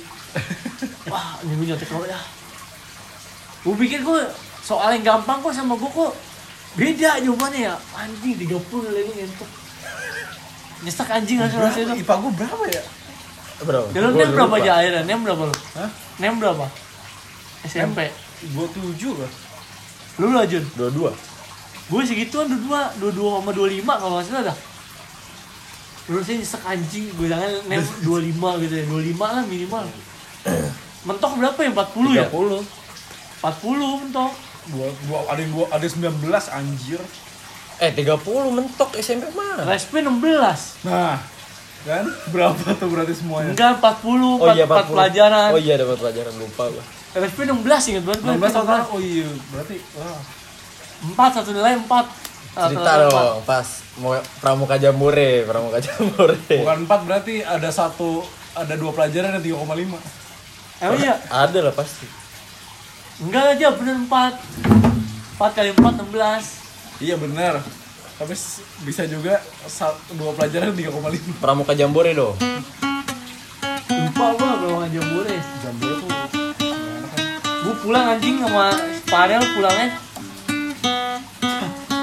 wah 1.10 1.42
ini 1.42 1.54
gue 1.58 1.66
nyontek 1.74 1.90
Roy 1.90 2.10
ya 2.10 2.22
gue 3.66 3.76
pikir 3.82 4.06
gue 4.06 4.22
soal 4.62 4.94
yang 4.98 5.18
gampang 5.18 5.42
kok 5.42 5.54
sama 5.54 5.74
gue 5.78 5.90
kok 5.90 6.14
beda 6.78 7.22
jawabannya 7.26 7.74
ya 7.74 7.76
anjing 7.98 8.34
30 8.38 8.86
nilai 8.86 9.02
gue 9.06 9.16
nyentuh 9.26 9.50
nyesek 10.86 11.10
anjing 11.10 11.42
hasil 11.42 11.58
hasil 11.58 11.82
itu 11.90 12.06
IPA 12.06 12.16
gue 12.22 12.32
berapa 12.38 12.66
ya? 12.70 12.84
Berapa? 13.64 13.88
Ya 13.96 14.00
lu 14.04 14.10
Gua 14.12 14.20
nem 14.20 14.30
berapa 14.36 14.56
aja 14.60 14.72
akhirnya? 14.84 15.04
Nem 15.08 15.20
berapa 15.24 15.44
lu? 15.48 15.56
Hah? 15.80 15.90
Nem 16.20 16.34
berapa? 16.36 16.66
SMP. 17.66 18.10
Gue 18.54 18.68
tujuh 18.72 19.14
lah. 19.18 19.32
Lu 20.22 20.32
lah 20.32 20.46
Jun. 20.48 20.64
Dua-dua. 20.78 21.12
Gue 21.86 22.02
segituan 22.02 22.50
dua 22.50 22.90
dua 22.98 23.12
dua 23.14 23.30
sama 23.42 23.52
dua 23.54 23.68
lima 23.70 23.94
kalau 23.98 24.18
nggak 24.18 24.26
salah 24.26 24.44
dah. 24.50 24.58
Lu 26.10 26.22
sih 26.22 26.38
nyesek 26.38 26.62
anjing, 26.66 27.10
gue 27.18 27.28
jangan 27.30 27.50
nem 27.66 27.82
dua 28.06 28.20
lima 28.22 28.58
gitu 28.62 28.74
ya, 28.78 28.86
dua 28.86 29.02
lima 29.02 29.28
lah 29.42 29.44
minimal. 29.46 29.86
Mentok 31.08 31.38
berapa 31.38 31.60
ya? 31.62 31.70
40 31.70 32.18
ya? 32.18 32.26
30. 32.34 32.66
40 33.46 34.02
mentok. 34.02 34.34
Gua, 34.74 34.90
gua 35.06 35.20
ada 35.30 35.38
yang 35.38 35.54
gua 35.54 35.70
ada 35.70 35.86
19 35.86 36.02
anjir. 36.50 36.98
Eh 37.78 37.94
30 37.94 38.18
mentok 38.58 38.90
SMP 38.98 39.30
mah. 39.38 39.70
Resp 39.70 39.94
16. 39.94 40.10
Nah, 40.90 41.22
kan 41.86 42.06
berapa 42.34 42.66
tuh 42.74 42.90
berarti 42.90 43.14
semuanya? 43.14 43.54
Enggak 43.54 43.78
40, 43.78 44.42
Oh 44.42 44.50
4, 44.50 44.58
iya 44.58 44.66
4 44.66 44.90
pelajaran. 44.90 45.50
Oh 45.54 45.62
iya 45.62 45.76
dapat 45.78 45.98
pelajaran 46.02 46.34
lupa 46.42 46.74
gua. 46.74 46.84
Resp 47.16 47.48
16 47.48 47.64
ingat 47.96 48.04
banget 48.04 48.20
gue. 48.28 48.34
16 48.36 48.60
total. 48.60 48.82
Oh 48.92 49.00
iya, 49.00 49.30
berarti 49.56 49.78
wah. 49.96 50.20
4 51.16 51.36
satu 51.40 51.50
nilai 51.56 51.80
4. 51.80 51.88
Cerita 52.56 52.92
dong 53.04 53.44
pas 53.44 53.68
mau 54.00 54.16
pramuka 54.40 54.76
jambore, 54.80 55.44
pramuka 55.44 55.80
jambore. 55.80 56.40
Bukan 56.40 56.88
4 56.88 57.08
berarti 57.08 57.44
ada 57.44 57.68
satu 57.72 58.24
ada 58.56 58.76
dua 58.80 58.92
pelajaran 58.96 59.40
yang 59.40 59.60
3,5. 59.60 59.96
Emang 60.84 61.00
iya? 61.00 61.16
Ada 61.32 61.72
lah 61.72 61.74
pasti. 61.76 62.08
Enggak 63.24 63.60
aja 63.60 63.72
bener 63.76 63.96
4 64.08 65.40
4 65.40 65.56
kali 65.56 65.70
4 65.72 66.04
16 66.04 67.04
Iya 67.04 67.16
benar. 67.20 67.60
Tapi 68.16 68.32
bisa 68.88 69.04
juga 69.04 69.44
satu, 69.68 70.16
dua 70.16 70.32
pelajaran 70.36 70.72
3,5. 70.72 71.44
Pramuka 71.44 71.76
jambore 71.76 72.16
dong. 72.16 72.36
Lupa 73.92 74.26
gua 74.36 74.52
kalau 74.60 74.76
nggak 74.80 74.92
jambore 74.96 75.36
Jambore 75.60 75.96
tuh 76.00 76.45
pulang 77.86 78.18
anjing 78.18 78.42
sama 78.42 78.74
Farel 79.06 79.46
pulangnya 79.54 79.90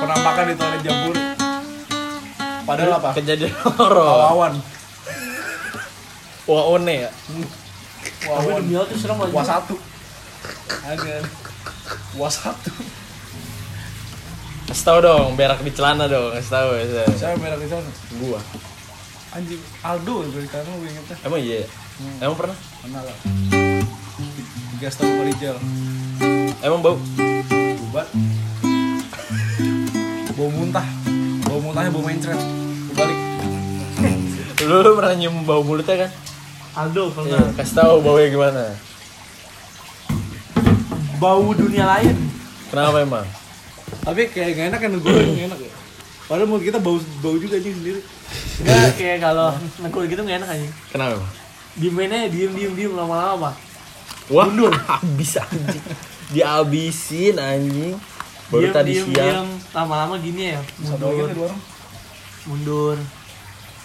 Penampakan 0.02 0.44
di 0.50 0.54
toilet 0.58 0.80
jambore. 0.82 1.22
Padahal 2.66 2.98
apa? 2.98 3.10
Kejadian 3.14 3.54
horor. 3.78 4.18
Lawan. 4.18 4.52
Wah 6.50 6.64
one 6.74 7.06
ya. 7.06 7.10
Wawan. 8.26 8.66
demi 8.66 8.74
tuh 8.82 8.98
serem 8.98 9.22
aja 9.22 9.30
Wah 9.30 9.46
satu. 9.46 9.78
Ada. 10.82 11.22
Wah 12.18 12.32
satu. 12.34 12.70
Kasih 14.66 14.84
tau 14.90 14.98
dong, 14.98 15.38
berak 15.38 15.62
di 15.62 15.70
celana 15.70 16.10
dong, 16.10 16.34
kasih 16.34 16.50
tau 16.50 16.70
ya. 16.74 17.06
Saya 17.14 17.38
merah 17.38 17.58
di 17.62 17.70
sana. 17.70 17.90
Gua. 18.18 18.42
Anjing 19.38 19.62
Aldo 19.86 20.26
gue 20.34 20.42
karena 20.50 20.72
gue 20.82 20.88
ingetnya. 20.90 21.16
Emang 21.22 21.40
iya. 21.40 21.62
ya? 21.62 21.66
Emang 22.26 22.36
pernah? 22.42 22.58
Mana 22.82 23.06
lah. 23.06 23.16
Gas 24.82 24.98
tahu 24.98 25.14
Rijal. 25.22 25.54
Emang 26.58 26.82
bau? 26.82 26.98
Bubat. 27.78 28.10
Bau 30.34 30.50
muntah. 30.50 30.82
Bau 31.46 31.62
muntahnya 31.62 31.94
bau 31.94 32.02
mencret. 32.02 32.40
Balik. 32.98 33.18
Lu, 34.66 34.82
lu 34.82 34.90
pernah 34.98 35.14
nyium 35.14 35.46
bau 35.46 35.62
mulutnya 35.62 36.02
kan? 36.02 36.10
Aldo 36.74 37.14
kalau 37.14 37.30
Iya, 37.30 37.38
nggak 37.38 37.62
kasih 37.62 37.74
tau 37.78 37.94
baunya 38.02 38.26
gimana. 38.32 38.62
bau 41.22 41.54
dunia 41.54 41.86
lain 41.86 42.18
Kenapa 42.66 43.06
emang? 43.06 43.26
Tapi 44.02 44.26
kayak 44.34 44.58
gak 44.58 44.66
enak 44.74 44.80
kan 44.82 44.90
gue 44.98 44.98
gak 44.98 45.46
enak 45.46 45.60
ya. 45.62 45.72
Padahal 46.26 46.48
mulut 46.50 46.66
kita 46.66 46.82
bau 46.82 46.98
bau 47.22 47.38
juga 47.38 47.60
aja 47.60 47.70
sendiri. 47.70 48.02
Enggak 48.58 48.98
kayak 48.98 49.18
kalau 49.22 49.54
nengkul 49.78 50.10
gitu 50.10 50.26
nggak 50.26 50.42
enak 50.42 50.48
anjing 50.50 50.72
Kenapa? 50.90 51.22
di 51.72 51.88
mainnya 51.88 52.26
diem 52.28 52.52
diem 52.52 52.72
diem 52.74 52.92
lama-lama 52.92 53.54
Wah, 54.32 54.48
habis 54.90 55.36
anjing. 55.36 55.84
Dihabisin 56.32 57.36
anjing. 57.36 57.94
Baru 58.48 58.64
diem, 58.64 58.72
tadi 58.72 58.92
diem, 58.92 59.06
siang. 59.08 59.48
lama-lama 59.72 60.14
gini 60.18 60.52
ya 60.52 60.60
mundur 60.78 61.24
mundur 62.44 62.96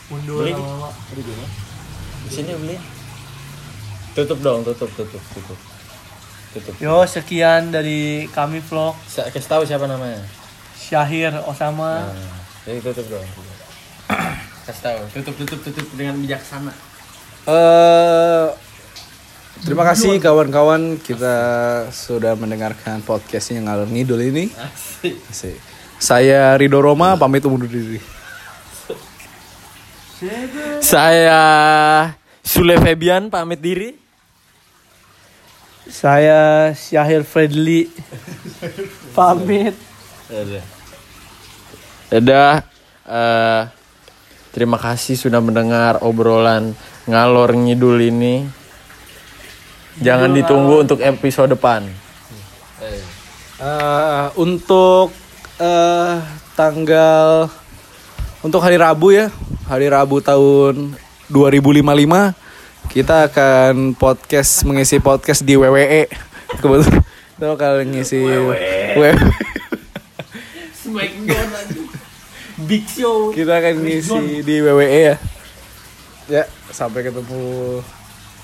mundur 0.08 0.44
Beli. 0.44 0.52
lama-lama 0.52 0.90
Di 2.24 2.30
sini 2.30 2.52
beli. 2.52 2.76
Tutup 4.12 4.40
dong, 4.42 4.68
tutup, 4.68 4.92
tutup, 4.92 5.24
tutup. 5.32 5.60
Tutup. 6.52 6.74
Yo 6.80 7.00
sekian 7.06 7.70
dari 7.70 8.28
kami 8.28 8.60
vlog 8.60 8.92
Sa- 9.06 9.30
Kasih 9.30 9.48
tahu 9.48 9.64
siapa 9.64 9.86
namanya. 9.86 10.20
Syahir 10.76 11.32
Osama 11.44 12.08
Nah, 12.08 12.36
jadi 12.66 12.80
tutup 12.82 13.08
dong. 13.08 13.24
Kasih 14.66 14.82
tahu. 14.84 15.00
Tutup, 15.14 15.36
tutup, 15.38 15.60
tutup 15.64 15.88
dengan 15.96 16.20
bijaksana. 16.20 16.76
Eh, 17.48 18.46
terima 19.64 19.88
kasih 19.88 20.20
kawan-kawan 20.22 21.00
kita 21.02 21.36
sudah 21.90 22.38
mendengarkan 22.38 23.02
podcastnya 23.02 23.64
ngalor 23.64 23.90
ngidul 23.90 24.22
ini. 24.22 24.52
Asik. 24.54 25.16
Asik. 25.32 25.58
Saya 25.98 26.54
Rido 26.60 26.78
Roma 26.78 27.18
pamit 27.18 27.42
undur 27.48 27.66
diri. 27.66 27.98
Saya 30.82 31.42
Sule 32.46 32.78
Febian 32.78 33.34
pamit 33.34 33.62
diri. 33.62 33.98
Saya 35.88 36.74
Syahir 36.78 37.24
Fredly 37.24 37.90
pamit. 39.18 39.74
Dadah. 42.12 42.62
Eh, 43.08 43.62
terima 44.52 44.76
kasih 44.76 45.16
sudah 45.16 45.40
mendengar 45.40 46.04
obrolan 46.04 46.76
ngalor 47.08 47.56
ngidul 47.56 47.98
ini. 48.04 48.67
Jangan 49.98 50.30
ditunggu 50.30 50.86
untuk 50.86 51.02
episode 51.02 51.58
depan. 51.58 51.90
Eh, 53.58 54.26
untuk 54.38 55.10
eh, 55.58 56.22
tanggal 56.54 57.50
untuk 58.46 58.62
hari 58.62 58.78
Rabu 58.78 59.10
ya, 59.10 59.34
hari 59.66 59.90
Rabu 59.90 60.22
tahun 60.22 60.94
2055 61.34 62.38
kita 62.94 63.28
akan 63.28 63.98
podcast 63.98 64.62
mengisi 64.64 65.02
podcast 65.02 65.42
di 65.42 65.58
WWE. 65.58 66.06
Kebetulan 66.62 67.02
kita 67.34 67.46
bakal 67.54 67.74
ngisi 67.82 68.22
WWE. 68.22 69.12
Smackdown 70.78 71.48
Big 72.70 72.86
Show. 72.86 73.34
Kita 73.34 73.58
akan 73.58 73.74
ngisi 73.82 74.46
di 74.46 74.54
WWE 74.62 75.00
ya. 75.14 75.16
Ya, 76.30 76.44
sampai 76.70 77.02
ketemu 77.02 77.82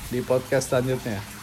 di 0.10 0.20
podcast 0.26 0.74
selanjutnya. 0.74 1.43